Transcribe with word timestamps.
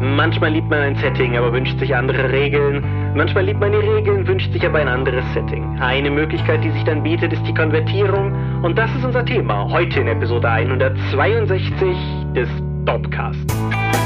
Manchmal 0.00 0.52
liebt 0.52 0.70
man 0.70 0.80
ein 0.80 0.96
Setting, 0.96 1.36
aber 1.36 1.52
wünscht 1.52 1.78
sich 1.78 1.94
andere 1.94 2.30
Regeln. 2.30 2.84
Manchmal 3.16 3.44
liebt 3.44 3.58
man 3.58 3.72
die 3.72 3.78
Regeln, 3.78 4.26
wünscht 4.26 4.52
sich 4.52 4.64
aber 4.64 4.78
ein 4.78 4.88
anderes 4.88 5.24
Setting. 5.34 5.76
Eine 5.80 6.10
Möglichkeit, 6.10 6.62
die 6.62 6.70
sich 6.70 6.84
dann 6.84 7.02
bietet, 7.02 7.32
ist 7.32 7.44
die 7.44 7.54
Konvertierung. 7.54 8.32
Und 8.62 8.78
das 8.78 8.94
ist 8.94 9.04
unser 9.04 9.24
Thema 9.24 9.68
heute 9.70 10.00
in 10.00 10.06
Episode 10.06 10.48
162 10.48 11.96
des 12.34 12.48
Dopcast. 12.84 13.97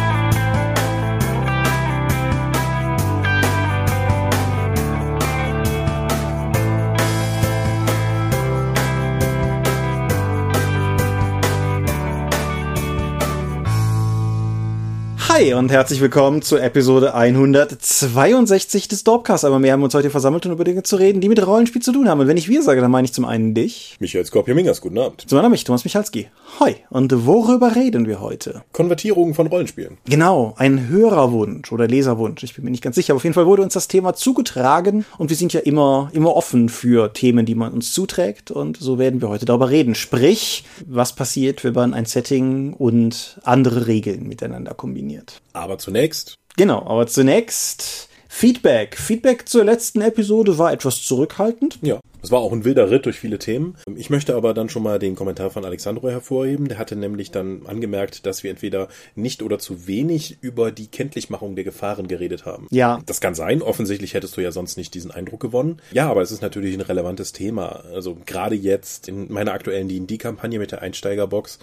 Hi 15.34 15.54
und 15.54 15.70
herzlich 15.70 16.02
willkommen 16.02 16.42
zur 16.42 16.62
Episode 16.62 17.14
162 17.14 18.86
des 18.86 19.02
Dorpcast. 19.02 19.46
Aber 19.46 19.62
wir 19.62 19.72
haben 19.72 19.82
uns 19.82 19.94
heute 19.94 20.10
versammelt, 20.10 20.44
um 20.44 20.52
über 20.52 20.64
Dinge 20.64 20.82
zu 20.82 20.96
reden, 20.96 21.22
die 21.22 21.30
mit 21.30 21.44
Rollenspiel 21.46 21.80
zu 21.80 21.90
tun 21.90 22.06
haben. 22.06 22.20
Und 22.20 22.28
wenn 22.28 22.36
ich 22.36 22.50
wir 22.50 22.62
sage, 22.62 22.82
dann 22.82 22.90
meine 22.90 23.06
ich 23.06 23.14
zum 23.14 23.24
einen 23.24 23.54
dich. 23.54 23.96
Michael 23.98 24.26
Skorpio-Mingers, 24.26 24.82
guten 24.82 24.98
Abend. 24.98 25.22
Zum 25.26 25.38
anderen 25.38 25.52
mich, 25.52 25.64
Thomas 25.64 25.84
Michalski. 25.84 26.28
Hoi. 26.60 26.76
Und 26.90 27.24
worüber 27.24 27.74
reden 27.74 28.06
wir 28.06 28.20
heute? 28.20 28.62
Konvertierungen 28.72 29.32
von 29.32 29.46
Rollenspielen. 29.46 29.96
Genau, 30.04 30.52
ein 30.58 30.88
Hörerwunsch 30.88 31.72
oder 31.72 31.88
Leserwunsch. 31.88 32.42
Ich 32.42 32.54
bin 32.54 32.64
mir 32.64 32.70
nicht 32.70 32.82
ganz 32.82 32.96
sicher. 32.96 33.14
Aber 33.14 33.16
auf 33.16 33.24
jeden 33.24 33.32
Fall 33.32 33.46
wurde 33.46 33.62
uns 33.62 33.72
das 33.72 33.88
Thema 33.88 34.12
zugetragen 34.12 35.06
und 35.16 35.30
wir 35.30 35.36
sind 35.38 35.54
ja 35.54 35.60
immer, 35.60 36.10
immer 36.12 36.36
offen 36.36 36.68
für 36.68 37.10
Themen, 37.14 37.46
die 37.46 37.54
man 37.54 37.72
uns 37.72 37.94
zuträgt. 37.94 38.50
Und 38.50 38.76
so 38.76 38.98
werden 38.98 39.22
wir 39.22 39.30
heute 39.30 39.46
darüber 39.46 39.70
reden. 39.70 39.94
Sprich, 39.94 40.64
was 40.86 41.14
passiert, 41.14 41.64
wenn 41.64 41.72
man 41.72 41.94
ein 41.94 42.04
Setting 42.04 42.74
und 42.74 43.40
andere 43.44 43.86
Regeln 43.86 44.28
miteinander 44.28 44.74
kombiniert. 44.74 45.21
Aber 45.52 45.78
zunächst. 45.78 46.34
Genau, 46.56 46.84
aber 46.86 47.06
zunächst 47.06 48.08
Feedback. 48.28 48.96
Feedback 48.96 49.48
zur 49.48 49.64
letzten 49.64 50.00
Episode 50.00 50.58
war 50.58 50.72
etwas 50.72 51.02
zurückhaltend. 51.02 51.78
Ja, 51.82 52.00
es 52.22 52.30
war 52.30 52.40
auch 52.40 52.52
ein 52.52 52.64
wilder 52.64 52.90
Ritt 52.90 53.04
durch 53.06 53.18
viele 53.18 53.38
Themen. 53.38 53.76
Ich 53.96 54.08
möchte 54.08 54.36
aber 54.36 54.54
dann 54.54 54.68
schon 54.68 54.84
mal 54.84 55.00
den 55.00 55.16
Kommentar 55.16 55.50
von 55.50 55.64
Alexandro 55.64 56.08
hervorheben. 56.08 56.68
Der 56.68 56.78
hatte 56.78 56.94
nämlich 56.94 57.32
dann 57.32 57.66
angemerkt, 57.66 58.24
dass 58.26 58.44
wir 58.44 58.50
entweder 58.50 58.88
nicht 59.16 59.42
oder 59.42 59.58
zu 59.58 59.88
wenig 59.88 60.38
über 60.40 60.70
die 60.70 60.86
Kenntlichmachung 60.86 61.56
der 61.56 61.64
Gefahren 61.64 62.06
geredet 62.06 62.46
haben. 62.46 62.68
Ja. 62.70 63.00
Das 63.06 63.20
kann 63.20 63.34
sein. 63.34 63.60
Offensichtlich 63.60 64.14
hättest 64.14 64.36
du 64.36 64.40
ja 64.40 64.52
sonst 64.52 64.76
nicht 64.76 64.94
diesen 64.94 65.10
Eindruck 65.10 65.40
gewonnen. 65.40 65.82
Ja, 65.92 66.08
aber 66.08 66.22
es 66.22 66.30
ist 66.30 66.42
natürlich 66.42 66.74
ein 66.74 66.80
relevantes 66.80 67.32
Thema. 67.32 67.84
Also 67.92 68.16
gerade 68.24 68.54
jetzt 68.54 69.08
in 69.08 69.32
meiner 69.32 69.52
aktuellen 69.52 69.88
D&D-Kampagne 69.88 70.60
mit 70.60 70.70
der 70.70 70.80
Einsteigerbox 70.82 71.58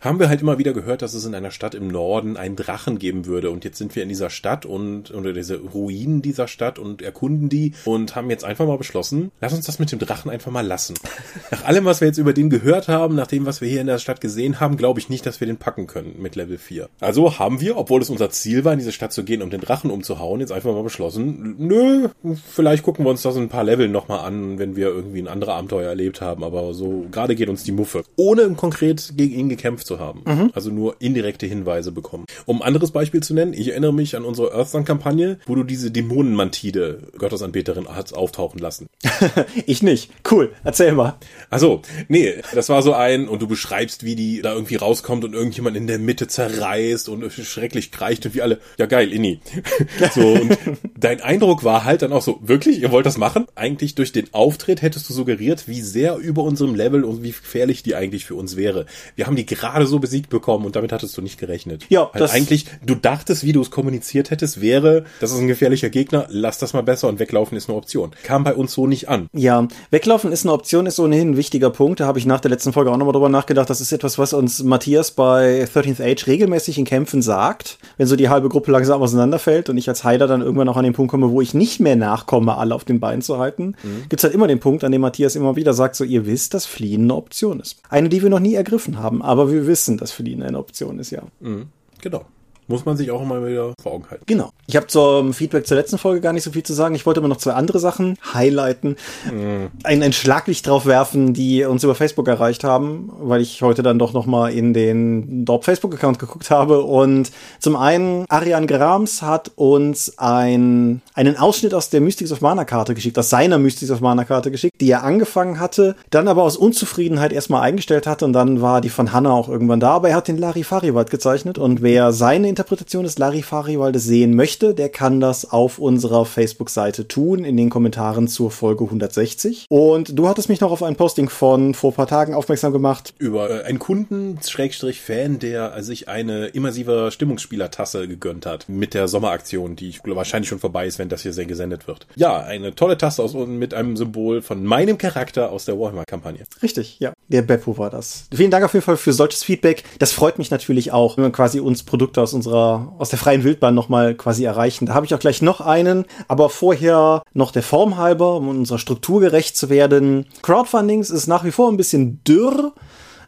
haben 0.00 0.18
wir 0.18 0.28
halt 0.28 0.40
immer 0.40 0.58
wieder 0.58 0.72
gehört, 0.72 1.02
dass 1.02 1.14
es 1.14 1.24
in 1.24 1.34
einer 1.34 1.50
Stadt 1.50 1.74
im 1.74 1.88
Norden 1.88 2.36
einen 2.36 2.56
Drachen 2.56 2.98
geben 2.98 3.26
würde. 3.26 3.50
Und 3.50 3.64
jetzt 3.64 3.78
sind 3.78 3.94
wir 3.96 4.02
in 4.02 4.08
dieser 4.08 4.30
Stadt 4.30 4.66
und 4.66 5.10
unter 5.10 5.32
diese 5.32 5.58
Ruinen 5.58 6.22
dieser 6.22 6.48
Stadt 6.48 6.78
und 6.78 7.02
erkunden 7.02 7.48
die 7.48 7.72
und 7.84 8.16
haben 8.16 8.30
jetzt 8.30 8.44
einfach 8.44 8.66
mal 8.66 8.78
beschlossen, 8.78 9.30
lass 9.40 9.52
uns 9.52 9.66
das 9.66 9.78
mit 9.78 9.92
dem 9.92 9.98
Drachen 9.98 10.30
einfach 10.30 10.50
mal 10.50 10.66
lassen. 10.66 10.94
Nach 11.50 11.64
allem, 11.64 11.84
was 11.84 12.00
wir 12.00 12.08
jetzt 12.08 12.18
über 12.18 12.32
den 12.32 12.50
gehört 12.50 12.88
haben, 12.88 13.14
nach 13.14 13.26
dem, 13.26 13.46
was 13.46 13.60
wir 13.60 13.68
hier 13.68 13.80
in 13.80 13.86
der 13.86 13.98
Stadt 13.98 14.20
gesehen 14.20 14.60
haben, 14.60 14.76
glaube 14.76 15.00
ich 15.00 15.08
nicht, 15.08 15.24
dass 15.26 15.40
wir 15.40 15.46
den 15.46 15.56
packen 15.56 15.86
können 15.86 16.16
mit 16.18 16.36
Level 16.36 16.58
4. 16.58 16.88
Also 17.00 17.38
haben 17.38 17.60
wir, 17.60 17.76
obwohl 17.76 18.02
es 18.02 18.10
unser 18.10 18.30
Ziel 18.30 18.64
war, 18.64 18.72
in 18.72 18.78
diese 18.78 18.92
Stadt 18.92 19.12
zu 19.12 19.24
gehen, 19.24 19.42
um 19.42 19.50
den 19.50 19.60
Drachen 19.60 19.90
umzuhauen, 19.90 20.40
jetzt 20.40 20.52
einfach 20.52 20.72
mal 20.72 20.82
beschlossen, 20.82 21.54
nö, 21.58 22.08
vielleicht 22.52 22.82
gucken 22.82 23.04
wir 23.04 23.10
uns 23.10 23.22
das 23.22 23.36
in 23.36 23.42
ein 23.42 23.48
paar 23.48 23.64
Leveln 23.64 23.92
nochmal 23.92 24.20
an, 24.20 24.58
wenn 24.58 24.76
wir 24.76 24.88
irgendwie 24.88 25.20
ein 25.20 25.28
anderes 25.28 25.54
Abenteuer 25.54 25.88
erlebt 25.88 26.20
haben, 26.20 26.44
aber 26.44 26.74
so 26.74 27.06
gerade 27.10 27.34
geht 27.34 27.48
uns 27.48 27.64
die 27.64 27.72
Muffe. 27.72 28.04
Ohne 28.16 28.50
konkret 28.50 29.14
gegen 29.16 29.34
ihn 29.34 29.48
gekämpft 29.48 29.85
zu 29.86 29.98
haben. 29.98 30.22
Mhm. 30.26 30.50
Also 30.54 30.70
nur 30.70 30.96
indirekte 31.00 31.46
Hinweise 31.46 31.92
bekommen. 31.92 32.26
Um 32.44 32.60
ein 32.60 32.66
anderes 32.66 32.90
Beispiel 32.90 33.22
zu 33.22 33.32
nennen, 33.34 33.54
ich 33.54 33.68
erinnere 33.68 33.94
mich 33.94 34.16
an 34.16 34.24
unsere 34.24 34.52
Earthsong-Kampagne, 34.52 35.38
wo 35.46 35.54
du 35.54 35.64
diese 35.64 35.90
Dämonenmantide, 35.90 37.12
Gottesanbeterin, 37.16 37.86
hast 37.88 38.14
auftauchen 38.14 38.58
lassen. 38.58 38.88
ich 39.66 39.82
nicht. 39.82 40.10
Cool. 40.30 40.52
Erzähl 40.64 40.92
mal. 40.92 41.14
Also, 41.50 41.82
nee, 42.08 42.34
das 42.54 42.68
war 42.68 42.82
so 42.82 42.92
ein, 42.92 43.28
und 43.28 43.40
du 43.40 43.46
beschreibst, 43.46 44.04
wie 44.04 44.16
die 44.16 44.42
da 44.42 44.52
irgendwie 44.52 44.76
rauskommt 44.76 45.24
und 45.24 45.34
irgendjemand 45.34 45.76
in 45.76 45.86
der 45.86 45.98
Mitte 45.98 46.26
zerreißt 46.26 47.08
und 47.08 47.30
schrecklich 47.32 47.92
kreicht 47.92 48.26
und 48.26 48.34
wie 48.34 48.42
alle, 48.42 48.60
ja 48.78 48.86
geil, 48.86 49.12
Inni. 49.12 49.40
so, 50.14 50.32
und 50.32 50.58
dein 50.98 51.20
Eindruck 51.20 51.64
war 51.64 51.84
halt 51.84 52.02
dann 52.02 52.12
auch 52.12 52.22
so, 52.22 52.40
wirklich, 52.42 52.80
ihr 52.80 52.90
wollt 52.90 53.06
das 53.06 53.18
machen? 53.18 53.46
Eigentlich 53.54 53.94
durch 53.94 54.12
den 54.12 54.32
Auftritt 54.34 54.82
hättest 54.82 55.08
du 55.08 55.14
suggeriert, 55.14 55.68
wie 55.68 55.80
sehr 55.80 56.16
über 56.16 56.42
unserem 56.42 56.74
Level 56.74 57.04
und 57.04 57.22
wie 57.22 57.30
gefährlich 57.30 57.82
die 57.82 57.94
eigentlich 57.94 58.24
für 58.24 58.34
uns 58.34 58.56
wäre. 58.56 58.86
Wir 59.14 59.26
haben 59.26 59.36
die 59.36 59.46
gerade 59.46 59.75
so 59.84 59.98
besiegt 59.98 60.30
bekommen 60.30 60.64
und 60.64 60.76
damit 60.76 60.92
hattest 60.92 61.16
du 61.18 61.22
nicht 61.22 61.38
gerechnet. 61.38 61.84
Ja, 61.90 62.10
halt 62.12 62.30
eigentlich, 62.32 62.66
du 62.84 62.94
dachtest, 62.94 63.44
wie 63.44 63.52
du 63.52 63.60
es 63.60 63.70
kommuniziert 63.70 64.30
hättest, 64.30 64.60
wäre, 64.60 65.04
das 65.20 65.32
ist 65.32 65.38
ein 65.38 65.48
gefährlicher 65.48 65.90
Gegner, 65.90 66.26
lass 66.30 66.58
das 66.58 66.72
mal 66.72 66.82
besser 66.82 67.08
und 67.08 67.18
weglaufen 67.18 67.58
ist 67.58 67.68
eine 67.68 67.76
Option. 67.76 68.12
Kam 68.22 68.44
bei 68.44 68.54
uns 68.54 68.72
so 68.72 68.86
nicht 68.86 69.08
an. 69.08 69.28
Ja, 69.34 69.68
weglaufen 69.90 70.32
ist 70.32 70.46
eine 70.46 70.52
Option, 70.52 70.86
ist 70.86 70.98
ohnehin 70.98 71.32
ein 71.32 71.36
wichtiger 71.36 71.70
Punkt. 71.70 72.00
Da 72.00 72.06
habe 72.06 72.18
ich 72.18 72.26
nach 72.26 72.40
der 72.40 72.50
letzten 72.50 72.72
Folge 72.72 72.90
auch 72.90 72.96
nochmal 72.96 73.12
drüber 73.12 73.28
nachgedacht. 73.28 73.68
Das 73.68 73.80
ist 73.80 73.92
etwas, 73.92 74.18
was 74.18 74.32
uns 74.32 74.62
Matthias 74.62 75.10
bei 75.10 75.64
13th 75.64 76.02
Age 76.02 76.26
regelmäßig 76.26 76.78
in 76.78 76.84
Kämpfen 76.84 77.22
sagt. 77.22 77.78
Wenn 77.96 78.06
so 78.06 78.16
die 78.16 78.28
halbe 78.28 78.48
Gruppe 78.48 78.70
langsam 78.70 79.02
auseinanderfällt 79.02 79.68
und 79.68 79.76
ich 79.76 79.88
als 79.88 80.04
Heiler 80.04 80.26
dann 80.26 80.42
irgendwann 80.42 80.68
auch 80.68 80.76
an 80.76 80.84
den 80.84 80.92
Punkt 80.92 81.10
komme, 81.10 81.30
wo 81.30 81.40
ich 81.40 81.54
nicht 81.54 81.80
mehr 81.80 81.96
nachkomme, 81.96 82.56
alle 82.56 82.74
auf 82.74 82.84
den 82.84 83.00
Beinen 83.00 83.22
zu 83.22 83.38
halten, 83.38 83.74
mhm. 83.82 84.08
gibt's 84.08 84.24
halt 84.24 84.34
immer 84.34 84.46
den 84.46 84.60
Punkt, 84.60 84.84
an 84.84 84.92
dem 84.92 85.00
Matthias 85.00 85.36
immer 85.36 85.56
wieder 85.56 85.74
sagt, 85.74 85.96
so 85.96 86.04
ihr 86.04 86.26
wisst, 86.26 86.54
dass 86.54 86.66
Fliehen 86.66 87.02
eine 87.04 87.14
Option 87.14 87.60
ist. 87.60 87.78
Eine, 87.88 88.08
die 88.08 88.22
wir 88.22 88.30
noch 88.30 88.40
nie 88.40 88.54
ergriffen 88.54 88.98
haben, 88.98 89.22
aber 89.22 89.50
wir 89.50 89.65
wissen, 89.66 89.98
dass 89.98 90.12
Fliehen 90.12 90.42
eine 90.42 90.58
Option 90.58 90.98
ist, 90.98 91.10
ja. 91.10 91.22
Mhm. 91.40 91.68
Genau. 92.00 92.26
Muss 92.68 92.84
man 92.84 92.96
sich 92.96 93.10
auch 93.10 93.22
immer 93.22 93.46
wieder 93.46 93.74
vor 93.80 93.92
Augen 93.92 94.10
halten. 94.10 94.24
Genau. 94.26 94.50
Ich 94.66 94.74
habe 94.74 94.88
zum 94.88 95.32
Feedback 95.32 95.66
zur 95.66 95.76
letzten 95.76 95.98
Folge 95.98 96.20
gar 96.20 96.32
nicht 96.32 96.42
so 96.42 96.50
viel 96.50 96.64
zu 96.64 96.72
sagen. 96.72 96.96
Ich 96.96 97.06
wollte 97.06 97.20
aber 97.20 97.28
noch 97.28 97.36
zwei 97.36 97.52
andere 97.52 97.78
Sachen 97.78 98.18
highlighten. 98.34 98.96
Mm. 99.26 99.66
Ein, 99.84 100.02
ein 100.02 100.12
Schlaglicht 100.12 100.66
drauf 100.66 100.86
werfen, 100.86 101.32
die 101.32 101.64
uns 101.64 101.84
über 101.84 101.94
Facebook 101.94 102.26
erreicht 102.26 102.64
haben, 102.64 103.12
weil 103.20 103.40
ich 103.40 103.62
heute 103.62 103.84
dann 103.84 104.00
doch 104.00 104.12
noch 104.12 104.26
mal 104.26 104.48
in 104.52 104.74
den 104.74 105.44
Dorp 105.44 105.64
Facebook-Account 105.64 106.18
geguckt 106.18 106.50
habe. 106.50 106.82
Und 106.82 107.30
zum 107.60 107.76
einen, 107.76 108.24
Arian 108.28 108.66
Grams 108.66 109.22
hat 109.22 109.52
uns 109.54 110.18
ein, 110.18 111.02
einen 111.14 111.36
Ausschnitt 111.36 111.72
aus 111.72 111.90
der 111.90 112.00
Mystics 112.00 112.32
of 112.32 112.40
Mana-Karte 112.40 112.94
geschickt, 112.94 113.16
aus 113.18 113.30
seiner 113.30 113.58
Mystics 113.58 113.92
of 113.92 114.00
Mana-Karte 114.00 114.50
geschickt, 114.50 114.80
die 114.80 114.90
er 114.90 115.04
angefangen 115.04 115.60
hatte, 115.60 115.94
dann 116.10 116.26
aber 116.26 116.42
aus 116.42 116.56
Unzufriedenheit 116.56 117.32
erstmal 117.32 117.62
eingestellt 117.62 118.08
hatte 118.08 118.24
und 118.24 118.32
dann 118.32 118.60
war 118.60 118.80
die 118.80 118.90
von 118.90 119.12
Hannah 119.12 119.32
auch 119.32 119.48
irgendwann 119.48 119.78
da. 119.78 119.90
Aber 119.90 120.08
er 120.08 120.16
hat 120.16 120.26
den 120.26 120.38
Larifari-Wald 120.38 121.10
gezeichnet 121.10 121.58
und 121.58 121.80
wer 121.80 122.12
seine 122.12 122.48
Interpretation 122.56 123.04
des 123.04 123.18
Larifari-Waldes 123.18 124.02
sehen 124.02 124.34
möchte, 124.34 124.74
der 124.74 124.88
kann 124.88 125.20
das 125.20 125.52
auf 125.52 125.78
unserer 125.78 126.24
Facebook-Seite 126.24 127.06
tun, 127.06 127.44
in 127.44 127.58
den 127.58 127.68
Kommentaren 127.68 128.28
zur 128.28 128.50
Folge 128.50 128.84
160. 128.84 129.66
Und 129.68 130.18
du 130.18 130.26
hattest 130.26 130.48
mich 130.48 130.62
noch 130.62 130.70
auf 130.70 130.82
ein 130.82 130.96
Posting 130.96 131.28
von 131.28 131.74
vor 131.74 131.90
ein 131.90 131.94
paar 131.94 132.06
Tagen 132.06 132.32
aufmerksam 132.32 132.72
gemacht. 132.72 133.12
Über 133.18 133.50
äh, 133.50 133.64
einen 133.64 133.78
Kunden, 133.78 134.38
Schrägstrich 134.42 135.02
Fan, 135.02 135.38
der 135.38 135.82
sich 135.82 136.08
eine 136.08 136.46
immersive 136.46 137.10
Stimmungsspieler-Tasse 137.12 138.08
gegönnt 138.08 138.46
hat 138.46 138.70
mit 138.70 138.94
der 138.94 139.06
Sommeraktion, 139.06 139.76
die 139.76 139.94
wahrscheinlich 140.04 140.48
schon 140.48 140.58
vorbei 140.58 140.86
ist, 140.86 140.98
wenn 140.98 141.10
das 141.10 141.20
hier 141.20 141.34
sehr 141.34 141.44
gesendet 141.44 141.86
wird. 141.86 142.06
Ja, 142.14 142.38
eine 142.38 142.74
tolle 142.74 142.96
Tasse 142.96 143.22
aus 143.22 143.34
mit 143.34 143.74
einem 143.74 143.98
Symbol 143.98 144.40
von 144.40 144.64
meinem 144.64 144.96
Charakter 144.96 145.52
aus 145.52 145.66
der 145.66 145.78
Warhammer-Kampagne. 145.78 146.44
Richtig, 146.62 147.00
ja. 147.00 147.12
Der 147.28 147.42
Beppo 147.42 147.76
war 147.76 147.90
das. 147.90 148.28
Vielen 148.34 148.50
Dank 148.50 148.64
auf 148.64 148.72
jeden 148.72 148.84
Fall 148.84 148.96
für 148.96 149.12
solches 149.12 149.42
Feedback. 149.42 149.84
Das 149.98 150.12
freut 150.12 150.38
mich 150.38 150.50
natürlich 150.50 150.92
auch, 150.92 151.18
wenn 151.18 151.22
man 151.22 151.32
quasi 151.32 151.60
uns 151.60 151.82
Produkte 151.82 152.22
aus 152.22 152.32
unserer, 152.46 152.92
aus 152.98 153.10
der 153.10 153.18
freien 153.18 153.44
Wildbahn 153.44 153.74
nochmal 153.74 154.14
quasi 154.14 154.44
erreichen. 154.44 154.86
Da 154.86 154.94
habe 154.94 155.06
ich 155.06 155.14
auch 155.14 155.18
gleich 155.18 155.42
noch 155.42 155.60
einen, 155.60 156.04
aber 156.28 156.48
vorher 156.48 157.22
noch 157.34 157.50
der 157.50 157.62
Form 157.62 157.96
halber, 157.96 158.36
um 158.36 158.48
unserer 158.48 158.78
Struktur 158.78 159.20
gerecht 159.20 159.56
zu 159.56 159.68
werden. 159.68 160.26
Crowdfundings 160.42 161.10
ist 161.10 161.26
nach 161.26 161.44
wie 161.44 161.50
vor 161.50 161.70
ein 161.70 161.76
bisschen 161.76 162.22
dürr 162.24 162.72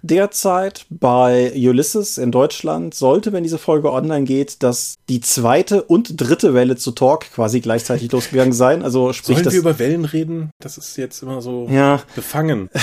derzeit 0.02 0.86
bei 0.90 1.52
Ulysses 1.54 2.18
in 2.18 2.32
Deutschland 2.32 2.94
sollte, 2.94 3.32
wenn 3.32 3.42
diese 3.42 3.58
Folge 3.58 3.92
online 3.92 4.24
geht, 4.24 4.62
dass 4.62 4.96
die 5.08 5.20
zweite 5.20 5.82
und 5.82 6.20
dritte 6.20 6.54
Welle 6.54 6.76
zu 6.76 6.92
Talk 6.92 7.30
quasi 7.32 7.60
gleichzeitig 7.60 8.10
losgegangen 8.12 8.52
sein. 8.52 8.82
Also 8.82 9.12
sprich, 9.12 9.38
Sollen 9.38 9.52
wir 9.52 9.60
über 9.60 9.78
Wellen 9.78 10.04
reden? 10.04 10.50
Das 10.60 10.78
ist 10.78 10.96
jetzt 10.96 11.22
immer 11.22 11.40
so 11.40 11.68
ja. 11.70 12.02
befangen. 12.14 12.70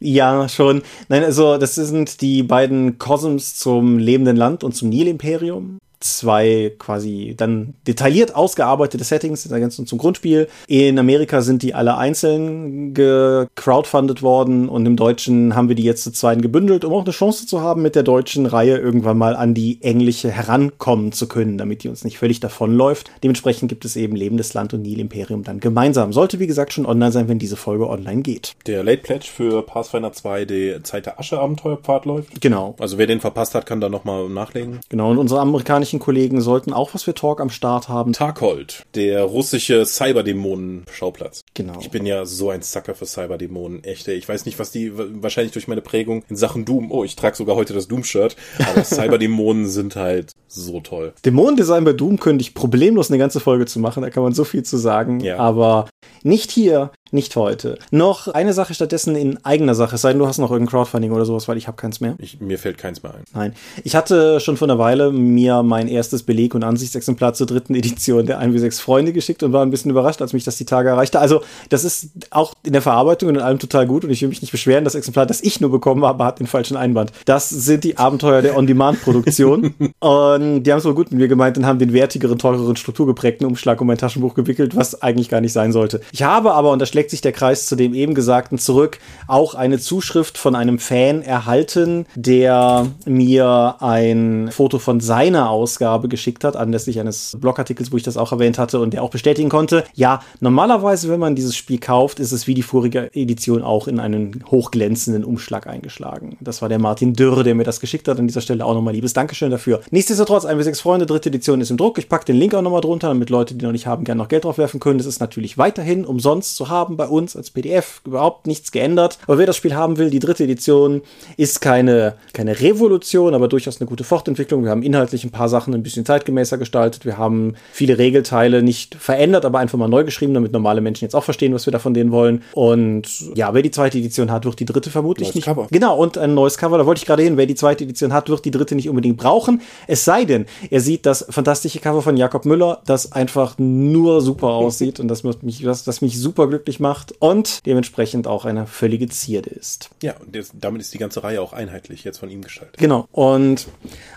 Ja, 0.00 0.48
schon. 0.48 0.82
Nein, 1.08 1.24
also 1.24 1.56
das 1.58 1.74
sind 1.74 2.20
die 2.20 2.42
beiden 2.42 2.98
Cosms 2.98 3.56
zum 3.56 3.98
lebenden 3.98 4.36
Land 4.36 4.62
und 4.62 4.72
zum 4.76 4.90
Nil-Imperium 4.90 5.78
zwei 6.00 6.72
quasi 6.78 7.34
dann 7.36 7.74
detailliert 7.86 8.34
ausgearbeitete 8.34 9.04
Settings 9.04 9.46
ergänzend 9.46 9.88
zum 9.88 9.98
Grundspiel. 9.98 10.48
In 10.66 10.98
Amerika 10.98 11.40
sind 11.40 11.62
die 11.62 11.74
alle 11.74 11.96
einzeln 11.96 12.94
gecrowdfundet 12.94 14.22
worden 14.22 14.68
und 14.68 14.86
im 14.86 14.96
Deutschen 14.96 15.54
haben 15.54 15.68
wir 15.68 15.74
die 15.74 15.82
jetzt 15.82 16.04
zu 16.04 16.12
zweien 16.12 16.42
gebündelt, 16.42 16.84
um 16.84 16.92
auch 16.92 17.04
eine 17.04 17.10
Chance 17.10 17.46
zu 17.46 17.60
haben, 17.60 17.82
mit 17.82 17.94
der 17.94 18.02
deutschen 18.02 18.46
Reihe 18.46 18.76
irgendwann 18.76 19.18
mal 19.18 19.34
an 19.34 19.54
die 19.54 19.78
englische 19.82 20.30
herankommen 20.30 21.12
zu 21.12 21.28
können, 21.28 21.58
damit 21.58 21.82
die 21.82 21.88
uns 21.88 22.04
nicht 22.04 22.18
völlig 22.18 22.40
davonläuft. 22.40 23.10
Dementsprechend 23.22 23.68
gibt 23.68 23.84
es 23.84 23.96
eben 23.96 24.14
Lebendes 24.14 24.54
Land 24.54 24.74
und 24.74 24.82
Nil 24.82 25.00
Imperium 25.00 25.42
dann 25.44 25.60
gemeinsam. 25.60 26.12
Sollte 26.12 26.38
wie 26.38 26.46
gesagt 26.46 26.72
schon 26.72 26.86
online 26.86 27.12
sein, 27.12 27.28
wenn 27.28 27.38
diese 27.38 27.56
Folge 27.56 27.88
online 27.88 28.22
geht. 28.22 28.54
Der 28.66 28.84
Late 28.84 29.02
Pledge 29.02 29.28
für 29.32 29.62
Pathfinder 29.62 30.12
2, 30.12 30.44
die 30.44 30.76
Zeit 30.82 31.06
der 31.06 31.18
Asche 31.18 31.40
Abenteuerpfad 31.40 32.04
läuft. 32.04 32.40
Genau. 32.40 32.76
Also 32.78 32.98
wer 32.98 33.06
den 33.06 33.20
verpasst 33.20 33.54
hat, 33.54 33.66
kann 33.66 33.80
da 33.80 33.88
nochmal 33.88 34.28
nachlegen. 34.28 34.80
Genau. 34.88 35.10
Und 35.10 35.18
unsere 35.18 35.40
amerikanische 35.40 35.87
amerikanischen 35.88 35.98
Kollegen 35.98 36.40
sollten 36.40 36.72
auch 36.72 36.94
was 36.94 37.04
für 37.04 37.14
Talk 37.14 37.40
am 37.40 37.50
Start 37.50 37.88
haben. 37.88 38.12
Tarkold, 38.12 38.84
der 38.94 39.22
russische 39.24 39.84
Cyberdämonen-Schauplatz. 39.84 41.42
Genau. 41.54 41.78
Ich 41.80 41.90
bin 41.90 42.06
ja 42.06 42.24
so 42.26 42.50
ein 42.50 42.62
Sucker 42.62 42.94
für 42.94 43.06
Cyberdämonen, 43.06 43.84
echte. 43.84 44.12
Ich 44.12 44.28
weiß 44.28 44.44
nicht, 44.46 44.58
was 44.58 44.70
die, 44.70 44.92
wahrscheinlich 44.94 45.52
durch 45.52 45.68
meine 45.68 45.80
Prägung 45.80 46.24
in 46.28 46.36
Sachen 46.36 46.64
Doom, 46.64 46.90
oh, 46.92 47.04
ich 47.04 47.16
trage 47.16 47.36
sogar 47.36 47.56
heute 47.56 47.72
das 47.74 47.88
Doom-Shirt, 47.88 48.36
aber 48.70 48.84
Cyberdämonen 48.84 49.66
sind 49.68 49.96
halt 49.96 50.32
so 50.46 50.80
toll. 50.80 51.12
Dämonendesign 51.24 51.84
bei 51.84 51.92
Doom 51.92 52.18
könnte 52.20 52.42
ich 52.42 52.54
problemlos 52.54 53.10
eine 53.10 53.18
ganze 53.18 53.40
Folge 53.40 53.66
zu 53.66 53.80
machen, 53.80 54.02
da 54.02 54.10
kann 54.10 54.22
man 54.22 54.32
so 54.32 54.44
viel 54.44 54.62
zu 54.62 54.76
sagen, 54.76 55.20
Ja. 55.20 55.36
aber 55.38 55.88
nicht 56.22 56.50
hier, 56.50 56.90
nicht 57.10 57.36
heute. 57.36 57.78
Noch 57.90 58.28
eine 58.28 58.52
Sache 58.52 58.74
stattdessen 58.74 59.16
in 59.16 59.42
eigener 59.44 59.74
Sache, 59.74 59.94
es 59.94 60.02
sei 60.02 60.10
denn, 60.10 60.18
du 60.18 60.26
hast 60.26 60.38
noch 60.38 60.50
irgendein 60.50 60.70
Crowdfunding 60.70 61.12
oder 61.12 61.24
sowas, 61.24 61.48
weil 61.48 61.56
ich 61.56 61.66
habe 61.66 61.76
keins 61.76 62.00
mehr. 62.00 62.16
Ich, 62.18 62.40
mir 62.40 62.58
fällt 62.58 62.78
keins 62.78 63.02
mehr 63.02 63.14
ein. 63.14 63.24
Nein. 63.34 63.54
Ich 63.84 63.96
hatte 63.96 64.40
schon 64.40 64.56
vor 64.56 64.66
einer 64.68 64.78
Weile 64.78 65.10
mir 65.10 65.62
mein 65.62 65.88
erstes 65.88 66.22
Beleg- 66.22 66.54
und 66.54 66.64
Ansichtsexemplar 66.64 67.32
zur 67.34 67.46
dritten 67.46 67.74
Edition 67.74 68.26
der 68.26 68.42
1W6 68.42 68.80
Freunde 68.80 69.12
geschickt 69.12 69.42
und 69.42 69.52
war 69.52 69.64
ein 69.64 69.70
bisschen 69.70 69.90
überrascht, 69.90 70.20
als 70.20 70.32
mich 70.32 70.44
das 70.44 70.56
die 70.56 70.66
Tage 70.66 70.90
erreichte. 70.90 71.18
Also, 71.18 71.42
das 71.70 71.84
ist 71.84 72.10
auch 72.30 72.52
in 72.64 72.72
der 72.72 72.82
Verarbeitung 72.82 73.30
und 73.30 73.36
in 73.36 73.40
allem 73.40 73.58
total 73.58 73.86
gut 73.86 74.04
und 74.04 74.10
ich 74.10 74.20
will 74.20 74.28
mich 74.28 74.42
nicht 74.42 74.52
beschweren. 74.52 74.84
Das 74.84 74.94
Exemplar, 74.94 75.24
das 75.24 75.42
ich 75.42 75.60
nur 75.60 75.70
bekommen 75.70 76.04
habe, 76.04 76.24
hat 76.24 76.40
den 76.40 76.46
falschen 76.46 76.76
Einband. 76.76 77.12
Das 77.24 77.48
sind 77.48 77.84
die 77.84 77.96
Abenteuer 77.96 78.42
der 78.42 78.56
On-Demand-Produktion. 78.56 79.74
und 80.00 80.62
die 80.62 80.72
haben 80.72 80.78
es 80.78 80.84
wohl 80.84 80.94
gut 80.94 81.10
mit 81.10 81.20
mir 81.20 81.28
gemeint 81.28 81.56
und 81.56 81.64
haben 81.64 81.78
den 81.78 81.92
wertigeren, 81.94 82.38
teureren, 82.38 82.76
strukturgeprägten 82.76 83.46
Umschlag 83.46 83.80
um 83.80 83.86
mein 83.86 83.98
Taschenbuch 83.98 84.34
gewickelt, 84.34 84.76
was 84.76 85.00
eigentlich 85.00 85.30
gar 85.30 85.40
nicht 85.40 85.52
sein 85.52 85.72
sollte. 85.72 85.87
Ich 86.12 86.22
habe 86.22 86.54
aber, 86.54 86.72
und 86.72 86.80
da 86.80 86.86
schlägt 86.86 87.10
sich 87.10 87.20
der 87.20 87.32
Kreis 87.32 87.66
zu 87.66 87.76
dem 87.76 87.94
eben 87.94 88.14
Gesagten 88.14 88.58
zurück, 88.58 88.98
auch 89.26 89.54
eine 89.54 89.78
Zuschrift 89.78 90.38
von 90.38 90.54
einem 90.54 90.78
Fan 90.78 91.22
erhalten, 91.22 92.06
der 92.14 92.86
mir 93.06 93.76
ein 93.80 94.50
Foto 94.52 94.78
von 94.78 95.00
seiner 95.00 95.50
Ausgabe 95.50 96.08
geschickt 96.08 96.44
hat, 96.44 96.56
anlässlich 96.56 97.00
eines 97.00 97.36
Blogartikels, 97.40 97.92
wo 97.92 97.96
ich 97.96 98.02
das 98.02 98.16
auch 98.16 98.32
erwähnt 98.32 98.58
hatte 98.58 98.80
und 98.80 98.92
der 98.92 99.02
auch 99.02 99.10
bestätigen 99.10 99.48
konnte, 99.48 99.84
ja, 99.94 100.20
normalerweise, 100.40 101.08
wenn 101.08 101.20
man 101.20 101.34
dieses 101.34 101.56
Spiel 101.56 101.78
kauft, 101.78 102.20
ist 102.20 102.32
es 102.32 102.46
wie 102.46 102.54
die 102.54 102.62
vorige 102.62 103.10
Edition 103.14 103.62
auch 103.62 103.88
in 103.88 104.00
einen 104.00 104.44
hochglänzenden 104.50 105.24
Umschlag 105.24 105.66
eingeschlagen. 105.66 106.36
Das 106.40 106.62
war 106.62 106.68
der 106.68 106.78
Martin 106.78 107.14
Dürr, 107.14 107.44
der 107.44 107.54
mir 107.54 107.64
das 107.64 107.80
geschickt 107.80 108.08
hat. 108.08 108.18
An 108.18 108.26
dieser 108.26 108.40
Stelle 108.40 108.64
auch 108.64 108.74
nochmal 108.74 108.94
liebes 108.94 109.12
Dankeschön 109.12 109.50
dafür. 109.50 109.80
Nichtsdestotrotz, 109.90 110.44
1 110.44 110.80
Freunde, 110.80 111.06
dritte 111.06 111.28
Edition 111.28 111.60
ist 111.60 111.70
im 111.70 111.76
Druck. 111.76 111.98
Ich 111.98 112.08
packe 112.08 112.24
den 112.24 112.36
Link 112.36 112.54
auch 112.54 112.62
nochmal 112.62 112.80
drunter, 112.80 113.08
damit 113.08 113.30
Leute, 113.30 113.54
die 113.54 113.64
noch 113.64 113.72
nicht 113.72 113.86
haben, 113.86 114.04
gerne 114.04 114.18
noch 114.18 114.28
Geld 114.28 114.44
drauf 114.44 114.58
werfen 114.58 114.80
können. 114.80 114.98
Das 114.98 115.06
ist 115.06 115.20
natürlich 115.20 115.58
weiterhin 115.78 116.04
umsonst 116.04 116.56
zu 116.56 116.68
haben 116.68 116.96
bei 116.96 117.06
uns 117.06 117.36
als 117.36 117.50
PDF. 117.50 118.00
Überhaupt 118.04 118.46
nichts 118.46 118.72
geändert. 118.72 119.18
Aber 119.26 119.38
wer 119.38 119.46
das 119.46 119.56
Spiel 119.56 119.74
haben 119.74 119.96
will, 119.96 120.10
die 120.10 120.18
dritte 120.18 120.44
Edition 120.44 121.02
ist 121.36 121.60
keine, 121.60 122.14
keine 122.32 122.60
Revolution, 122.60 123.34
aber 123.34 123.48
durchaus 123.48 123.80
eine 123.80 123.88
gute 123.88 124.02
Fortentwicklung. 124.02 124.64
Wir 124.64 124.70
haben 124.70 124.82
inhaltlich 124.82 125.24
ein 125.24 125.30
paar 125.30 125.48
Sachen 125.48 125.74
ein 125.74 125.82
bisschen 125.82 126.04
zeitgemäßer 126.04 126.58
gestaltet. 126.58 127.04
Wir 127.04 127.16
haben 127.16 127.54
viele 127.72 127.96
Regelteile 127.98 128.62
nicht 128.62 128.96
verändert, 128.96 129.44
aber 129.44 129.60
einfach 129.60 129.78
mal 129.78 129.88
neu 129.88 130.02
geschrieben, 130.02 130.34
damit 130.34 130.52
normale 130.52 130.80
Menschen 130.80 131.04
jetzt 131.04 131.14
auch 131.14 131.24
verstehen, 131.24 131.54
was 131.54 131.66
wir 131.66 131.70
da 131.72 131.78
von 131.78 131.94
denen 131.94 132.10
wollen. 132.10 132.42
Und 132.52 133.36
ja, 133.36 133.54
wer 133.54 133.62
die 133.62 133.70
zweite 133.70 133.98
Edition 133.98 134.32
hat, 134.32 134.44
wird 134.44 134.58
die 134.58 134.64
dritte 134.64 134.90
vermutlich 134.90 135.28
Neues 135.28 135.34
nicht. 135.36 135.44
Cover. 135.44 135.68
Genau, 135.70 135.96
und 135.96 136.18
ein 136.18 136.34
neues 136.34 136.58
Cover. 136.58 136.78
Da 136.78 136.86
wollte 136.86 137.00
ich 137.00 137.06
gerade 137.06 137.22
hin. 137.22 137.36
Wer 137.36 137.46
die 137.46 137.54
zweite 137.54 137.84
Edition 137.84 138.12
hat, 138.12 138.28
wird 138.28 138.44
die 138.44 138.50
dritte 138.50 138.74
nicht 138.74 138.88
unbedingt 138.88 139.16
brauchen. 139.16 139.60
Es 139.86 140.04
sei 140.04 140.24
denn, 140.24 140.46
er 140.70 140.80
sieht 140.80 141.06
das 141.06 141.24
fantastische 141.30 141.78
Cover 141.78 142.02
von 142.02 142.16
Jakob 142.16 142.44
Müller, 142.44 142.82
das 142.86 143.12
einfach 143.12 143.56
nur 143.58 144.20
super 144.20 144.48
aussieht 144.48 144.98
und 144.98 145.08
das 145.08 145.22
mich, 145.42 145.62
das, 145.68 145.84
das 145.84 146.00
mich 146.00 146.18
super 146.18 146.48
glücklich 146.48 146.80
macht 146.80 147.14
und 147.20 147.64
dementsprechend 147.66 148.26
auch 148.26 148.44
eine 148.44 148.66
völlige 148.66 149.08
Zierde 149.08 149.50
ist. 149.50 149.90
Ja, 150.02 150.16
und 150.16 150.34
das, 150.34 150.50
damit 150.52 150.80
ist 150.80 150.92
die 150.92 150.98
ganze 150.98 151.22
Reihe 151.22 151.40
auch 151.40 151.52
einheitlich 151.52 152.04
jetzt 152.04 152.18
von 152.18 152.30
ihm 152.30 152.42
gestaltet. 152.42 152.78
Genau. 152.78 153.06
Und 153.12 153.68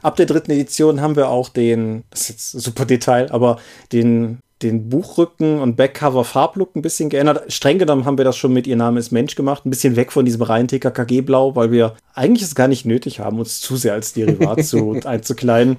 ab 0.01 0.15
der 0.15 0.25
dritten 0.25 0.51
Edition 0.51 1.01
haben 1.01 1.15
wir 1.15 1.29
auch 1.29 1.49
den, 1.49 2.03
das 2.09 2.21
ist 2.21 2.29
jetzt 2.29 2.53
ein 2.55 2.59
super 2.59 2.85
Detail, 2.85 3.31
aber 3.31 3.59
den 3.91 4.39
den 4.63 4.89
Buchrücken 4.89 5.59
und 5.59 5.75
Backcover 5.75 6.23
Farblook 6.23 6.75
ein 6.75 6.81
bisschen 6.81 7.09
geändert. 7.09 7.51
Streng 7.51 7.79
genommen 7.79 8.05
haben 8.05 8.17
wir 8.17 8.25
das 8.25 8.37
schon 8.37 8.53
mit 8.53 8.67
Ihr 8.67 8.75
Name 8.75 8.99
ist 8.99 9.11
Mensch 9.11 9.35
gemacht. 9.35 9.65
Ein 9.65 9.69
bisschen 9.69 9.95
weg 9.95 10.11
von 10.11 10.25
diesem 10.25 10.41
reinen 10.41 10.67
TKKG-Blau, 10.67 11.55
weil 11.55 11.71
wir 11.71 11.95
eigentlich 12.13 12.43
es 12.43 12.55
gar 12.55 12.67
nicht 12.67 12.85
nötig 12.85 13.19
haben, 13.19 13.39
uns 13.39 13.61
zu 13.61 13.75
sehr 13.75 13.93
als 13.93 14.13
Derivat 14.13 14.65
zu 14.65 14.99
einzukleiden. 15.03 15.77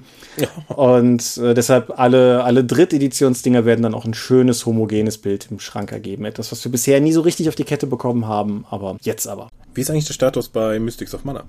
Und 0.67 1.37
äh, 1.37 1.53
deshalb 1.53 1.99
alle, 1.99 2.43
alle 2.43 2.63
Dritteditionsdinger 2.63 3.65
werden 3.65 3.83
dann 3.83 3.93
auch 3.93 4.05
ein 4.05 4.13
schönes, 4.13 4.65
homogenes 4.65 5.17
Bild 5.17 5.47
im 5.51 5.59
Schrank 5.59 5.91
ergeben. 5.91 6.25
Etwas, 6.25 6.51
was 6.51 6.63
wir 6.63 6.71
bisher 6.71 6.99
nie 6.99 7.13
so 7.13 7.21
richtig 7.21 7.49
auf 7.49 7.55
die 7.55 7.63
Kette 7.63 7.87
bekommen 7.87 8.27
haben, 8.27 8.65
aber 8.69 8.97
jetzt 9.01 9.27
aber. 9.27 9.49
Wie 9.73 9.81
ist 9.81 9.89
eigentlich 9.89 10.05
der 10.05 10.13
Status 10.13 10.49
bei 10.49 10.79
Mystics 10.79 11.13
of 11.15 11.23
Mana? 11.23 11.45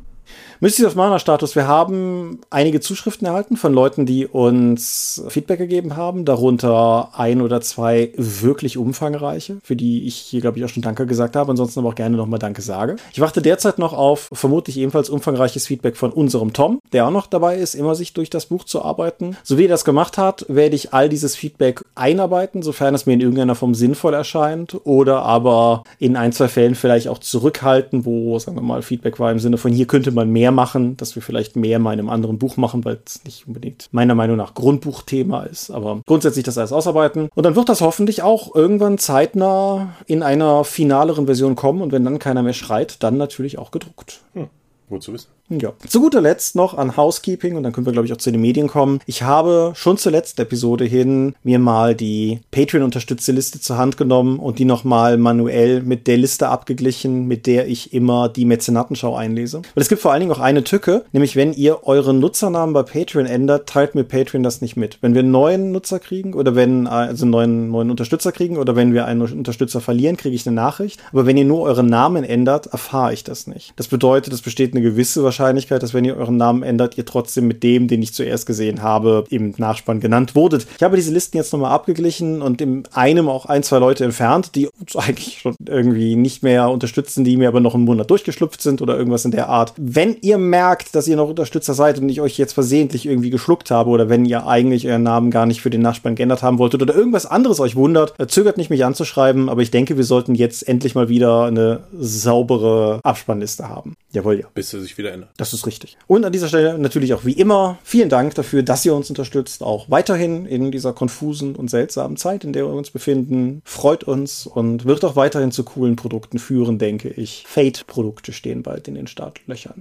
Mystics 0.61 0.87
of 0.87 0.95
Mana 0.95 1.19
Status. 1.19 1.57
Wir 1.57 1.69
haben 1.69 2.41
einige 2.49 2.81
Zuschriften 2.81 3.27
erhalten 3.27 3.57
von 3.57 3.75
Leuten, 3.75 4.07
die 4.07 4.27
uns 4.27 5.23
Feedback 5.29 5.59
gegeben 5.59 5.97
haben, 5.97 6.25
darunter 6.25 7.11
ein 7.13 7.43
oder 7.43 7.61
zwei 7.61 8.13
wirklich 8.17 8.79
umfangreiche, 8.79 9.59
für 9.63 9.77
die 9.77 10.07
ich 10.07 10.17
hier, 10.17 10.41
glaube 10.41 10.59
ich, 10.59 10.65
auch 10.65 10.69
schon 10.69 10.83
Danke 10.83 11.07
gesagt 11.07 11.37
habe, 11.37 11.51
ansonsten 11.51 11.81
aber 11.81 11.91
auch 11.91 11.95
gerne 11.95 12.17
nochmal 12.17 12.39
Danke 12.39 12.63
sage. 12.63 12.97
Ich 13.13 13.21
warte 13.21 13.43
derzeit 13.43 13.79
noch 13.79 13.93
auf 13.93 14.31
vermutlich 14.33 14.79
ebenfalls 14.79 15.11
umfangreiches 15.11 15.67
Feedback 15.67 15.97
von 15.97 16.13
unserem 16.13 16.53
Tom, 16.53 16.81
der 16.93 17.07
auch 17.07 17.11
noch 17.11 17.27
dabei 17.27 17.57
ist, 17.57 17.75
immer 17.75 17.95
sich 17.95 18.15
durch 18.15 18.31
das 18.31 18.47
Buch 18.47 18.65
zu 18.65 18.83
arbeiten. 18.83 19.37
So 19.43 19.59
wie 19.59 19.67
er 19.67 19.69
das 19.69 19.85
gemacht 19.85 20.17
hat, 20.17 20.47
werde 20.49 20.77
ich 20.77 20.95
all 20.95 21.09
dieses 21.09 21.37
Feedback 21.37 21.85
einarbeiten, 21.95 22.63
sofern 22.63 22.95
es 22.95 23.07
mir 23.07 23.13
in 23.13 23.21
irgendeiner 23.21 23.55
Form 23.55 23.75
sinnvoll 23.75 24.15
erscheint 24.15 24.79
oder 24.85 25.23
aber 25.23 25.83
in 25.99 26.17
ein, 26.17 26.33
zwei 26.33 26.49
Fällen 26.49 26.75
vielleicht 26.75 27.09
auch 27.09 27.19
zurückhalten, 27.19 28.05
wo, 28.05 28.39
sagen 28.39 28.57
wir 28.57 28.63
mal, 28.63 28.83
Feedback 28.83 29.19
war 29.21 29.31
im 29.31 29.39
Sinne 29.39 29.59
von 29.59 29.73
hier 29.73 29.87
könnte 29.87 30.14
man 30.15 30.31
mehr 30.31 30.53
machen, 30.53 30.97
dass 30.97 31.15
wir 31.15 31.23
vielleicht 31.23 31.57
mehr 31.57 31.79
in 31.79 31.87
einem 31.87 32.09
anderen 32.09 32.39
Buch 32.39 32.57
machen, 32.57 32.85
weil 32.85 33.01
es 33.05 33.25
nicht 33.25 33.47
unbedingt 33.47 33.89
meiner 33.93 34.15
Meinung 34.15 34.37
nach 34.37 34.55
Grundbuchthema 34.55 35.45
ist. 35.45 35.71
Aber 35.71 36.01
grundsätzlich 36.07 36.45
das 36.45 36.59
alles 36.59 36.73
ausarbeiten. 36.73 37.29
Und 37.35 37.45
dann 37.45 37.57
wird 37.57 37.69
das 37.69 37.81
hoffentlich 37.81 38.23
auch 38.23 38.55
irgendwann 38.55 38.99
zeitnah 38.99 39.95
in 40.07 40.23
einer 40.23 40.65
finaleren 40.65 41.27
Version 41.27 41.57
kommen. 41.57 41.83
Und 41.83 41.93
wenn 41.93 42.05
dann 42.05 42.19
keiner 42.19 42.43
mehr 42.43 42.53
schreit, 42.53 43.03
dann 43.03 43.17
natürlich 43.17 43.59
auch 43.59 43.71
gedruckt. 43.71 44.21
Hm, 44.35 44.49
gut 44.89 45.03
zu 45.03 45.13
wissen. 45.13 45.29
Ja. 45.51 45.73
Zu 45.87 46.01
guter 46.01 46.23
Letzt 46.23 46.57
noch 46.57 46.77
an 46.77 46.97
Housekeeping 46.97 47.57
und 47.57 47.65
dann 47.65 47.73
können 47.73 47.87
wir, 47.87 47.93
glaube 47.93 48.07
ich, 48.07 48.13
auch 48.15 48.19
zu 48.19 48.33
den 48.33 48.41
Medien 48.41 48.67
kommen. 48.67 49.01
Ich 49.07 49.23
habe 49.23 49.73
schon 49.75 49.99
zur 49.99 50.11
letzten 50.11 50.41
Episode 50.41 50.85
hin 50.85 51.35
mir 51.43 51.59
mal 51.59 51.95
die 51.95 52.41
Patreon-unterstützte 52.51 53.33
Liste 53.33 53.61
zur 53.61 53.77
Hand 53.77 53.99
genommen 53.99 54.39
und 54.39 54.59
die 54.59 54.65
nochmal 54.65 55.19
manuell 55.19 55.83
mit 55.83 56.07
der 56.07 56.17
Liste 56.17 56.49
abgeglichen, 56.49 57.27
mit 57.27 57.47
der 57.47 57.69
ich 57.69 57.93
immer 57.93 58.31
die 58.31 58.47
Mäzenatenschau 58.47 59.15
einlese. 59.15 59.61
Weil 59.75 59.83
es 59.83 59.91
gibt 59.91 60.01
vor 60.01 60.13
allen 60.13 60.21
Dingen 60.21 60.33
auch 60.33 60.41
eine 60.41 60.65
Tücke, 60.65 61.05
nämlich 61.13 61.37
wenn 61.37 61.53
ihr 61.53 61.87
euren 61.87 62.21
Nutzernamen 62.21 62.73
bei 62.73 62.83
Patreon 62.83 63.27
ändert, 63.27 63.69
teilt 63.69 63.95
mir 63.95 64.05
Patreon 64.05 64.43
das 64.43 64.63
nicht 64.63 64.77
mit. 64.77 64.99
Wenn 65.03 65.13
wir 65.13 65.21
einen 65.21 65.31
neuen 65.31 65.73
Nutzer 65.73 65.99
kriegen 65.99 66.33
oder 66.33 66.57
wenn, 66.57 66.87
also 66.87 67.25
einen 67.25 67.31
neuen, 67.31 67.71
neuen 67.71 67.91
Unterstützer 67.91 68.33
kriegen 68.33 68.57
oder 68.57 68.77
wenn 68.77 68.95
wir 68.95 69.05
einen 69.05 69.21
Unterstützer 69.21 69.83
verlieren, 69.83 70.17
kriege 70.17 70.35
ich 70.35 70.47
eine 70.47 70.57
Nachricht. 70.57 71.01
Aber 71.13 71.27
wenn 71.27 71.37
ihr 71.37 71.45
nur 71.45 71.61
euren 71.61 71.87
Namen 71.87 72.25
ändert, 72.25 72.67
erfahre 72.67 73.13
ich 73.13 73.25
das 73.25 73.47
nicht. 73.47 73.75
Das 73.77 73.89
bedeutet, 73.89 74.33
es 74.33 74.41
besteht 74.41 74.73
eine 74.73 74.83
gewisse 74.83 75.23
Wahrscheinlichkeit, 75.35 75.83
dass 75.83 75.95
wenn 75.95 76.05
ihr 76.05 76.17
euren 76.17 76.37
Namen 76.37 76.63
ändert, 76.63 76.97
ihr 76.97 77.05
trotzdem 77.05 77.49
mit 77.49 77.63
dem, 77.65 77.89
den 77.89 78.03
ich 78.03 78.15
zuerst 78.15 78.47
gesehen 78.47 78.83
habe, 78.83 79.25
im 79.31 79.53
Nachspann 79.57 79.99
genannt 79.99 80.37
wurdet. 80.37 80.67
Ich 80.77 80.83
habe 80.83 80.97
diese 80.97 81.13
Listen 81.13 81.37
jetzt 81.37 81.53
nochmal 81.53 81.73
abgeglichen 81.73 82.41
und 82.41 82.61
in 82.61 82.85
einem 82.93 83.29
auch 83.29 83.47
ein, 83.47 83.65
zwei 83.65 83.79
Leute 83.79 84.05
entfernt, 84.05 84.55
die 84.55 84.69
uns 84.69 84.95
eigentlich 84.97 85.41
schon 85.41 85.57
irgendwie 85.67 86.15
nicht 86.15 86.43
mehr 86.43 86.71
unterstützen, 86.71 87.25
die 87.25 87.37
mir 87.37 87.49
aber 87.49 87.61
noch 87.61 87.75
einen 87.75 87.85
Monat 87.85 88.11
durchgeschlüpft 88.11 88.63
sind 88.63 88.81
oder 88.81 88.97
irgendwas 88.97 89.25
in 89.25 89.33
der 89.33 89.49
Art. 89.49 89.73
Wenn 89.77 90.17
ihr 90.21 90.39
merkt, 90.39 90.95
dass 90.95 91.09
ihr 91.09 91.17
noch 91.17 91.29
Unterstützer 91.29 91.75
seid 91.75 91.99
und 91.99 92.09
ich 92.09 92.21
euch 92.21 92.39
jetzt 92.39 92.53
versehentlich 92.53 93.07
irgendwie 93.07 93.31
geschluckt 93.31 93.73
habe 93.73 93.91
oder 93.91 94.09
wenn 94.09 94.25
ihr 94.25 94.47
eigentlich 94.47 94.87
euren 94.87 95.03
Namen 95.03 95.33
gar 95.33 95.47
nicht 95.47 95.63
für 95.63 95.71
den 95.71 95.83
Nachspann 95.83 96.15
geändert 96.15 96.43
haben 96.43 96.59
wolltet 96.59 96.81
oder 96.81 96.95
irgendwas 96.95 97.27
anderes 97.27 97.59
euch 97.59 97.75
wundert, 97.75 98.15
äh, 98.19 98.29
zögert 98.29 98.57
nicht 98.57 98.71
mich 98.71 98.85
anzuschreiben, 98.85 99.49
aber 99.49 99.63
ich 99.63 99.73
denke, 99.73 99.97
wir 99.97 100.05
sollten 100.05 100.37
jetzt 100.37 100.69
endlich 100.69 100.95
mal 100.95 101.09
wieder 101.09 101.47
eine 101.47 101.81
saubere 101.99 103.01
Abspannliste 103.03 103.69
haben. 103.69 103.95
Jawohl, 104.13 104.41
ja. 104.41 104.47
Bis 104.55 104.73
er 104.73 104.81
sich 104.81 104.97
wieder 104.97 105.13
ändert. 105.13 105.24
Das 105.37 105.53
ist 105.53 105.67
richtig. 105.67 105.97
Und 106.07 106.25
an 106.25 106.33
dieser 106.33 106.49
Stelle 106.49 106.79
natürlich 106.79 107.15
auch 107.15 107.25
wie 107.25 107.33
immer 107.33 107.79
vielen 107.83 108.09
Dank 108.09 108.35
dafür, 108.35 108.63
dass 108.63 108.85
ihr 108.85 108.95
uns 108.95 109.09
unterstützt, 109.09 109.63
auch 109.63 109.91
weiterhin 109.91 110.47
in 110.47 110.71
dieser 110.71 110.93
konfusen 110.93 111.57
und 111.57 111.69
seltsamen 111.69 112.17
Zeit, 112.17 112.45
in 112.45 112.53
der 112.53 112.67
wir 112.67 112.73
uns 112.73 112.91
befinden. 112.91 113.63
Freut 113.65 114.05
uns 114.05 114.47
und 114.47 114.85
wird 114.85 115.05
auch 115.05 115.17
weiterhin 115.17 115.53
zu 115.53 115.65
coolen 115.65 115.97
Produkten 115.97 116.39
führen, 116.39 116.79
denke 116.79 117.09
ich. 117.09 117.45
Fate-Produkte 117.47 118.33
stehen 118.33 118.63
bald 118.63 118.89
in 118.89 118.95
den 118.95 119.07
Startlöchern. 119.07 119.75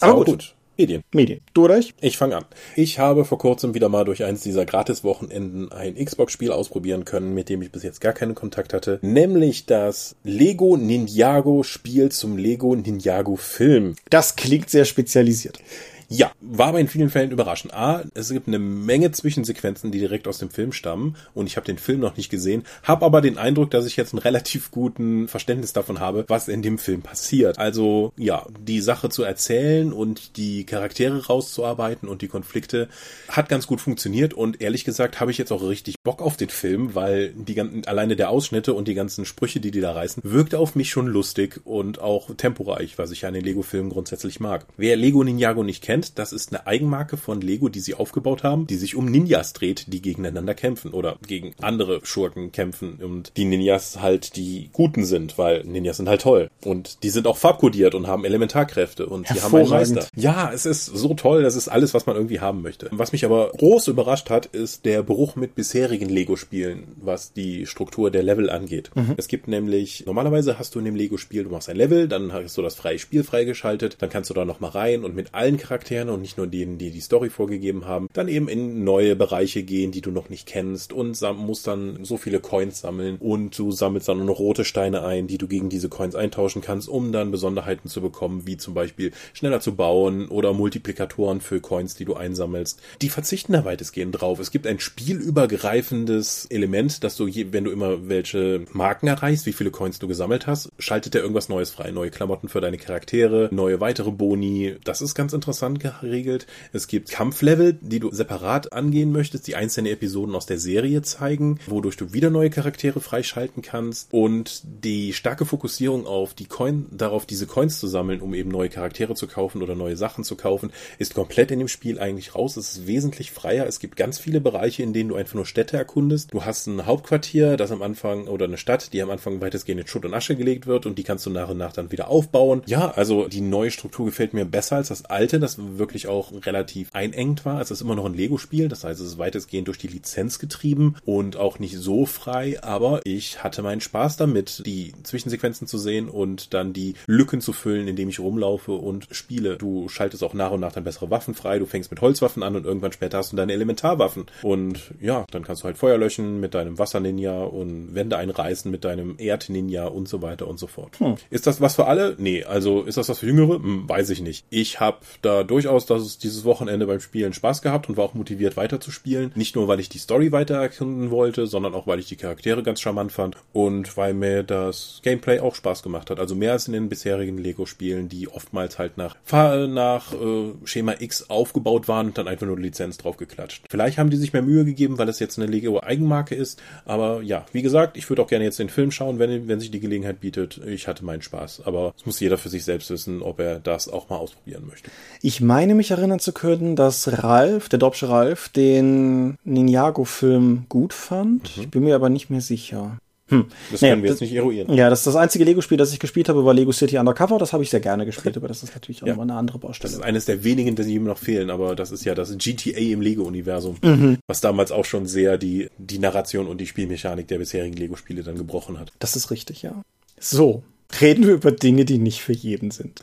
Aber, 0.00 0.12
Aber 0.12 0.24
gut. 0.24 0.26
gut. 0.26 0.55
Medien. 0.76 1.02
Medien. 1.12 1.40
Du 1.54 1.64
oder 1.64 1.78
ich? 1.78 1.94
Ich 2.00 2.18
fange 2.18 2.36
an. 2.36 2.44
Ich 2.74 2.98
habe 2.98 3.24
vor 3.24 3.38
kurzem 3.38 3.74
wieder 3.74 3.88
mal 3.88 4.04
durch 4.04 4.24
eins 4.24 4.42
dieser 4.42 4.66
Gratis-Wochenenden 4.66 5.72
ein 5.72 5.94
Xbox-Spiel 5.94 6.52
ausprobieren 6.52 7.04
können, 7.04 7.34
mit 7.34 7.48
dem 7.48 7.62
ich 7.62 7.72
bis 7.72 7.82
jetzt 7.82 8.00
gar 8.00 8.12
keinen 8.12 8.34
Kontakt 8.34 8.74
hatte, 8.74 8.98
nämlich 9.02 9.66
das 9.66 10.16
Lego 10.22 10.76
Ninjago-Spiel 10.76 12.10
zum 12.10 12.36
Lego 12.36 12.74
Ninjago-Film. 12.74 13.96
Das 14.10 14.36
klingt 14.36 14.68
sehr 14.70 14.84
spezialisiert. 14.84 15.60
Ja, 16.08 16.30
war 16.40 16.68
aber 16.68 16.80
in 16.80 16.88
vielen 16.88 17.10
Fällen 17.10 17.32
überraschend. 17.32 17.74
A, 17.74 18.04
es 18.14 18.30
gibt 18.30 18.46
eine 18.46 18.60
Menge 18.60 19.10
Zwischensequenzen, 19.10 19.90
die 19.90 19.98
direkt 19.98 20.28
aus 20.28 20.38
dem 20.38 20.50
Film 20.50 20.72
stammen 20.72 21.16
und 21.34 21.46
ich 21.46 21.56
habe 21.56 21.66
den 21.66 21.78
Film 21.78 21.98
noch 21.98 22.16
nicht 22.16 22.30
gesehen, 22.30 22.62
habe 22.84 23.04
aber 23.04 23.20
den 23.20 23.38
Eindruck, 23.38 23.70
dass 23.72 23.86
ich 23.86 23.96
jetzt 23.96 24.12
einen 24.12 24.22
relativ 24.22 24.70
guten 24.70 25.26
Verständnis 25.26 25.72
davon 25.72 25.98
habe, 25.98 26.24
was 26.28 26.46
in 26.46 26.62
dem 26.62 26.78
Film 26.78 27.02
passiert. 27.02 27.58
Also 27.58 28.12
ja, 28.16 28.46
die 28.60 28.80
Sache 28.80 29.08
zu 29.08 29.24
erzählen 29.24 29.92
und 29.92 30.36
die 30.36 30.64
Charaktere 30.64 31.26
rauszuarbeiten 31.26 32.08
und 32.08 32.22
die 32.22 32.28
Konflikte 32.28 32.88
hat 33.28 33.48
ganz 33.48 33.66
gut 33.66 33.80
funktioniert 33.80 34.32
und 34.32 34.60
ehrlich 34.60 34.84
gesagt 34.84 35.18
habe 35.18 35.32
ich 35.32 35.38
jetzt 35.38 35.50
auch 35.50 35.62
richtig 35.62 35.96
Bock 36.04 36.22
auf 36.22 36.36
den 36.36 36.50
Film, 36.50 36.94
weil 36.94 37.30
die 37.30 37.54
ganzen, 37.54 37.84
alleine 37.86 38.14
der 38.14 38.30
Ausschnitte 38.30 38.74
und 38.74 38.86
die 38.86 38.94
ganzen 38.94 39.24
Sprüche, 39.24 39.58
die 39.58 39.72
die 39.72 39.80
da 39.80 39.92
reißen, 39.92 40.22
wirkt 40.24 40.54
auf 40.54 40.76
mich 40.76 40.90
schon 40.90 41.08
lustig 41.08 41.60
und 41.64 42.00
auch 42.00 42.30
temporeich, 42.36 42.96
was 42.96 43.10
ich 43.10 43.26
an 43.26 43.34
den 43.34 43.44
Lego-Filmen 43.44 43.90
grundsätzlich 43.90 44.38
mag. 44.38 44.66
Wer 44.76 44.96
Lego 44.96 45.24
Ninjago 45.24 45.64
nicht 45.64 45.82
kennt, 45.82 45.95
kennt, 45.96 46.18
das 46.18 46.32
ist 46.32 46.52
eine 46.52 46.66
Eigenmarke 46.66 47.16
von 47.16 47.40
Lego, 47.40 47.68
die 47.68 47.80
sie 47.80 47.94
aufgebaut 47.94 48.42
haben, 48.42 48.66
die 48.66 48.76
sich 48.76 48.96
um 48.96 49.06
Ninjas 49.06 49.52
dreht, 49.54 49.86
die 49.92 50.02
gegeneinander 50.02 50.54
kämpfen 50.54 50.92
oder 50.92 51.16
gegen 51.26 51.54
andere 51.60 52.00
Schurken 52.04 52.52
kämpfen 52.52 52.98
und 53.02 53.32
die 53.36 53.46
Ninjas 53.46 54.00
halt 54.00 54.36
die 54.36 54.68
Guten 54.72 55.04
sind, 55.04 55.38
weil 55.38 55.64
Ninjas 55.64 55.96
sind 55.96 56.08
halt 56.08 56.20
toll 56.20 56.50
und 56.64 57.02
die 57.02 57.10
sind 57.10 57.26
auch 57.26 57.38
farbkodiert 57.38 57.94
und 57.94 58.06
haben 58.06 58.24
Elementarkräfte 58.24 59.06
und 59.06 59.28
die 59.30 59.40
haben 59.40 59.54
einen 59.54 59.68
Meister. 59.68 60.06
Ja, 60.14 60.50
es 60.52 60.66
ist 60.66 60.84
so 60.84 61.14
toll, 61.14 61.42
das 61.42 61.56
ist 61.56 61.68
alles, 61.68 61.94
was 61.94 62.06
man 62.06 62.16
irgendwie 62.16 62.40
haben 62.40 62.62
möchte. 62.62 62.88
Was 62.92 63.12
mich 63.12 63.24
aber 63.24 63.52
groß 63.56 63.88
überrascht 63.88 64.28
hat, 64.28 64.46
ist 64.46 64.84
der 64.84 65.02
Bruch 65.02 65.36
mit 65.36 65.54
bisherigen 65.54 66.08
Lego-Spielen, 66.08 66.84
was 67.00 67.32
die 67.32 67.66
Struktur 67.66 68.10
der 68.10 68.22
Level 68.22 68.50
angeht. 68.50 68.90
Mhm. 68.94 69.14
Es 69.16 69.28
gibt 69.28 69.48
nämlich, 69.48 70.04
normalerweise 70.04 70.58
hast 70.58 70.74
du 70.74 70.78
in 70.78 70.84
dem 70.84 70.96
Lego-Spiel, 70.96 71.44
du 71.44 71.50
machst 71.50 71.70
ein 71.70 71.76
Level, 71.76 72.06
dann 72.08 72.32
hast 72.32 72.56
du 72.56 72.62
das 72.62 72.74
freie 72.74 72.98
Spiel 72.98 73.24
freigeschaltet, 73.24 73.96
dann 74.00 74.10
kannst 74.10 74.28
du 74.28 74.34
da 74.34 74.44
nochmal 74.44 74.70
rein 74.70 75.04
und 75.04 75.14
mit 75.14 75.34
allen 75.34 75.56
Charakteren 75.56 75.85
Charakteren 75.86 76.08
und 76.08 76.20
nicht 76.20 76.36
nur 76.36 76.46
denen, 76.46 76.78
die 76.78 76.90
die 76.90 77.00
Story 77.00 77.30
vorgegeben 77.30 77.86
haben, 77.86 78.08
dann 78.12 78.28
eben 78.28 78.48
in 78.48 78.84
neue 78.84 79.14
Bereiche 79.14 79.62
gehen, 79.62 79.92
die 79.92 80.00
du 80.00 80.10
noch 80.10 80.28
nicht 80.28 80.46
kennst 80.46 80.92
und 80.92 81.20
musst 81.36 81.66
dann 81.66 82.04
so 82.04 82.16
viele 82.16 82.40
Coins 82.40 82.80
sammeln 82.80 83.16
und 83.20 83.56
du 83.56 83.70
sammelst 83.70 84.08
dann 84.08 84.24
noch 84.24 84.38
rote 84.38 84.64
Steine 84.64 85.04
ein, 85.04 85.26
die 85.26 85.38
du 85.38 85.46
gegen 85.46 85.68
diese 85.68 85.88
Coins 85.88 86.14
eintauschen 86.14 86.62
kannst, 86.62 86.88
um 86.88 87.12
dann 87.12 87.30
Besonderheiten 87.30 87.88
zu 87.88 88.00
bekommen, 88.00 88.46
wie 88.46 88.56
zum 88.56 88.74
Beispiel 88.74 89.12
schneller 89.32 89.60
zu 89.60 89.76
bauen 89.76 90.28
oder 90.28 90.52
Multiplikatoren 90.52 91.40
für 91.40 91.60
Coins, 91.60 91.94
die 91.94 92.04
du 92.04 92.14
einsammelst. 92.14 92.80
Die 93.02 93.08
verzichten 93.08 93.52
da 93.52 93.64
weitestgehend 93.64 94.20
drauf. 94.20 94.40
Es 94.40 94.50
gibt 94.50 94.66
ein 94.66 94.80
spielübergreifendes 94.80 96.46
Element, 96.46 97.04
dass 97.04 97.16
du, 97.16 97.26
je, 97.26 97.52
wenn 97.52 97.64
du 97.64 97.70
immer 97.70 98.08
welche 98.08 98.64
Marken 98.72 99.06
erreichst, 99.06 99.46
wie 99.46 99.52
viele 99.52 99.70
Coins 99.70 99.98
du 99.98 100.08
gesammelt 100.08 100.46
hast, 100.46 100.70
schaltet 100.78 101.14
er 101.14 101.20
irgendwas 101.20 101.48
Neues 101.48 101.70
frei. 101.70 101.90
Neue 101.90 102.10
Klamotten 102.10 102.48
für 102.48 102.60
deine 102.60 102.76
Charaktere, 102.76 103.48
neue 103.52 103.80
weitere 103.80 104.10
Boni. 104.10 104.76
Das 104.84 105.00
ist 105.00 105.14
ganz 105.14 105.32
interessant 105.32 105.75
geregelt. 105.78 106.46
Es 106.72 106.88
gibt 106.88 107.10
Kampflevel, 107.10 107.78
die 107.80 108.00
du 108.00 108.10
separat 108.12 108.72
angehen 108.72 109.12
möchtest, 109.12 109.46
die 109.46 109.56
einzelne 109.56 109.90
Episoden 109.90 110.34
aus 110.34 110.46
der 110.46 110.58
Serie 110.58 111.02
zeigen, 111.02 111.58
wodurch 111.66 111.96
du 111.96 112.12
wieder 112.12 112.30
neue 112.30 112.50
Charaktere 112.50 113.00
freischalten 113.00 113.62
kannst 113.62 114.12
und 114.12 114.62
die 114.64 115.12
starke 115.12 115.44
Fokussierung 115.44 116.06
auf 116.06 116.34
die 116.34 116.46
Coin, 116.46 116.86
darauf 116.90 117.26
diese 117.26 117.46
Coins 117.46 117.80
zu 117.80 117.86
sammeln, 117.86 118.20
um 118.20 118.34
eben 118.34 118.50
neue 118.50 118.68
Charaktere 118.68 119.14
zu 119.14 119.26
kaufen 119.26 119.62
oder 119.62 119.74
neue 119.74 119.96
Sachen 119.96 120.24
zu 120.24 120.36
kaufen, 120.36 120.72
ist 120.98 121.14
komplett 121.14 121.50
in 121.50 121.58
dem 121.58 121.68
Spiel 121.68 121.98
eigentlich 121.98 122.34
raus. 122.34 122.56
Es 122.56 122.72
ist 122.72 122.86
wesentlich 122.86 123.30
freier. 123.30 123.66
Es 123.66 123.80
gibt 123.80 123.96
ganz 123.96 124.18
viele 124.18 124.40
Bereiche, 124.40 124.82
in 124.82 124.92
denen 124.92 125.08
du 125.08 125.16
einfach 125.16 125.34
nur 125.34 125.46
Städte 125.46 125.76
erkundest. 125.76 126.32
Du 126.32 126.44
hast 126.44 126.66
ein 126.66 126.86
Hauptquartier, 126.86 127.56
das 127.56 127.70
am 127.70 127.82
Anfang 127.82 128.28
oder 128.28 128.46
eine 128.46 128.58
Stadt, 128.58 128.92
die 128.92 129.02
am 129.02 129.10
Anfang 129.10 129.40
weitestgehend 129.40 129.80
in 129.82 129.86
Schutt 129.86 130.04
und 130.04 130.14
Asche 130.14 130.36
gelegt 130.36 130.66
wird 130.66 130.86
und 130.86 130.98
die 130.98 131.02
kannst 131.02 131.26
du 131.26 131.30
nach 131.30 131.48
und 131.48 131.58
nach 131.58 131.72
dann 131.72 131.92
wieder 131.92 132.08
aufbauen. 132.08 132.62
Ja, 132.66 132.90
also 132.90 133.28
die 133.28 133.40
neue 133.40 133.70
Struktur 133.70 134.06
gefällt 134.06 134.34
mir 134.34 134.44
besser 134.44 134.76
als 134.76 134.88
das 134.88 135.04
alte. 135.04 135.40
Das 135.40 135.58
wirklich 135.78 136.06
auch 136.06 136.32
relativ 136.44 136.90
einengt 136.92 137.44
war. 137.44 137.60
Es 137.60 137.70
ist 137.70 137.80
immer 137.80 137.94
noch 137.94 138.04
ein 138.04 138.14
Lego-Spiel, 138.14 138.68
das 138.68 138.84
heißt, 138.84 139.00
es 139.00 139.06
ist 139.06 139.18
weitestgehend 139.18 139.68
durch 139.68 139.78
die 139.78 139.88
Lizenz 139.88 140.38
getrieben 140.38 140.96
und 141.04 141.36
auch 141.36 141.58
nicht 141.58 141.76
so 141.76 142.06
frei, 142.06 142.62
aber 142.62 143.00
ich 143.04 143.42
hatte 143.42 143.62
meinen 143.62 143.80
Spaß 143.80 144.16
damit, 144.16 144.62
die 144.66 144.92
Zwischensequenzen 145.02 145.66
zu 145.66 145.78
sehen 145.78 146.08
und 146.08 146.54
dann 146.54 146.72
die 146.72 146.94
Lücken 147.06 147.40
zu 147.40 147.52
füllen, 147.52 147.88
indem 147.88 148.08
ich 148.08 148.20
rumlaufe 148.20 148.72
und 148.72 149.08
spiele. 149.10 149.56
Du 149.56 149.88
schaltest 149.88 150.22
auch 150.22 150.34
nach 150.34 150.50
und 150.50 150.60
nach 150.60 150.72
dann 150.72 150.84
bessere 150.84 151.10
Waffen 151.10 151.34
frei, 151.34 151.58
du 151.58 151.66
fängst 151.66 151.90
mit 151.90 152.00
Holzwaffen 152.00 152.42
an 152.42 152.56
und 152.56 152.64
irgendwann 152.64 152.92
später 152.92 153.18
hast 153.18 153.32
du 153.32 153.36
deine 153.36 153.52
Elementarwaffen. 153.52 154.26
Und 154.42 154.92
ja, 155.00 155.24
dann 155.30 155.44
kannst 155.44 155.62
du 155.62 155.66
halt 155.66 155.78
Feuer 155.78 155.98
löschen 155.98 156.40
mit 156.40 156.54
deinem 156.54 156.78
Wasser-Ninja 156.78 157.44
und 157.44 157.94
Wände 157.94 158.16
einreißen 158.16 158.70
mit 158.70 158.84
deinem 158.84 159.16
Erd-Ninja 159.18 159.86
und 159.86 160.08
so 160.08 160.22
weiter 160.22 160.46
und 160.46 160.58
so 160.58 160.66
fort. 160.66 160.98
Hm. 161.00 161.16
Ist 161.30 161.46
das 161.46 161.60
was 161.60 161.76
für 161.76 161.86
alle? 161.86 162.14
Nee, 162.18 162.44
also 162.44 162.82
ist 162.82 162.98
das 162.98 163.08
was 163.08 163.18
für 163.20 163.26
Jüngere? 163.26 163.54
Hm, 163.56 163.88
weiß 163.88 164.10
ich 164.10 164.20
nicht. 164.20 164.44
Ich 164.50 164.80
habe 164.80 164.98
da 165.22 165.42
durchaus 165.56 165.86
dass 165.86 166.02
es 166.02 166.18
dieses 166.18 166.44
Wochenende 166.44 166.86
beim 166.86 167.00
Spielen 167.00 167.32
Spaß 167.32 167.62
gehabt 167.62 167.88
und 167.88 167.96
war 167.96 168.04
auch 168.04 168.14
motiviert 168.14 168.58
weiterzuspielen. 168.58 169.32
Nicht 169.34 169.56
nur, 169.56 169.68
weil 169.68 169.80
ich 169.80 169.88
die 169.88 169.98
Story 169.98 170.30
weiter 170.32 170.68
wollte, 171.10 171.46
sondern 171.46 171.74
auch, 171.74 171.86
weil 171.86 171.98
ich 171.98 172.08
die 172.08 172.16
Charaktere 172.16 172.62
ganz 172.62 172.80
charmant 172.80 173.10
fand 173.10 173.36
und 173.54 173.96
weil 173.96 174.12
mir 174.12 174.42
das 174.42 175.00
Gameplay 175.02 175.40
auch 175.40 175.54
Spaß 175.54 175.82
gemacht 175.82 176.10
hat. 176.10 176.20
Also 176.20 176.34
mehr 176.34 176.52
als 176.52 176.66
in 176.66 176.74
den 176.74 176.90
bisherigen 176.90 177.38
Lego-Spielen, 177.38 178.10
die 178.10 178.28
oftmals 178.28 178.78
halt 178.78 178.98
nach, 178.98 179.16
nach 179.32 180.12
äh, 180.12 180.52
Schema 180.64 180.94
X 180.98 181.30
aufgebaut 181.30 181.88
waren 181.88 182.08
und 182.08 182.18
dann 182.18 182.28
einfach 182.28 182.46
nur 182.46 182.58
Lizenz 182.58 182.98
draufgeklatscht. 182.98 183.64
Vielleicht 183.70 183.96
haben 183.96 184.10
die 184.10 184.16
sich 184.18 184.34
mehr 184.34 184.42
Mühe 184.42 184.66
gegeben, 184.66 184.98
weil 184.98 185.08
es 185.08 185.20
jetzt 185.20 185.38
eine 185.38 185.46
Lego-Eigenmarke 185.50 186.34
ist. 186.34 186.60
Aber 186.84 187.22
ja, 187.22 187.46
wie 187.52 187.62
gesagt, 187.62 187.96
ich 187.96 188.08
würde 188.10 188.22
auch 188.22 188.28
gerne 188.28 188.44
jetzt 188.44 188.58
den 188.58 188.68
Film 188.68 188.90
schauen, 188.90 189.18
wenn, 189.18 189.48
wenn 189.48 189.60
sich 189.60 189.70
die 189.70 189.80
Gelegenheit 189.80 190.20
bietet. 190.20 190.60
Ich 190.66 190.86
hatte 190.86 191.04
meinen 191.04 191.22
Spaß. 191.22 191.62
Aber 191.64 191.94
es 191.96 192.04
muss 192.04 192.20
jeder 192.20 192.36
für 192.36 192.50
sich 192.50 192.64
selbst 192.64 192.90
wissen, 192.90 193.22
ob 193.22 193.40
er 193.40 193.58
das 193.58 193.88
auch 193.88 194.10
mal 194.10 194.16
ausprobieren 194.16 194.66
möchte. 194.66 194.90
Ich 195.22 195.40
meine 195.46 195.74
mich 195.74 195.90
erinnern 195.90 196.18
zu 196.18 196.32
können, 196.32 196.76
dass 196.76 197.22
Ralf, 197.22 197.68
der 197.68 197.78
Dobsche 197.78 198.08
Ralf, 198.08 198.48
den 198.48 199.36
Ninjago-Film 199.44 200.66
gut 200.68 200.92
fand. 200.92 201.56
Mhm. 201.56 201.62
Ich 201.62 201.70
bin 201.70 201.84
mir 201.84 201.94
aber 201.94 202.08
nicht 202.08 202.30
mehr 202.30 202.40
sicher. 202.40 202.98
Hm. 203.28 203.46
Das 203.72 203.82
naja, 203.82 203.94
können 203.94 204.04
wir 204.04 204.10
jetzt 204.10 204.20
nicht 204.20 204.34
eruieren. 204.34 204.72
Ja, 204.72 204.88
das, 204.88 205.02
das 205.02 205.16
einzige 205.16 205.44
Lego-Spiel, 205.44 205.76
das 205.76 205.92
ich 205.92 205.98
gespielt 205.98 206.28
habe, 206.28 206.44
war 206.44 206.54
Lego 206.54 206.70
City 206.70 206.96
Undercover. 206.96 207.38
Das 207.38 207.52
habe 207.52 207.64
ich 207.64 207.70
sehr 207.70 207.80
gerne 207.80 208.06
gespielt, 208.06 208.36
aber 208.36 208.46
das 208.46 208.62
ist 208.62 208.72
natürlich 208.72 209.02
auch 209.02 209.06
ja. 209.06 209.14
nochmal 209.14 209.30
eine 209.30 209.38
andere 209.38 209.58
Baustelle. 209.58 209.90
Das 209.90 209.98
ist 209.98 210.04
eines 210.04 210.26
der 210.26 210.44
wenigen, 210.44 210.76
die 210.76 210.82
ihm 210.94 211.04
noch 211.04 211.18
fehlen, 211.18 211.50
aber 211.50 211.74
das 211.74 211.90
ist 211.90 212.04
ja 212.04 212.14
das 212.14 212.36
GTA 212.38 212.78
im 212.78 213.00
Lego-Universum, 213.00 213.78
mhm. 213.82 214.18
was 214.28 214.40
damals 214.40 214.70
auch 214.70 214.84
schon 214.84 215.06
sehr 215.06 215.38
die, 215.38 215.68
die 215.76 215.98
Narration 215.98 216.46
und 216.46 216.60
die 216.60 216.68
Spielmechanik 216.68 217.26
der 217.26 217.38
bisherigen 217.38 217.76
Lego-Spiele 217.76 218.22
dann 218.22 218.36
gebrochen 218.36 218.78
hat. 218.78 218.92
Das 219.00 219.16
ist 219.16 219.32
richtig, 219.32 219.62
ja. 219.62 219.82
So, 220.20 220.62
reden 221.00 221.26
wir 221.26 221.34
über 221.34 221.50
Dinge, 221.50 221.84
die 221.84 221.98
nicht 221.98 222.20
für 222.20 222.32
jeden 222.32 222.70
sind. 222.70 223.02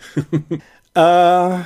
äh 0.96 1.58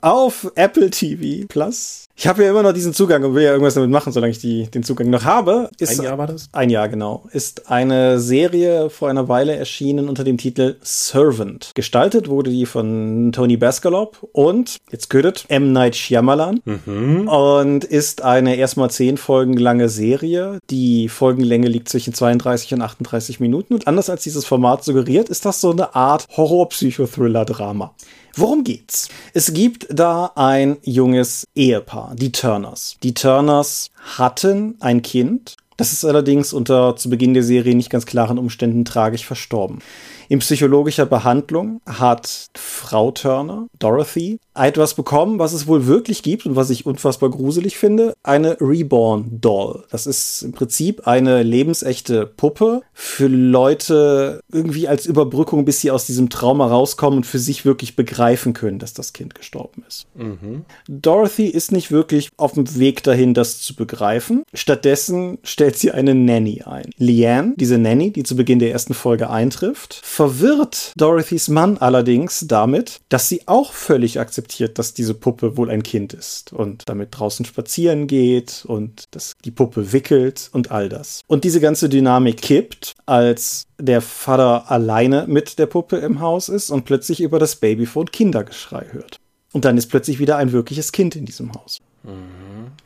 auf 0.00 0.50
Apple 0.54 0.90
TV 0.90 1.46
Plus. 1.48 2.04
Ich 2.16 2.28
habe 2.28 2.44
ja 2.44 2.50
immer 2.50 2.62
noch 2.62 2.72
diesen 2.72 2.92
Zugang 2.92 3.24
und 3.24 3.34
will 3.34 3.42
ja 3.42 3.50
irgendwas 3.50 3.74
damit 3.74 3.90
machen, 3.90 4.12
solange 4.12 4.30
ich 4.30 4.38
die, 4.38 4.70
den 4.70 4.84
Zugang 4.84 5.10
noch 5.10 5.24
habe. 5.24 5.68
Ist 5.80 5.98
ein 5.98 6.04
Jahr 6.04 6.16
war 6.16 6.28
das? 6.28 6.48
Ein 6.52 6.70
Jahr, 6.70 6.88
genau. 6.88 7.24
Ist 7.32 7.68
eine 7.70 8.20
Serie 8.20 8.88
vor 8.88 9.10
einer 9.10 9.28
Weile 9.28 9.56
erschienen 9.56 10.08
unter 10.08 10.22
dem 10.22 10.38
Titel 10.38 10.76
Servant. 10.80 11.72
Gestaltet 11.74 12.28
wurde 12.28 12.50
die 12.50 12.66
von 12.66 13.32
Tony 13.32 13.56
Baskalop 13.56 14.28
und, 14.32 14.76
jetzt 14.92 15.10
gehört 15.10 15.46
M. 15.48 15.72
Night 15.72 15.96
Shyamalan. 15.96 16.60
Mhm. 16.64 17.26
Und 17.26 17.84
ist 17.84 18.22
eine 18.22 18.54
erstmal 18.56 18.90
zehn 18.90 19.16
Folgen 19.16 19.56
lange 19.56 19.88
Serie. 19.88 20.60
Die 20.70 21.08
Folgenlänge 21.08 21.66
liegt 21.66 21.88
zwischen 21.88 22.14
32 22.14 22.74
und 22.74 22.82
38 22.82 23.40
Minuten. 23.40 23.74
Und 23.74 23.88
anders 23.88 24.08
als 24.08 24.22
dieses 24.22 24.44
Format 24.44 24.84
suggeriert, 24.84 25.28
ist 25.28 25.44
das 25.44 25.60
so 25.60 25.72
eine 25.72 25.96
Art 25.96 26.28
Horror-Psychothriller-Drama. 26.36 27.92
Worum 28.36 28.64
geht's? 28.64 29.08
Es 29.32 29.54
gibt 29.54 29.86
da 29.90 30.32
ein 30.34 30.78
junges 30.82 31.44
Ehepaar, 31.54 32.16
die 32.16 32.32
Turners. 32.32 32.96
Die 33.04 33.14
Turners 33.14 33.90
hatten 34.16 34.74
ein 34.80 35.02
Kind. 35.02 35.56
Das 35.76 35.92
ist 35.92 36.04
allerdings 36.04 36.52
unter 36.52 36.96
zu 36.96 37.10
Beginn 37.10 37.34
der 37.34 37.44
Serie 37.44 37.76
nicht 37.76 37.90
ganz 37.90 38.06
klaren 38.06 38.38
Umständen 38.38 38.84
tragisch 38.84 39.24
verstorben. 39.24 39.78
In 40.28 40.38
psychologischer 40.38 41.06
Behandlung 41.06 41.80
hat 41.86 42.48
Frau 42.54 43.10
Turner, 43.10 43.66
Dorothy, 43.78 44.38
etwas 44.54 44.94
bekommen, 44.94 45.38
was 45.38 45.52
es 45.52 45.66
wohl 45.66 45.86
wirklich 45.86 46.22
gibt 46.22 46.46
und 46.46 46.56
was 46.56 46.70
ich 46.70 46.86
unfassbar 46.86 47.30
gruselig 47.30 47.76
finde. 47.76 48.14
Eine 48.22 48.56
Reborn 48.60 49.40
Doll. 49.40 49.84
Das 49.90 50.06
ist 50.06 50.42
im 50.42 50.52
Prinzip 50.52 51.06
eine 51.06 51.42
lebensechte 51.42 52.26
Puppe 52.26 52.82
für 52.92 53.26
Leute 53.26 54.40
irgendwie 54.52 54.86
als 54.88 55.06
Überbrückung, 55.06 55.64
bis 55.64 55.80
sie 55.80 55.90
aus 55.90 56.06
diesem 56.06 56.30
Trauma 56.30 56.66
rauskommen 56.66 57.18
und 57.18 57.24
für 57.24 57.38
sich 57.38 57.64
wirklich 57.64 57.96
begreifen 57.96 58.52
können, 58.52 58.78
dass 58.78 58.94
das 58.94 59.12
Kind 59.12 59.34
gestorben 59.34 59.84
ist. 59.88 60.06
Mhm. 60.14 60.64
Dorothy 60.88 61.46
ist 61.46 61.72
nicht 61.72 61.90
wirklich 61.90 62.30
auf 62.36 62.52
dem 62.52 62.78
Weg 62.78 63.02
dahin, 63.02 63.34
das 63.34 63.60
zu 63.60 63.74
begreifen. 63.74 64.44
Stattdessen 64.54 65.38
stellt 65.42 65.76
sie 65.76 65.90
eine 65.90 66.14
Nanny 66.14 66.62
ein. 66.62 66.90
Leanne, 66.96 67.54
diese 67.56 67.78
Nanny, 67.78 68.12
die 68.12 68.22
zu 68.22 68.36
Beginn 68.36 68.60
der 68.60 68.70
ersten 68.70 68.94
Folge 68.94 69.30
eintrifft, 69.30 70.00
verwirrt 70.14 70.92
Dorothys 70.96 71.48
Mann 71.48 71.78
allerdings 71.78 72.44
damit, 72.46 73.00
dass 73.08 73.28
sie 73.28 73.42
auch 73.46 73.72
völlig 73.72 74.20
akzeptiert, 74.20 74.78
dass 74.78 74.94
diese 74.94 75.14
Puppe 75.14 75.56
wohl 75.56 75.70
ein 75.70 75.82
Kind 75.82 76.14
ist 76.14 76.52
und 76.52 76.84
damit 76.86 77.08
draußen 77.10 77.44
spazieren 77.44 78.06
geht 78.06 78.64
und 78.66 79.04
dass 79.10 79.32
die 79.44 79.50
Puppe 79.50 79.92
wickelt 79.92 80.50
und 80.52 80.70
all 80.70 80.88
das. 80.88 81.20
Und 81.26 81.42
diese 81.42 81.60
ganze 81.60 81.88
Dynamik 81.88 82.40
kippt, 82.40 82.92
als 83.06 83.64
der 83.80 84.00
Vater 84.00 84.70
alleine 84.70 85.26
mit 85.26 85.58
der 85.58 85.66
Puppe 85.66 85.96
im 85.96 86.20
Haus 86.20 86.48
ist 86.48 86.70
und 86.70 86.84
plötzlich 86.84 87.20
über 87.20 87.40
das 87.40 87.56
Babyphone 87.56 88.10
Kindergeschrei 88.10 88.86
hört. 88.92 89.18
und 89.52 89.64
dann 89.64 89.78
ist 89.78 89.86
plötzlich 89.86 90.18
wieder 90.18 90.36
ein 90.36 90.52
wirkliches 90.52 90.90
Kind 90.92 91.16
in 91.16 91.26
diesem 91.26 91.52
Haus. 91.54 91.78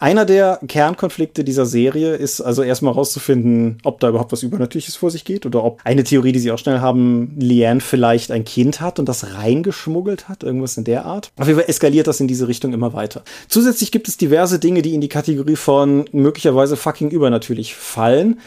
Einer 0.00 0.24
der 0.24 0.60
Kernkonflikte 0.68 1.42
dieser 1.42 1.66
Serie 1.66 2.14
ist 2.14 2.40
also 2.40 2.62
erstmal 2.62 2.92
rauszufinden, 2.92 3.78
ob 3.82 3.98
da 3.98 4.10
überhaupt 4.10 4.30
was 4.30 4.44
Übernatürliches 4.44 4.94
vor 4.94 5.10
sich 5.10 5.24
geht 5.24 5.44
oder 5.44 5.64
ob 5.64 5.80
eine 5.82 6.04
Theorie, 6.04 6.30
die 6.30 6.38
sie 6.38 6.52
auch 6.52 6.58
schnell 6.58 6.78
haben, 6.78 7.34
Leanne 7.36 7.80
vielleicht 7.80 8.30
ein 8.30 8.44
Kind 8.44 8.80
hat 8.80 9.00
und 9.00 9.08
das 9.08 9.34
reingeschmuggelt 9.34 10.28
hat, 10.28 10.44
irgendwas 10.44 10.76
in 10.76 10.84
der 10.84 11.04
Art. 11.04 11.32
Auf 11.36 11.48
jeden 11.48 11.58
Fall 11.58 11.68
eskaliert 11.68 12.06
das 12.06 12.20
in 12.20 12.28
diese 12.28 12.46
Richtung 12.46 12.72
immer 12.72 12.92
weiter. 12.92 13.24
Zusätzlich 13.48 13.90
gibt 13.90 14.06
es 14.06 14.16
diverse 14.16 14.60
Dinge, 14.60 14.82
die 14.82 14.94
in 14.94 15.00
die 15.00 15.08
Kategorie 15.08 15.56
von 15.56 16.04
möglicherweise 16.12 16.76
fucking 16.76 17.10
übernatürlich 17.10 17.74
fallen. 17.74 18.38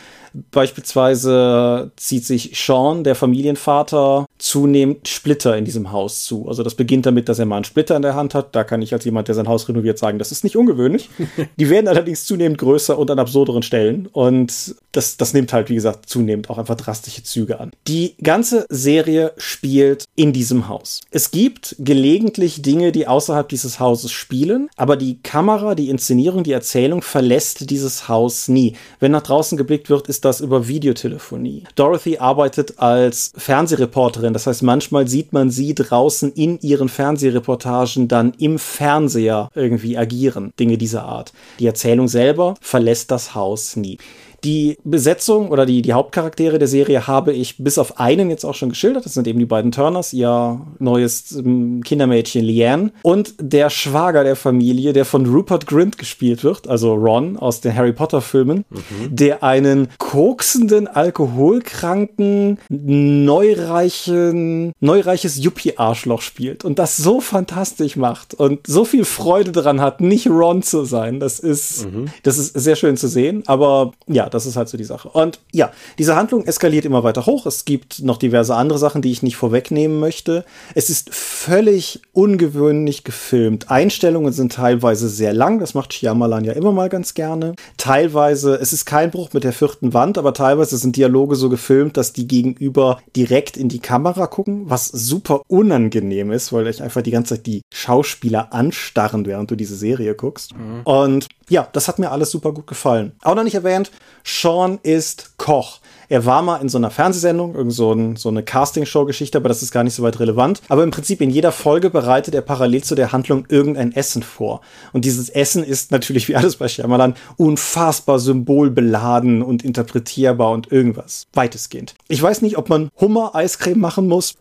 Beispielsweise 0.51 1.91
zieht 1.95 2.25
sich 2.25 2.51
Sean, 2.55 3.03
der 3.03 3.15
Familienvater, 3.15 4.25
zunehmend 4.37 5.07
Splitter 5.07 5.57
in 5.57 5.65
diesem 5.65 5.91
Haus 5.91 6.23
zu. 6.23 6.47
Also 6.47 6.63
das 6.63 6.75
beginnt 6.75 7.05
damit, 7.05 7.29
dass 7.29 7.39
er 7.39 7.45
mal 7.45 7.57
einen 7.57 7.65
Splitter 7.65 7.95
in 7.95 8.01
der 8.01 8.15
Hand 8.15 8.33
hat. 8.33 8.55
Da 8.55 8.63
kann 8.63 8.81
ich 8.81 8.93
als 8.93 9.05
jemand, 9.05 9.27
der 9.27 9.35
sein 9.35 9.47
Haus 9.47 9.67
renoviert, 9.67 9.99
sagen, 9.99 10.19
das 10.19 10.31
ist 10.31 10.43
nicht 10.43 10.55
ungewöhnlich. 10.55 11.09
Die 11.57 11.69
werden 11.69 11.87
allerdings 11.87 12.25
zunehmend 12.25 12.57
größer 12.57 12.97
und 12.97 13.11
an 13.11 13.19
absurderen 13.19 13.63
Stellen. 13.63 14.07
Und 14.11 14.75
das, 14.91 15.17
das 15.17 15.33
nimmt 15.33 15.53
halt, 15.53 15.69
wie 15.69 15.75
gesagt, 15.75 16.09
zunehmend 16.09 16.49
auch 16.49 16.57
einfach 16.57 16.75
drastische 16.75 17.23
Züge 17.23 17.59
an. 17.59 17.71
Die 17.87 18.15
ganze 18.21 18.65
Serie 18.69 19.33
spielt 19.37 20.05
in 20.15 20.33
diesem 20.33 20.67
Haus. 20.67 21.01
Es 21.11 21.31
gibt 21.31 21.75
gelegentlich 21.79 22.61
Dinge, 22.61 22.91
die 22.91 23.07
außerhalb 23.07 23.47
dieses 23.49 23.79
Hauses 23.79 24.11
spielen, 24.11 24.69
aber 24.75 24.97
die 24.97 25.19
Kamera, 25.21 25.75
die 25.75 25.89
Inszenierung, 25.89 26.43
die 26.43 26.51
Erzählung 26.51 27.01
verlässt 27.01 27.69
dieses 27.69 28.07
Haus 28.07 28.47
nie. 28.47 28.75
Wenn 28.99 29.11
nach 29.11 29.23
draußen 29.23 29.57
geblickt 29.57 29.89
wird, 29.89 30.07
ist 30.07 30.20
das 30.21 30.41
über 30.41 30.67
Videotelefonie. 30.67 31.63
Dorothy 31.75 32.17
arbeitet 32.17 32.79
als 32.79 33.31
Fernsehreporterin, 33.35 34.33
das 34.33 34.47
heißt, 34.47 34.63
manchmal 34.63 35.07
sieht 35.07 35.33
man 35.33 35.51
sie 35.51 35.75
draußen 35.75 36.31
in 36.33 36.59
ihren 36.61 36.89
Fernsehreportagen 36.89 38.07
dann 38.07 38.33
im 38.37 38.59
Fernseher 38.59 39.49
irgendwie 39.55 39.97
agieren. 39.97 40.53
Dinge 40.59 40.77
dieser 40.77 41.03
Art. 41.03 41.33
Die 41.59 41.67
Erzählung 41.67 42.07
selber 42.07 42.55
verlässt 42.61 43.11
das 43.11 43.35
Haus 43.35 43.75
nie. 43.75 43.97
Die 44.43 44.77
Besetzung 44.83 45.49
oder 45.49 45.65
die, 45.65 45.81
die 45.81 45.93
Hauptcharaktere 45.93 46.57
der 46.57 46.67
Serie 46.67 47.05
habe 47.05 47.31
ich 47.31 47.57
bis 47.57 47.77
auf 47.77 47.99
einen 47.99 48.29
jetzt 48.29 48.43
auch 48.43 48.55
schon 48.55 48.69
geschildert. 48.69 49.05
Das 49.05 49.13
sind 49.13 49.27
eben 49.27 49.39
die 49.39 49.45
beiden 49.45 49.71
Turners, 49.71 50.13
ihr 50.13 50.61
neues 50.79 51.33
ähm, 51.33 51.83
Kindermädchen 51.83 52.43
Leanne 52.43 52.91
und 53.03 53.35
der 53.39 53.69
Schwager 53.69 54.23
der 54.23 54.35
Familie, 54.35 54.93
der 54.93 55.05
von 55.05 55.27
Rupert 55.27 55.67
Grint 55.67 55.97
gespielt 55.97 56.43
wird, 56.43 56.67
also 56.67 56.95
Ron 56.95 57.37
aus 57.37 57.61
den 57.61 57.75
Harry 57.75 57.93
Potter 57.93 58.21
Filmen, 58.21 58.65
mhm. 58.69 59.15
der 59.15 59.43
einen 59.43 59.89
koksenden, 59.99 60.87
alkoholkranken, 60.87 62.57
neureichen, 62.69 64.73
neureiches 64.79 65.43
Yuppie-Arschloch 65.43 66.21
spielt 66.21 66.65
und 66.65 66.79
das 66.79 66.97
so 66.97 67.21
fantastisch 67.21 67.95
macht 67.95 68.33
und 68.33 68.65
so 68.65 68.85
viel 68.85 69.05
Freude 69.05 69.51
daran 69.51 69.81
hat, 69.81 70.01
nicht 70.01 70.27
Ron 70.27 70.63
zu 70.63 70.83
sein. 70.83 71.19
Das 71.19 71.39
ist, 71.39 71.85
mhm. 71.85 72.05
das 72.23 72.37
ist 72.37 72.53
sehr 72.53 72.75
schön 72.75 72.97
zu 72.97 73.07
sehen, 73.07 73.43
aber 73.45 73.91
ja, 74.07 74.30
das 74.33 74.45
ist 74.45 74.55
halt 74.55 74.69
so 74.69 74.77
die 74.77 74.83
Sache. 74.83 75.09
Und 75.09 75.39
ja, 75.51 75.71
diese 75.97 76.15
Handlung 76.15 76.45
eskaliert 76.45 76.85
immer 76.85 77.03
weiter 77.03 77.25
hoch. 77.25 77.45
Es 77.45 77.65
gibt 77.65 78.01
noch 78.01 78.17
diverse 78.17 78.55
andere 78.55 78.79
Sachen, 78.79 79.01
die 79.01 79.11
ich 79.11 79.23
nicht 79.23 79.35
vorwegnehmen 79.35 79.99
möchte. 79.99 80.45
Es 80.75 80.89
ist 80.89 81.13
völlig 81.13 82.01
ungewöhnlich 82.13 83.03
gefilmt. 83.03 83.69
Einstellungen 83.69 84.33
sind 84.33 84.53
teilweise 84.53 85.09
sehr 85.09 85.33
lang. 85.33 85.59
Das 85.59 85.73
macht 85.73 85.93
Shyamalan 85.93 86.43
ja 86.43 86.53
immer 86.53 86.71
mal 86.71 86.89
ganz 86.89 87.13
gerne. 87.13 87.55
Teilweise, 87.77 88.55
es 88.55 88.73
ist 88.73 88.85
kein 88.85 89.11
Bruch 89.11 89.29
mit 89.33 89.43
der 89.43 89.53
vierten 89.53 89.93
Wand, 89.93 90.17
aber 90.17 90.33
teilweise 90.33 90.77
sind 90.77 90.95
Dialoge 90.95 91.35
so 91.35 91.49
gefilmt, 91.49 91.97
dass 91.97 92.13
die 92.13 92.27
Gegenüber 92.27 92.99
direkt 93.15 93.57
in 93.57 93.69
die 93.69 93.79
Kamera 93.79 94.27
gucken, 94.27 94.69
was 94.69 94.87
super 94.87 95.41
unangenehm 95.47 96.31
ist, 96.31 96.53
weil 96.53 96.67
ich 96.67 96.81
einfach 96.81 97.01
die 97.01 97.11
ganze 97.11 97.35
Zeit 97.35 97.45
die 97.45 97.61
Schauspieler 97.73 98.53
anstarren, 98.53 99.25
während 99.25 99.51
du 99.51 99.55
diese 99.55 99.75
Serie 99.75 100.15
guckst. 100.15 100.55
Mhm. 100.55 100.81
Und 100.83 101.27
ja, 101.51 101.67
das 101.73 101.87
hat 101.89 101.99
mir 101.99 102.11
alles 102.11 102.31
super 102.31 102.53
gut 102.53 102.65
gefallen. 102.65 103.11
Auch 103.21 103.35
noch 103.35 103.43
nicht 103.43 103.55
erwähnt, 103.55 103.91
Sean 104.23 104.79
ist 104.83 105.37
Koch. 105.37 105.79
Er 106.07 106.25
war 106.25 106.41
mal 106.41 106.57
in 106.57 106.69
so 106.69 106.77
einer 106.77 106.91
Fernsehsendung, 106.91 107.55
irgend 107.55 107.73
so, 107.73 107.93
ein, 107.93 108.15
so 108.15 108.29
eine 108.29 108.43
Castingshow-Geschichte, 108.43 109.37
aber 109.37 109.49
das 109.49 109.61
ist 109.61 109.71
gar 109.71 109.83
nicht 109.83 109.93
so 109.93 110.03
weit 110.03 110.19
relevant. 110.19 110.61
Aber 110.69 110.83
im 110.83 110.91
Prinzip 110.91 111.21
in 111.21 111.29
jeder 111.29 111.51
Folge 111.51 111.89
bereitet 111.89 112.35
er 112.35 112.41
parallel 112.41 112.83
zu 112.83 112.95
der 112.95 113.11
Handlung 113.11 113.45
irgendein 113.49 113.93
Essen 113.93 114.23
vor. 114.23 114.61
Und 114.93 115.05
dieses 115.05 115.29
Essen 115.29 115.63
ist 115.63 115.91
natürlich 115.91 116.27
wie 116.27 116.35
alles 116.35 116.57
bei 116.57 116.67
Shyamalan 116.67 117.15
unfassbar 117.37 118.19
symbolbeladen 118.19 119.41
und 119.41 119.63
interpretierbar 119.63 120.51
und 120.51 120.71
irgendwas. 120.71 121.27
Weitestgehend. 121.33 121.95
Ich 122.07 122.21
weiß 122.21 122.41
nicht, 122.41 122.57
ob 122.57 122.69
man 122.69 122.89
Hummer-Eiscreme 122.99 123.79
machen 123.79 124.07
muss. 124.07 124.35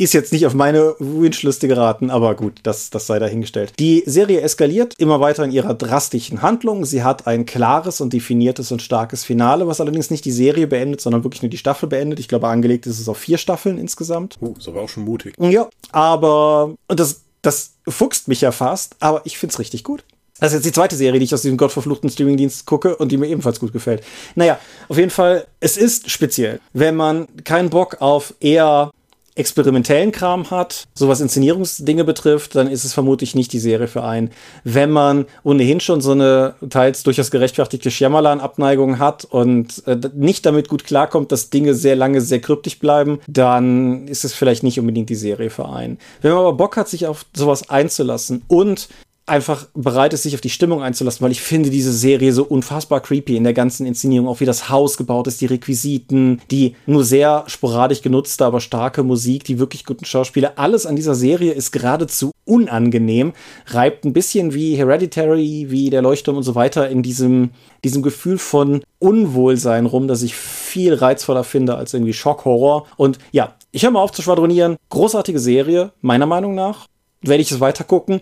Ist 0.00 0.14
jetzt 0.14 0.32
nicht 0.32 0.46
auf 0.46 0.54
meine 0.54 0.94
Wunschliste 0.98 1.68
geraten, 1.68 2.08
aber 2.08 2.34
gut, 2.34 2.60
das, 2.62 2.88
das 2.88 3.06
sei 3.06 3.18
dahingestellt. 3.18 3.74
Die 3.78 4.02
Serie 4.06 4.40
eskaliert 4.40 4.94
immer 4.96 5.20
weiter 5.20 5.44
in 5.44 5.50
ihrer 5.50 5.74
drastischen 5.74 6.40
Handlung. 6.40 6.86
Sie 6.86 7.02
hat 7.02 7.26
ein 7.26 7.44
klares 7.44 8.00
und 8.00 8.14
definiertes 8.14 8.72
und 8.72 8.80
starkes 8.80 9.24
Finale, 9.24 9.66
was 9.66 9.78
allerdings 9.78 10.08
nicht 10.08 10.24
die 10.24 10.32
Serie 10.32 10.66
beendet, 10.66 11.02
sondern 11.02 11.22
wirklich 11.22 11.42
nur 11.42 11.50
die 11.50 11.58
Staffel 11.58 11.86
beendet. 11.86 12.18
Ich 12.18 12.28
glaube, 12.28 12.48
angelegt 12.48 12.86
ist 12.86 12.98
es 12.98 13.10
auf 13.10 13.18
vier 13.18 13.36
Staffeln 13.36 13.76
insgesamt. 13.76 14.38
Uh, 14.40 14.54
ist 14.56 14.68
aber 14.68 14.80
auch 14.80 14.88
schon 14.88 15.04
mutig. 15.04 15.34
Ja, 15.38 15.68
aber 15.92 16.74
und 16.88 16.98
das, 16.98 17.20
das 17.42 17.72
fuchst 17.86 18.26
mich 18.26 18.40
ja 18.40 18.52
fast, 18.52 18.96
aber 19.00 19.20
ich 19.26 19.36
find's 19.36 19.58
richtig 19.58 19.84
gut. 19.84 20.02
Das 20.38 20.52
ist 20.52 20.60
jetzt 20.60 20.64
die 20.66 20.72
zweite 20.72 20.96
Serie, 20.96 21.20
die 21.20 21.26
ich 21.26 21.34
aus 21.34 21.42
diesem 21.42 21.58
gottverfluchten 21.58 22.08
Streamingdienst 22.08 22.64
gucke 22.64 22.96
und 22.96 23.12
die 23.12 23.18
mir 23.18 23.26
ebenfalls 23.26 23.60
gut 23.60 23.74
gefällt. 23.74 24.02
Naja, 24.34 24.58
auf 24.88 24.96
jeden 24.96 25.10
Fall, 25.10 25.46
es 25.60 25.76
ist 25.76 26.10
speziell. 26.10 26.58
Wenn 26.72 26.96
man 26.96 27.28
keinen 27.44 27.68
Bock 27.68 28.00
auf 28.00 28.32
eher 28.40 28.92
experimentellen 29.34 30.12
Kram 30.12 30.50
hat, 30.50 30.86
so 30.94 31.08
was 31.08 31.20
Inszenierungsdinge 31.20 32.04
betrifft, 32.04 32.54
dann 32.56 32.68
ist 32.68 32.84
es 32.84 32.92
vermutlich 32.92 33.34
nicht 33.34 33.52
die 33.52 33.58
Serie 33.58 33.88
für 33.88 34.02
einen. 34.02 34.30
Wenn 34.64 34.90
man 34.90 35.26
ohnehin 35.42 35.80
schon 35.80 36.00
so 36.00 36.12
eine 36.12 36.54
teils 36.68 37.02
durchaus 37.02 37.30
gerechtfertigte 37.30 37.90
Shyamalan-Abneigung 37.90 38.98
hat 38.98 39.24
und 39.24 39.86
äh, 39.86 39.98
nicht 40.14 40.46
damit 40.46 40.68
gut 40.68 40.84
klarkommt, 40.84 41.32
dass 41.32 41.50
Dinge 41.50 41.74
sehr 41.74 41.96
lange 41.96 42.20
sehr 42.20 42.40
kryptisch 42.40 42.78
bleiben, 42.78 43.20
dann 43.26 44.08
ist 44.08 44.24
es 44.24 44.34
vielleicht 44.34 44.62
nicht 44.62 44.80
unbedingt 44.80 45.10
die 45.10 45.14
Serie 45.14 45.50
für 45.50 45.68
einen. 45.68 45.98
Wenn 46.22 46.32
man 46.32 46.40
aber 46.40 46.54
Bock 46.54 46.76
hat, 46.76 46.88
sich 46.88 47.06
auf 47.06 47.24
sowas 47.34 47.70
einzulassen 47.70 48.42
und 48.48 48.88
einfach 49.30 49.68
bereit 49.74 50.12
ist, 50.12 50.24
sich 50.24 50.34
auf 50.34 50.40
die 50.40 50.50
Stimmung 50.50 50.82
einzulassen, 50.82 51.22
weil 51.24 51.32
ich 51.32 51.40
finde 51.40 51.70
diese 51.70 51.92
Serie 51.92 52.32
so 52.32 52.44
unfassbar 52.44 53.00
creepy 53.00 53.36
in 53.36 53.44
der 53.44 53.54
ganzen 53.54 53.86
Inszenierung, 53.86 54.28
auch 54.28 54.40
wie 54.40 54.44
das 54.44 54.68
Haus 54.68 54.96
gebaut 54.96 55.26
ist, 55.26 55.40
die 55.40 55.46
Requisiten, 55.46 56.42
die 56.50 56.74
nur 56.86 57.04
sehr 57.04 57.44
sporadisch 57.46 58.02
genutzte, 58.02 58.44
aber 58.44 58.60
starke 58.60 59.02
Musik, 59.02 59.44
die 59.44 59.58
wirklich 59.58 59.86
guten 59.86 60.04
Schauspieler. 60.04 60.54
Alles 60.56 60.84
an 60.84 60.96
dieser 60.96 61.14
Serie 61.14 61.52
ist 61.52 61.70
geradezu 61.70 62.32
unangenehm, 62.44 63.32
reibt 63.66 64.04
ein 64.04 64.12
bisschen 64.12 64.52
wie 64.52 64.74
Hereditary, 64.74 65.66
wie 65.70 65.88
der 65.88 66.02
Leuchtturm 66.02 66.36
und 66.36 66.42
so 66.42 66.54
weiter 66.56 66.88
in 66.88 67.02
diesem, 67.02 67.50
diesem 67.84 68.02
Gefühl 68.02 68.38
von 68.38 68.82
Unwohlsein 68.98 69.86
rum, 69.86 70.08
das 70.08 70.22
ich 70.22 70.34
viel 70.34 70.94
reizvoller 70.94 71.44
finde 71.44 71.76
als 71.76 71.94
irgendwie 71.94 72.12
Schockhorror. 72.12 72.86
Und 72.96 73.18
ja, 73.30 73.54
ich 73.70 73.84
höre 73.84 73.92
mal 73.92 74.02
auf 74.02 74.12
zu 74.12 74.22
schwadronieren. 74.22 74.76
Großartige 74.88 75.38
Serie, 75.38 75.92
meiner 76.02 76.26
Meinung 76.26 76.54
nach 76.54 76.86
werde 77.22 77.42
ich 77.42 77.50
es 77.50 77.60
weiter 77.60 77.84
gucken. 77.84 78.20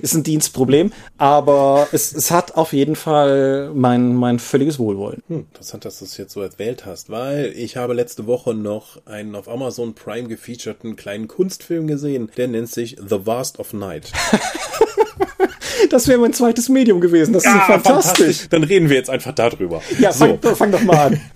Ist 0.00 0.14
ein 0.14 0.22
Dienstproblem. 0.22 0.92
Aber 1.18 1.88
es, 1.92 2.14
es 2.14 2.30
hat 2.30 2.54
auf 2.54 2.72
jeden 2.72 2.96
Fall 2.96 3.70
mein, 3.74 4.14
mein 4.14 4.38
völliges 4.38 4.78
Wohlwollen. 4.78 5.22
Hm, 5.28 5.46
interessant, 5.52 5.84
dass 5.84 5.98
du 5.98 6.04
es 6.04 6.16
jetzt 6.16 6.32
so 6.32 6.42
erwählt 6.42 6.86
hast, 6.86 7.10
weil 7.10 7.52
ich 7.56 7.76
habe 7.76 7.94
letzte 7.94 8.26
Woche 8.26 8.54
noch 8.54 9.04
einen 9.06 9.34
auf 9.34 9.48
Amazon 9.48 9.94
Prime 9.94 10.28
gefeaturten 10.28 10.96
kleinen 10.96 11.28
Kunstfilm 11.28 11.86
gesehen. 11.86 12.30
Der 12.36 12.48
nennt 12.48 12.70
sich 12.70 12.96
The 13.04 13.26
Vast 13.26 13.58
of 13.58 13.72
Night. 13.72 14.12
das 15.90 16.06
wäre 16.06 16.20
mein 16.20 16.32
zweites 16.32 16.68
Medium 16.68 17.00
gewesen. 17.00 17.32
Das 17.32 17.44
ist 17.44 17.50
fantastisch. 17.50 17.84
fantastisch. 17.84 18.48
Dann 18.50 18.64
reden 18.64 18.88
wir 18.88 18.96
jetzt 18.96 19.10
einfach 19.10 19.34
darüber. 19.34 19.82
Ja, 19.98 20.12
fang, 20.12 20.38
so. 20.40 20.54
fang 20.54 20.70
doch 20.70 20.82
mal 20.82 21.06
an. 21.06 21.20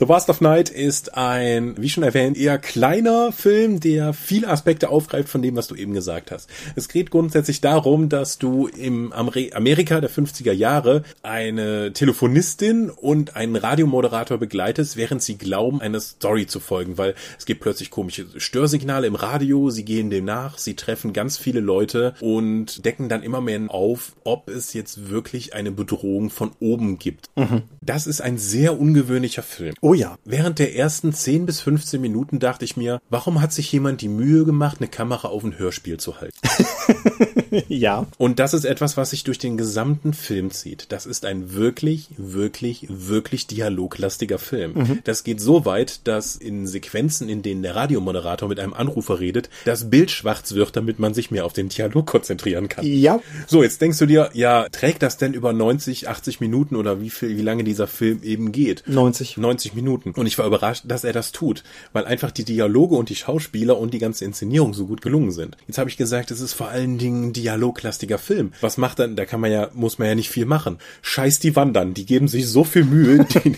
The 0.00 0.06
Last 0.06 0.30
of 0.30 0.40
Night 0.40 0.70
ist 0.70 1.16
ein, 1.16 1.74
wie 1.76 1.88
schon 1.88 2.04
erwähnt, 2.04 2.36
eher 2.36 2.58
kleiner 2.58 3.32
Film, 3.32 3.80
der 3.80 4.12
viele 4.12 4.46
Aspekte 4.46 4.90
aufgreift 4.90 5.28
von 5.28 5.42
dem, 5.42 5.56
was 5.56 5.66
du 5.66 5.74
eben 5.74 5.92
gesagt 5.92 6.30
hast. 6.30 6.48
Es 6.76 6.88
geht 6.88 7.10
grundsätzlich 7.10 7.60
darum, 7.60 8.08
dass 8.08 8.38
du 8.38 8.68
im 8.68 9.12
Amerika 9.12 10.00
der 10.00 10.08
50er 10.08 10.52
Jahre 10.52 11.02
eine 11.24 11.92
Telefonistin 11.92 12.90
und 12.90 13.34
einen 13.34 13.56
Radiomoderator 13.56 14.38
begleitest, 14.38 14.96
während 14.96 15.20
sie 15.20 15.36
glauben, 15.36 15.80
einer 15.80 15.98
Story 15.98 16.46
zu 16.46 16.60
folgen, 16.60 16.96
weil 16.96 17.16
es 17.36 17.44
gibt 17.44 17.60
plötzlich 17.60 17.90
komische 17.90 18.26
Störsignale 18.36 19.08
im 19.08 19.16
Radio, 19.16 19.70
sie 19.70 19.84
gehen 19.84 20.10
dem 20.10 20.26
nach, 20.26 20.58
sie 20.58 20.74
treffen 20.74 21.12
ganz 21.12 21.38
viele 21.38 21.58
Leute 21.58 22.14
und 22.20 22.84
decken 22.84 23.08
dann 23.08 23.24
immer 23.24 23.40
mehr 23.40 23.58
auf, 23.66 24.12
ob 24.22 24.48
es 24.48 24.74
jetzt 24.74 25.10
wirklich 25.10 25.54
eine 25.54 25.72
Bedrohung 25.72 26.30
von 26.30 26.52
oben 26.60 27.00
gibt. 27.00 27.30
Mhm. 27.34 27.62
Das 27.80 28.06
ist 28.06 28.20
ein 28.20 28.38
sehr 28.38 28.78
ungewöhnlicher 28.78 29.42
Film. 29.42 29.74
Oh 29.88 29.94
ja. 29.94 30.18
Während 30.26 30.58
der 30.58 30.76
ersten 30.76 31.14
10 31.14 31.46
bis 31.46 31.62
15 31.62 31.98
Minuten 31.98 32.40
dachte 32.40 32.62
ich 32.62 32.76
mir, 32.76 33.00
warum 33.08 33.40
hat 33.40 33.54
sich 33.54 33.72
jemand 33.72 34.02
die 34.02 34.08
Mühe 34.08 34.44
gemacht, 34.44 34.76
eine 34.80 34.88
Kamera 34.88 35.28
auf 35.28 35.42
ein 35.44 35.58
Hörspiel 35.58 35.96
zu 35.96 36.20
halten? 36.20 36.36
ja. 37.68 38.06
Und 38.18 38.38
das 38.38 38.54
ist 38.54 38.64
etwas, 38.64 38.96
was 38.96 39.10
sich 39.10 39.24
durch 39.24 39.38
den 39.38 39.56
gesamten 39.56 40.12
Film 40.12 40.50
zieht. 40.50 40.86
Das 40.90 41.06
ist 41.06 41.24
ein 41.24 41.52
wirklich, 41.54 42.08
wirklich, 42.16 42.86
wirklich 42.88 43.46
dialoglastiger 43.46 44.38
Film. 44.38 44.72
Mhm. 44.74 44.98
Das 45.04 45.24
geht 45.24 45.40
so 45.40 45.64
weit, 45.64 46.06
dass 46.06 46.36
in 46.36 46.66
Sequenzen, 46.66 47.28
in 47.28 47.42
denen 47.42 47.62
der 47.62 47.76
Radiomoderator 47.76 48.48
mit 48.48 48.60
einem 48.60 48.74
Anrufer 48.74 49.20
redet, 49.20 49.50
das 49.64 49.90
Bild 49.90 50.10
schwarz 50.10 50.52
wird, 50.52 50.76
damit 50.76 50.98
man 50.98 51.14
sich 51.14 51.30
mehr 51.30 51.44
auf 51.44 51.52
den 51.52 51.68
Dialog 51.68 52.06
konzentrieren 52.06 52.68
kann. 52.68 52.84
Ja. 52.86 53.20
So, 53.46 53.62
jetzt 53.62 53.80
denkst 53.80 53.98
du 53.98 54.06
dir, 54.06 54.30
ja, 54.34 54.68
trägt 54.70 55.02
das 55.02 55.16
denn 55.16 55.34
über 55.34 55.52
90, 55.52 56.08
80 56.08 56.40
Minuten 56.40 56.76
oder 56.76 57.00
wie 57.00 57.10
viel, 57.10 57.36
wie 57.36 57.42
lange 57.42 57.64
dieser 57.64 57.86
Film 57.86 58.22
eben 58.22 58.52
geht? 58.52 58.84
90. 58.86 59.36
90 59.36 59.74
Minuten. 59.74 60.12
Und 60.12 60.26
ich 60.26 60.38
war 60.38 60.46
überrascht, 60.46 60.84
dass 60.86 61.04
er 61.04 61.12
das 61.12 61.32
tut, 61.32 61.62
weil 61.92 62.04
einfach 62.04 62.30
die 62.30 62.44
Dialoge 62.44 62.96
und 62.96 63.08
die 63.08 63.16
Schauspieler 63.16 63.78
und 63.78 63.94
die 63.94 63.98
ganze 63.98 64.24
Inszenierung 64.24 64.74
so 64.74 64.86
gut 64.86 65.02
gelungen 65.02 65.32
sind. 65.32 65.56
Jetzt 65.66 65.78
habe 65.78 65.90
ich 65.90 65.96
gesagt, 65.96 66.30
es 66.30 66.40
ist 66.40 66.54
vor 66.54 66.68
allen 66.68 66.98
Dingen 66.98 67.32
dialoglastiger 67.38 68.18
Film. 68.18 68.52
Was 68.60 68.78
macht 68.78 68.98
dann, 68.98 69.16
da 69.16 69.24
kann 69.24 69.40
man 69.40 69.52
ja, 69.52 69.68
muss 69.74 69.98
man 69.98 70.08
ja 70.08 70.14
nicht 70.14 70.30
viel 70.30 70.46
machen. 70.46 70.78
Scheiß 71.02 71.38
die 71.38 71.54
Wandern, 71.54 71.94
die 71.94 72.04
geben 72.04 72.28
sich 72.28 72.46
so 72.48 72.64
viel 72.64 72.84
Mühe, 72.84 73.24
die, 73.44 73.56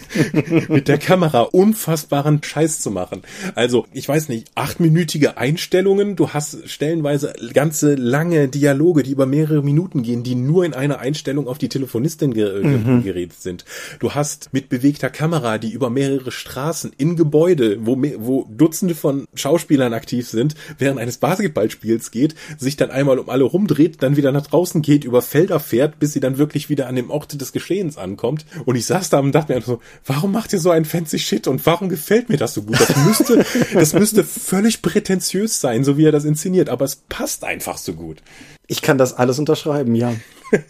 mit 0.68 0.88
der 0.88 0.98
Kamera 0.98 1.42
unfassbaren 1.42 2.42
Scheiß 2.42 2.80
zu 2.80 2.90
machen. 2.90 3.22
Also, 3.54 3.86
ich 3.92 4.08
weiß 4.08 4.28
nicht, 4.28 4.48
achtminütige 4.54 5.38
Einstellungen, 5.38 6.16
du 6.16 6.30
hast 6.30 6.68
stellenweise 6.68 7.32
ganze 7.54 7.94
lange 7.94 8.48
Dialoge, 8.48 9.02
die 9.02 9.12
über 9.12 9.26
mehrere 9.26 9.62
Minuten 9.62 10.02
gehen, 10.02 10.22
die 10.22 10.34
nur 10.34 10.64
in 10.64 10.74
einer 10.74 10.98
Einstellung 10.98 11.48
auf 11.48 11.58
die 11.58 11.68
Telefonistin 11.68 12.34
ge 12.34 12.62
mhm. 12.62 13.02
geredet 13.02 13.40
sind. 13.40 13.64
Du 13.98 14.12
hast 14.12 14.52
mit 14.52 14.68
bewegter 14.68 15.10
Kamera, 15.10 15.58
die 15.58 15.72
über 15.72 15.90
mehrere 15.90 16.32
Straßen 16.32 16.92
in 16.96 17.16
Gebäude, 17.16 17.78
wo, 17.86 17.96
wo 18.18 18.46
Dutzende 18.50 18.94
von 18.94 19.26
Schauspielern 19.34 19.94
aktiv 19.94 20.28
sind, 20.28 20.54
während 20.78 20.98
eines 21.00 21.18
Basketballspiels 21.18 22.10
geht, 22.10 22.34
sich 22.58 22.76
dann 22.76 22.90
einmal 22.90 23.18
um 23.18 23.28
alle 23.28 23.44
rumdreht, 23.70 24.02
dann 24.02 24.16
wieder 24.16 24.32
nach 24.32 24.46
draußen 24.46 24.82
geht, 24.82 25.04
über 25.04 25.22
Felder 25.22 25.60
fährt, 25.60 25.98
bis 25.98 26.12
sie 26.12 26.20
dann 26.20 26.38
wirklich 26.38 26.68
wieder 26.68 26.86
an 26.86 26.96
dem 26.96 27.10
Ort 27.10 27.40
des 27.40 27.52
Geschehens 27.52 27.96
ankommt. 27.96 28.44
Und 28.64 28.76
ich 28.76 28.86
saß 28.86 29.10
da 29.10 29.20
und 29.20 29.32
dachte 29.32 29.52
mir 29.52 29.56
einfach 29.56 29.74
so, 29.74 29.80
warum 30.06 30.32
macht 30.32 30.52
ihr 30.52 30.60
so 30.60 30.70
ein 30.70 30.84
fancy 30.84 31.18
Shit 31.18 31.46
und 31.46 31.64
warum 31.66 31.88
gefällt 31.88 32.28
mir 32.28 32.36
das 32.36 32.54
so 32.54 32.62
gut? 32.62 32.80
Das 32.80 32.96
müsste, 32.96 33.44
das 33.74 33.92
müsste 33.94 34.24
völlig 34.24 34.82
prätentiös 34.82 35.60
sein, 35.60 35.84
so 35.84 35.96
wie 35.96 36.04
er 36.04 36.12
das 36.12 36.24
inszeniert, 36.24 36.68
aber 36.68 36.84
es 36.84 36.96
passt 36.96 37.44
einfach 37.44 37.78
so 37.78 37.94
gut. 37.94 38.18
Ich 38.66 38.82
kann 38.82 38.98
das 38.98 39.14
alles 39.14 39.38
unterschreiben, 39.38 39.94
ja. 39.94 40.14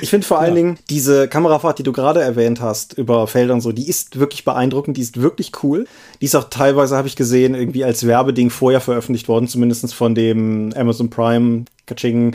Ich 0.00 0.08
finde 0.08 0.26
vor 0.26 0.38
allen 0.38 0.56
ja. 0.56 0.62
Dingen 0.62 0.78
diese 0.88 1.28
Kamerafahrt, 1.28 1.78
die 1.78 1.82
du 1.82 1.92
gerade 1.92 2.22
erwähnt 2.22 2.62
hast, 2.62 2.94
über 2.94 3.26
Felder 3.26 3.52
und 3.52 3.60
so, 3.60 3.72
die 3.72 3.88
ist 3.88 4.18
wirklich 4.18 4.42
beeindruckend, 4.42 4.96
die 4.96 5.02
ist 5.02 5.20
wirklich 5.20 5.52
cool. 5.62 5.86
Die 6.22 6.24
ist 6.24 6.34
auch 6.34 6.48
teilweise, 6.48 6.96
habe 6.96 7.06
ich 7.06 7.14
gesehen, 7.14 7.54
irgendwie 7.54 7.84
als 7.84 8.06
Werbeding 8.06 8.48
vorher 8.48 8.80
veröffentlicht 8.80 9.28
worden, 9.28 9.48
zumindest 9.48 9.92
von 9.94 10.14
dem 10.14 10.72
Amazon 10.74 11.10
Prime 11.10 11.66
Kaching 11.86 12.34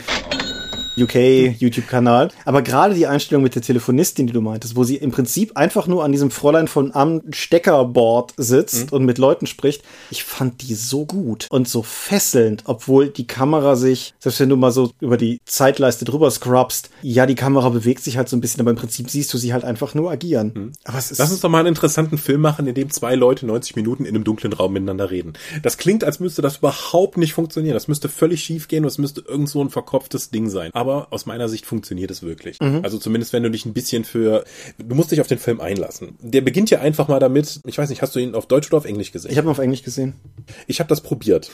UK 0.96 1.14
YouTube-Kanal. 1.58 2.30
Aber 2.44 2.62
gerade 2.62 2.94
die 2.94 3.06
Einstellung 3.06 3.42
mit 3.42 3.54
der 3.54 3.62
Telefonistin, 3.62 4.26
die 4.26 4.32
du 4.32 4.40
meintest, 4.40 4.76
wo 4.76 4.84
sie 4.84 4.96
im 4.96 5.10
Prinzip 5.10 5.56
einfach 5.56 5.86
nur 5.86 6.04
an 6.04 6.12
diesem 6.12 6.30
Fräulein 6.30 6.68
von 6.68 6.94
am 6.94 7.22
Steckerboard 7.30 8.34
sitzt 8.36 8.90
mhm. 8.90 8.96
und 8.96 9.04
mit 9.04 9.18
Leuten 9.18 9.46
spricht, 9.46 9.82
ich 10.10 10.24
fand 10.24 10.62
die 10.62 10.74
so 10.74 11.06
gut 11.06 11.46
und 11.50 11.68
so 11.68 11.82
fesselnd, 11.82 12.64
obwohl 12.66 13.08
die 13.08 13.26
Kamera 13.26 13.76
sich, 13.76 14.14
selbst 14.18 14.40
wenn 14.40 14.48
du 14.48 14.56
mal 14.56 14.72
so 14.72 14.90
über 15.00 15.16
die 15.16 15.40
Zeitleiste 15.44 16.04
drüber 16.04 16.30
scrubst, 16.30 16.90
ja, 17.02 17.26
die 17.26 17.34
Kamera 17.34 17.68
bewegt 17.70 18.02
sich 18.02 18.16
halt 18.16 18.28
so 18.28 18.36
ein 18.36 18.40
bisschen, 18.40 18.60
aber 18.60 18.70
im 18.70 18.76
Prinzip 18.76 19.08
siehst 19.10 19.32
du 19.32 19.38
sie 19.38 19.52
halt 19.52 19.64
einfach 19.64 19.94
nur 19.94 20.10
agieren. 20.10 20.52
Mhm. 20.54 20.72
Aber 20.84 20.98
es 20.98 21.10
ist 21.10 21.18
Lass 21.18 21.30
uns 21.30 21.40
doch 21.40 21.48
mal 21.48 21.60
einen 21.60 21.68
interessanten 21.68 22.18
Film 22.18 22.40
machen, 22.40 22.66
in 22.66 22.74
dem 22.74 22.90
zwei 22.90 23.14
Leute 23.14 23.46
90 23.46 23.76
Minuten 23.76 24.04
in 24.04 24.14
einem 24.14 24.24
dunklen 24.24 24.52
Raum 24.52 24.72
miteinander 24.74 25.10
reden. 25.10 25.34
Das 25.62 25.78
klingt, 25.78 26.04
als 26.04 26.20
müsste 26.20 26.42
das 26.42 26.58
überhaupt 26.58 27.16
nicht 27.16 27.32
funktionieren. 27.32 27.74
Das 27.74 27.88
müsste 27.88 28.08
völlig 28.08 28.42
schief 28.42 28.68
gehen 28.68 28.84
und 28.84 28.88
es 28.88 28.98
müsste 28.98 29.22
irgend 29.22 29.48
so 29.48 29.62
ein 29.62 29.70
verkopftes 29.70 30.30
Ding 30.30 30.50
sein 30.50 30.70
aber 30.81 30.81
aus 30.88 31.26
meiner 31.26 31.48
Sicht 31.48 31.66
funktioniert 31.66 32.10
es 32.10 32.22
wirklich. 32.22 32.60
Mhm. 32.60 32.80
Also 32.82 32.98
zumindest 32.98 33.32
wenn 33.32 33.42
du 33.42 33.50
dich 33.50 33.66
ein 33.66 33.72
bisschen 33.72 34.04
für, 34.04 34.44
du 34.78 34.94
musst 34.94 35.10
dich 35.10 35.20
auf 35.20 35.26
den 35.26 35.38
Film 35.38 35.60
einlassen. 35.60 36.16
Der 36.20 36.40
beginnt 36.40 36.70
ja 36.70 36.80
einfach 36.80 37.08
mal 37.08 37.18
damit, 37.18 37.60
ich 37.66 37.78
weiß 37.78 37.88
nicht, 37.90 38.02
hast 38.02 38.14
du 38.14 38.20
ihn 38.20 38.34
auf 38.34 38.46
Deutsch 38.46 38.68
oder 38.68 38.78
auf 38.78 38.84
Englisch 38.84 39.12
gesehen? 39.12 39.30
Ich 39.30 39.38
habe 39.38 39.48
ihn 39.48 39.50
auf 39.50 39.58
Englisch 39.58 39.82
gesehen. 39.82 40.14
Ich 40.66 40.80
habe 40.80 40.88
das 40.88 41.00
probiert. 41.00 41.50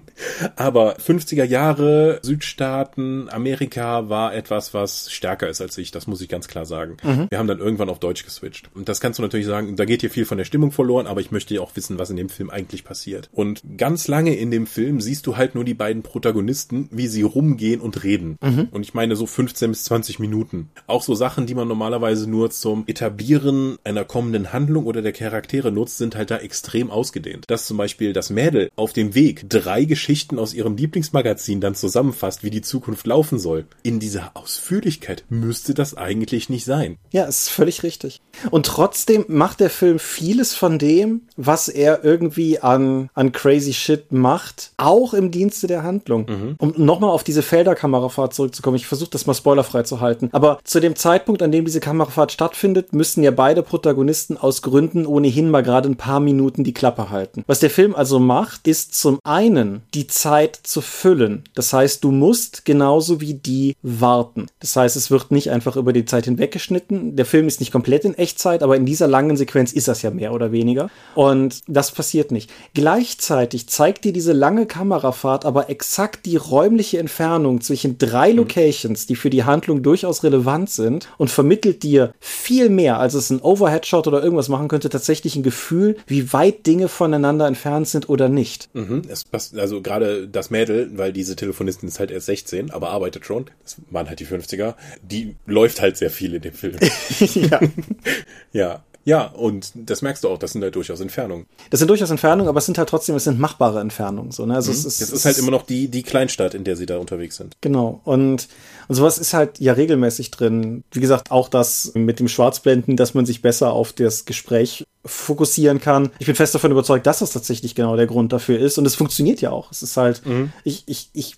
aber 0.56 0.96
50er 0.96 1.44
Jahre, 1.44 2.20
Südstaaten, 2.22 3.28
Amerika 3.30 4.08
war 4.08 4.34
etwas, 4.34 4.74
was 4.74 5.10
stärker 5.10 5.48
ist 5.48 5.60
als 5.60 5.76
ich, 5.78 5.90
das 5.90 6.06
muss 6.06 6.20
ich 6.20 6.28
ganz 6.28 6.48
klar 6.48 6.66
sagen. 6.66 6.96
Mhm. 7.02 7.26
Wir 7.30 7.38
haben 7.38 7.48
dann 7.48 7.58
irgendwann 7.58 7.88
auf 7.88 7.98
Deutsch 7.98 8.24
geswitcht. 8.24 8.70
Und 8.74 8.88
das 8.88 9.00
kannst 9.00 9.18
du 9.18 9.22
natürlich 9.22 9.46
sagen, 9.46 9.76
da 9.76 9.84
geht 9.84 10.00
hier 10.00 10.10
viel 10.10 10.24
von 10.24 10.38
der 10.38 10.44
Stimmung 10.44 10.72
verloren, 10.72 11.06
aber 11.06 11.20
ich 11.20 11.30
möchte 11.30 11.54
ja 11.54 11.60
auch 11.60 11.74
wissen, 11.76 11.98
was 11.98 12.10
in 12.10 12.16
dem 12.16 12.28
Film 12.28 12.50
eigentlich 12.50 12.84
passiert. 12.84 13.28
Und 13.32 13.62
ganz 13.76 14.08
lange 14.08 14.34
in 14.34 14.50
dem 14.50 14.66
Film 14.66 15.00
siehst 15.00 15.26
du 15.26 15.36
halt 15.36 15.54
nur 15.54 15.64
die 15.64 15.74
beiden 15.74 16.02
Protagonisten, 16.02 16.88
wie 16.90 17.08
sie 17.08 17.22
rumgehen 17.22 17.80
und 17.80 18.04
reden. 18.04 18.38
Mhm. 18.42 18.67
Und 18.72 18.82
ich 18.82 18.94
meine 18.94 19.16
so 19.16 19.26
15 19.26 19.70
bis 19.70 19.84
20 19.84 20.18
Minuten. 20.18 20.70
Auch 20.86 21.02
so 21.02 21.14
Sachen, 21.14 21.46
die 21.46 21.54
man 21.54 21.68
normalerweise 21.68 22.28
nur 22.28 22.50
zum 22.50 22.84
Etablieren 22.86 23.78
einer 23.84 24.04
kommenden 24.04 24.52
Handlung 24.52 24.86
oder 24.86 25.02
der 25.02 25.12
Charaktere 25.12 25.72
nutzt, 25.72 25.98
sind 25.98 26.16
halt 26.16 26.30
da 26.30 26.38
extrem 26.38 26.90
ausgedehnt. 26.90 27.44
Dass 27.48 27.66
zum 27.66 27.76
Beispiel 27.76 28.12
das 28.12 28.30
Mädel 28.30 28.70
auf 28.76 28.92
dem 28.92 29.14
Weg 29.14 29.48
drei 29.48 29.84
Geschichten 29.84 30.38
aus 30.38 30.54
ihrem 30.54 30.76
Lieblingsmagazin 30.76 31.60
dann 31.60 31.74
zusammenfasst, 31.74 32.44
wie 32.44 32.50
die 32.50 32.62
Zukunft 32.62 33.06
laufen 33.06 33.38
soll. 33.38 33.66
In 33.82 34.00
dieser 34.00 34.32
Ausführlichkeit 34.34 35.24
müsste 35.28 35.74
das 35.74 35.96
eigentlich 35.96 36.48
nicht 36.48 36.64
sein. 36.64 36.96
Ja, 37.10 37.24
ist 37.24 37.48
völlig 37.48 37.82
richtig. 37.82 38.20
Und 38.50 38.66
trotzdem 38.66 39.24
macht 39.28 39.60
der 39.60 39.70
Film 39.70 39.98
vieles 39.98 40.54
von 40.54 40.78
dem, 40.78 41.22
was 41.36 41.68
er 41.68 42.04
irgendwie 42.04 42.60
an, 42.60 43.10
an 43.14 43.32
crazy 43.32 43.72
shit 43.72 44.12
macht, 44.12 44.72
auch 44.76 45.14
im 45.14 45.30
Dienste 45.30 45.66
der 45.66 45.82
Handlung. 45.82 46.26
Mhm. 46.28 46.54
Um 46.58 46.74
nochmal 46.76 47.10
auf 47.10 47.24
diese 47.24 47.42
Felderkamerafahrt 47.42 48.34
zurückzukommen, 48.34 48.57
zurückzukommen. 48.58 48.76
Ich 48.76 48.86
versuche 48.86 49.10
das 49.10 49.26
mal 49.26 49.34
spoilerfrei 49.34 49.82
zu 49.82 50.00
halten. 50.00 50.28
Aber 50.32 50.58
zu 50.64 50.80
dem 50.80 50.96
Zeitpunkt, 50.96 51.42
an 51.42 51.52
dem 51.52 51.64
diese 51.64 51.80
Kamerafahrt 51.80 52.32
stattfindet, 52.32 52.92
müssen 52.92 53.22
ja 53.22 53.30
beide 53.30 53.62
Protagonisten 53.62 54.36
aus 54.36 54.62
Gründen 54.62 55.06
ohnehin 55.06 55.50
mal 55.50 55.62
gerade 55.62 55.88
ein 55.88 55.96
paar 55.96 56.20
Minuten 56.20 56.64
die 56.64 56.74
Klappe 56.74 57.10
halten. 57.10 57.44
Was 57.46 57.60
der 57.60 57.70
Film 57.70 57.94
also 57.94 58.18
macht, 58.18 58.66
ist 58.68 58.94
zum 58.94 59.18
einen 59.24 59.82
die 59.94 60.06
Zeit 60.06 60.58
zu 60.62 60.80
füllen. 60.80 61.44
Das 61.54 61.72
heißt, 61.72 62.02
du 62.04 62.10
musst 62.10 62.64
genauso 62.64 63.20
wie 63.20 63.34
die 63.34 63.76
warten. 63.82 64.46
Das 64.60 64.76
heißt, 64.76 64.96
es 64.96 65.10
wird 65.10 65.30
nicht 65.30 65.50
einfach 65.50 65.76
über 65.76 65.92
die 65.92 66.04
Zeit 66.04 66.24
hinweggeschnitten. 66.24 67.16
Der 67.16 67.26
Film 67.26 67.46
ist 67.46 67.60
nicht 67.60 67.72
komplett 67.72 68.04
in 68.04 68.14
Echtzeit, 68.14 68.62
aber 68.62 68.76
in 68.76 68.86
dieser 68.86 69.06
langen 69.06 69.36
Sequenz 69.36 69.72
ist 69.72 69.88
das 69.88 70.02
ja 70.02 70.10
mehr 70.10 70.32
oder 70.32 70.52
weniger. 70.52 70.90
Und 71.14 71.60
das 71.66 71.92
passiert 71.92 72.32
nicht. 72.32 72.50
Gleichzeitig 72.74 73.68
zeigt 73.68 74.04
dir 74.04 74.12
diese 74.12 74.32
lange 74.32 74.66
Kamerafahrt 74.66 75.44
aber 75.44 75.70
exakt 75.70 76.26
die 76.26 76.36
räumliche 76.36 76.98
Entfernung 76.98 77.60
zwischen 77.60 77.98
drei 77.98 78.32
Locations 78.32 78.47
Locations, 78.48 79.06
die 79.06 79.16
für 79.16 79.30
die 79.30 79.44
Handlung 79.44 79.82
durchaus 79.82 80.24
relevant 80.24 80.70
sind 80.70 81.08
und 81.18 81.30
vermittelt 81.30 81.82
dir 81.82 82.14
viel 82.18 82.70
mehr, 82.70 82.98
als 82.98 83.14
es 83.14 83.30
ein 83.30 83.40
Overhead-Shot 83.40 84.06
oder 84.06 84.22
irgendwas 84.22 84.48
machen 84.48 84.68
könnte, 84.68 84.88
tatsächlich 84.88 85.36
ein 85.36 85.42
Gefühl, 85.42 85.96
wie 86.06 86.32
weit 86.32 86.66
Dinge 86.66 86.88
voneinander 86.88 87.46
entfernt 87.46 87.88
sind 87.88 88.08
oder 88.08 88.28
nicht. 88.28 88.68
Mhm, 88.72 89.02
es 89.08 89.24
passt, 89.24 89.56
also 89.58 89.82
gerade 89.82 90.28
das 90.28 90.50
Mädel, 90.50 90.90
weil 90.96 91.12
diese 91.12 91.36
Telefonistin 91.36 91.88
ist 91.88 92.00
halt 92.00 92.10
erst 92.10 92.26
16, 92.26 92.70
aber 92.70 92.90
arbeitet 92.90 93.26
schon, 93.26 93.46
das 93.62 93.76
waren 93.90 94.08
halt 94.08 94.20
die 94.20 94.26
50er, 94.26 94.74
die 95.02 95.36
läuft 95.46 95.80
halt 95.80 95.96
sehr 95.96 96.10
viel 96.10 96.34
in 96.34 96.42
dem 96.42 96.54
Film. 96.54 96.76
ja. 97.34 97.60
ja. 98.52 98.84
Ja, 99.04 99.26
und 99.26 99.72
das 99.74 100.02
merkst 100.02 100.24
du 100.24 100.28
auch, 100.28 100.38
das 100.38 100.52
sind 100.52 100.62
halt 100.62 100.74
durchaus 100.74 101.00
Entfernungen. 101.00 101.46
Das 101.70 101.78
sind 101.78 101.88
durchaus 101.88 102.10
Entfernungen, 102.10 102.48
aber 102.48 102.58
es 102.58 102.66
sind 102.66 102.76
halt 102.76 102.88
trotzdem, 102.88 103.16
es 103.16 103.24
sind 103.24 103.38
machbare 103.38 103.80
Entfernungen. 103.80 104.32
So, 104.32 104.44
ne? 104.44 104.54
also 104.54 104.70
mhm. 104.70 104.76
es 104.76 104.84
ist, 104.84 105.00
das 105.00 105.10
ist 105.10 105.24
halt 105.24 105.38
immer 105.38 105.50
noch 105.50 105.62
die, 105.62 105.88
die 105.88 106.02
Kleinstadt, 106.02 106.54
in 106.54 106.64
der 106.64 106.76
sie 106.76 106.86
da 106.86 106.98
unterwegs 106.98 107.36
sind. 107.36 107.56
Genau. 107.60 108.00
Und, 108.04 108.48
und 108.88 108.94
sowas 108.94 109.18
ist 109.18 109.32
halt 109.32 109.60
ja 109.60 109.72
regelmäßig 109.72 110.30
drin. 110.30 110.84
Wie 110.92 111.00
gesagt, 111.00 111.30
auch 111.30 111.48
das 111.48 111.92
mit 111.94 112.20
dem 112.20 112.28
Schwarzblenden, 112.28 112.96
dass 112.96 113.14
man 113.14 113.24
sich 113.24 113.40
besser 113.40 113.72
auf 113.72 113.92
das 113.92 114.26
Gespräch 114.26 114.84
fokussieren 115.04 115.80
kann. 115.80 116.10
Ich 116.18 116.26
bin 116.26 116.34
fest 116.34 116.54
davon 116.54 116.70
überzeugt, 116.70 117.06
dass 117.06 117.20
das 117.20 117.32
tatsächlich 117.32 117.74
genau 117.74 117.96
der 117.96 118.06
Grund 118.06 118.32
dafür 118.32 118.58
ist. 118.58 118.78
Und 118.78 118.86
es 118.86 118.94
funktioniert 118.94 119.40
ja 119.40 119.50
auch. 119.50 119.72
Es 119.72 119.82
ist 119.82 119.96
halt, 119.96 120.26
mhm. 120.26 120.52
ich, 120.64 120.84
ich, 120.86 121.08
ich 121.14 121.36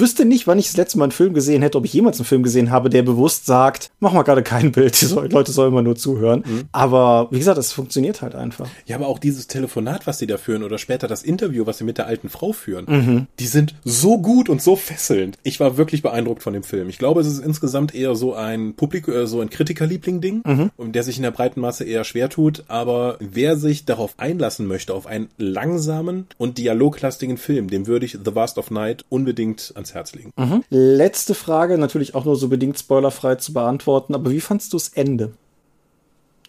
wüsste 0.00 0.24
nicht, 0.24 0.46
wann 0.46 0.58
ich 0.58 0.66
das 0.66 0.76
letzte 0.76 0.98
Mal 0.98 1.06
einen 1.06 1.12
Film 1.12 1.34
gesehen 1.34 1.62
hätte, 1.62 1.78
ob 1.78 1.84
ich 1.84 1.92
jemals 1.92 2.18
einen 2.18 2.26
Film 2.26 2.42
gesehen 2.42 2.70
habe, 2.70 2.90
der 2.90 3.02
bewusst 3.02 3.46
sagt, 3.46 3.90
mach 4.00 4.12
mal 4.12 4.22
gerade 4.22 4.42
kein 4.42 4.72
Bild, 4.72 5.00
die 5.00 5.06
Leute 5.06 5.52
sollen 5.52 5.72
immer 5.72 5.82
nur 5.82 5.96
zuhören. 5.96 6.44
Mhm. 6.46 6.64
Aber 6.72 7.28
wie 7.30 7.38
gesagt, 7.38 7.58
es 7.58 7.72
funktioniert 7.72 8.22
halt 8.22 8.34
einfach. 8.34 8.68
Ja, 8.86 8.96
aber 8.96 9.08
auch 9.08 9.18
dieses 9.18 9.46
Telefonat, 9.46 10.06
was 10.06 10.18
sie 10.18 10.26
da 10.26 10.36
führen 10.36 10.62
oder 10.62 10.78
später 10.78 11.08
das 11.08 11.22
Interview, 11.22 11.66
was 11.66 11.78
sie 11.78 11.84
mit 11.84 11.98
der 11.98 12.06
alten 12.06 12.28
Frau 12.28 12.52
führen, 12.52 12.84
mhm. 12.88 13.26
die 13.38 13.46
sind 13.46 13.74
so 13.84 14.18
gut 14.18 14.48
und 14.48 14.62
so 14.62 14.76
fesselnd. 14.76 15.38
Ich 15.42 15.60
war 15.60 15.76
wirklich 15.76 16.02
beeindruckt 16.02 16.42
von 16.42 16.52
dem 16.52 16.62
Film. 16.62 16.88
Ich 16.88 16.98
glaube, 16.98 17.20
es 17.20 17.26
ist 17.26 17.38
insgesamt 17.38 17.94
eher 17.94 18.14
so 18.14 18.34
ein 18.34 18.74
Publikum, 18.74 19.14
äh, 19.14 19.26
so 19.26 19.40
ein 19.40 19.50
Kritikerliebling-Ding, 19.50 20.42
mhm. 20.44 20.92
der 20.92 21.02
sich 21.02 21.16
in 21.16 21.22
der 21.22 21.30
breiten 21.30 21.60
Masse 21.60 21.84
eher 21.84 22.04
schwer 22.04 22.28
tut. 22.28 22.64
Aber 22.68 23.16
wer 23.20 23.56
sich 23.56 23.84
darauf 23.84 24.14
einlassen 24.18 24.66
möchte, 24.66 24.94
auf 24.94 25.06
einen 25.06 25.28
langsamen 25.38 26.26
und 26.38 26.58
dialoglastigen 26.58 27.36
Film, 27.36 27.68
dem 27.68 27.86
würde 27.86 28.06
ich 28.06 28.12
The 28.12 28.34
Vast 28.34 28.58
of 28.58 28.70
Night 28.70 29.04
unbedingt 29.08 29.72
ans 29.74 29.85
Herz 29.94 30.14
legen. 30.14 30.32
Mhm. 30.36 30.62
Letzte 30.70 31.34
Frage, 31.34 31.78
natürlich 31.78 32.14
auch 32.14 32.24
nur 32.24 32.36
so 32.36 32.48
bedingt 32.48 32.78
spoilerfrei 32.78 33.36
zu 33.36 33.52
beantworten, 33.52 34.14
aber 34.14 34.30
wie 34.30 34.40
fandst 34.40 34.72
du 34.72 34.76
das 34.76 34.88
Ende? 34.88 35.32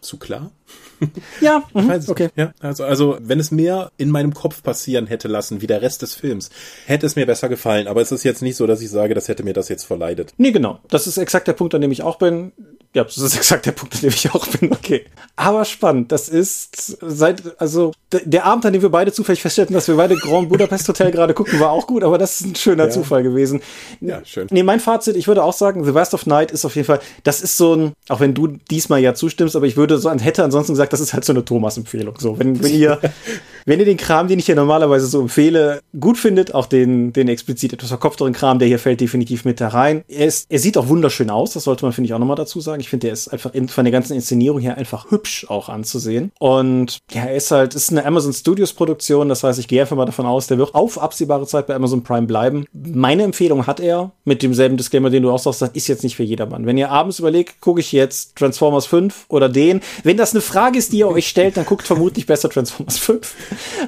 zu 0.02 0.17
klar. 0.17 0.52
Ja, 1.41 1.63
mhm, 1.76 1.91
okay. 2.08 2.30
Ja, 2.36 2.54
also, 2.60 2.84
also, 2.84 3.19
wenn 3.21 3.39
es 3.39 3.52
mehr 3.52 3.91
in 3.97 4.10
meinem 4.10 4.34
Kopf 4.34 4.63
passieren 4.63 5.06
hätte 5.06 5.28
lassen, 5.28 5.62
wie 5.62 5.67
der 5.67 5.84
Rest 5.84 6.02
des 6.02 6.15
Films, 6.15 6.50
hätte 6.88 7.06
es 7.06 7.15
mir 7.15 7.28
besser 7.28 7.50
gefallen. 7.50 7.88
Aber 7.88 8.02
es 8.02 8.12
ist 8.12 8.23
jetzt 8.23 8.41
nicht 8.41 8.56
so, 8.56 8.65
dass 8.65 8.82
ich 8.82 8.89
sage, 8.89 9.13
das 9.13 9.28
hätte 9.28 9.43
mir 9.43 9.54
das 9.54 9.69
jetzt 9.69 9.84
verleidet. 9.84 10.34
Nee, 10.38 10.52
genau. 10.52 10.80
Das 10.89 11.06
ist 11.06 11.17
exakt 11.17 11.47
der 11.47 11.54
Punkt, 11.54 11.76
an 11.76 11.82
dem 11.82 11.91
ich 11.91 12.02
auch 12.02 12.17
bin. 12.17 12.52
Ja, 12.98 13.04
das 13.04 13.18
ist 13.20 13.36
exakt 13.38 13.68
der 13.68 13.74
Punkt, 13.74 13.94
an 13.94 14.02
dem 14.02 14.10
ich 14.10 14.34
auch 14.34 14.48
bin. 14.48 14.72
Okay. 14.72 15.06
Aber 15.36 15.66
spannend. 15.66 16.12
Das 16.12 16.30
ist 16.30 16.98
seit, 17.00 17.62
also, 17.62 17.92
der 18.12 18.46
Abend, 18.46 18.66
an 18.66 18.74
dem 18.74 18.82
wir 18.82 18.90
beide 18.90 19.12
zufällig 19.12 19.40
feststellten, 19.40 19.76
dass 19.76 19.88
wir 19.88 19.96
beide 19.96 20.16
Grand 20.16 20.50
Budapest 20.50 20.88
Hotel 20.88 21.12
gerade 21.12 21.36
gucken, 21.36 21.60
war 21.60 21.70
auch 21.70 21.86
gut, 21.86 22.04
aber 22.04 22.18
das 22.18 22.42
ist 22.42 22.48
ein 22.48 22.56
schöner 22.56 22.86
ja. 22.86 22.90
Zufall 22.90 23.22
gewesen. 23.22 23.62
Ja, 24.02 24.26
schön. 24.26 24.48
Nee, 24.50 24.64
mein 24.64 24.80
Fazit, 24.80 25.16
ich 25.16 25.28
würde 25.28 25.44
auch 25.44 25.54
sagen, 25.54 25.86
The 25.86 25.94
West 25.94 26.16
of 26.16 26.26
Night 26.26 26.50
ist 26.50 26.66
auf 26.66 26.76
jeden 26.76 26.88
Fall, 26.88 27.00
das 27.24 27.42
ist 27.42 27.56
so 27.56 27.76
ein, 27.76 27.94
auch 28.10 28.20
wenn 28.20 28.34
du 28.34 28.48
diesmal 28.48 29.00
ja 29.00 29.14
zustimmst, 29.14 29.56
aber 29.56 29.68
ich 29.68 29.78
würde 29.78 30.00
so, 30.00 30.10
hätte 30.10 30.44
ansonsten 30.44 30.74
gesagt, 30.74 30.92
das 30.92 31.02
ist 31.02 31.14
halt 31.14 31.24
so 31.24 31.34
eine 31.34 31.46
Thomas-Empfehlung. 31.46 32.16
So, 32.18 32.40
wenn, 32.40 32.64
wenn 32.64 32.74
ihr, 32.74 33.00
wenn 33.66 33.80
ihr 33.80 33.86
den 33.86 33.98
Kram, 33.98 34.28
den 34.28 34.40
ich 34.40 34.48
hier 34.48 34.56
normalerweise 34.56 35.06
so 35.06 35.22
empfehle, 35.22 35.82
gut 36.00 36.18
findet, 36.18 36.56
auch 36.56 36.66
den, 36.66 37.14
den 37.14 37.28
explizit 37.28 37.74
etwas 37.74 37.90
verkopfteren 37.90 38.34
Kram, 38.34 38.58
der 38.58 38.68
hier 38.68 38.80
fällt 38.80 39.02
definitiv 39.02 39.46
mit 39.46 39.62
da 39.62 39.68
rein. 39.68 40.04
Er 40.08 40.26
ist, 40.26 40.48
er 40.50 40.58
sieht 40.58 40.78
auch 40.78 40.88
wunderschön 40.88 41.30
aus, 41.30 41.54
das 41.54 41.66
sollte 41.66 41.86
man, 41.86 41.94
finde 41.94 42.08
ich, 42.08 42.14
auch 42.16 42.20
nochmal 42.20 42.38
dazu 42.38 42.60
sagen. 42.60 42.80
Ich 42.80 42.87
finde, 42.89 43.08
der 43.08 43.13
ist 43.13 43.28
einfach 43.28 43.54
in, 43.54 43.67
von 43.69 43.86
der 43.86 43.91
ganzen 43.91 44.13
Inszenierung 44.13 44.60
her 44.60 44.78
einfach 44.78 45.12
hübsch 45.12 45.45
auch 45.50 45.69
anzusehen. 45.69 46.32
Und 46.39 47.00
ja, 47.12 47.23
er 47.23 47.36
ist 47.36 47.52
halt, 47.52 47.76
ist 47.76 47.91
eine 47.91 48.06
Amazon 48.06 48.34
Studios 48.34 48.73
Produktion, 48.73 49.30
das 49.30 49.43
heißt, 49.43 49.60
ich 49.60 49.67
gehe 49.67 49.82
einfach 49.82 49.95
mal 49.95 50.06
davon 50.06 50.26
aus, 50.26 50.47
der 50.47 50.58
wird 50.58 50.76
auf 50.76 51.00
absehbare 51.00 51.47
Zeit 51.47 51.67
bei 51.67 51.76
Amazon 51.76 52.04
Prime 52.04 52.28
bleiben. 52.28 52.65
Meine 52.73 53.23
Empfehlung 53.23 53.67
hat 53.67 53.80
er, 53.80 54.12
mit 54.26 54.43
demselben 54.43 54.78
Disclaimer, 54.78 55.10
den 55.10 55.23
du 55.23 55.32
auch 55.32 55.39
sagst, 55.39 55.62
das 55.62 55.69
ist 55.71 55.88
jetzt 55.88 56.04
nicht 56.04 56.15
für 56.15 56.23
jedermann. 56.23 56.65
Wenn 56.65 56.78
ihr 56.78 56.91
abends 56.91 57.19
überlegt, 57.19 57.62
gucke 57.62 57.80
ich 57.80 57.91
jetzt 57.91 58.36
Transformers 58.36 58.86
5 58.86 59.26
oder 59.30 59.50
den. 59.50 59.82
Wenn 60.04 60.17
das 60.17 60.34
eine 60.34 60.41
Frage 60.41 60.78
ist, 60.78 60.91
die 60.93 61.00
ihr 61.00 61.08
euch 61.08 61.28
stellt, 61.28 61.58
dann 61.58 61.65
guckt 61.65 61.88
vermutlich 61.88 62.26
besser 62.26 62.50
Transformers 62.50 62.97
5. 62.97 63.36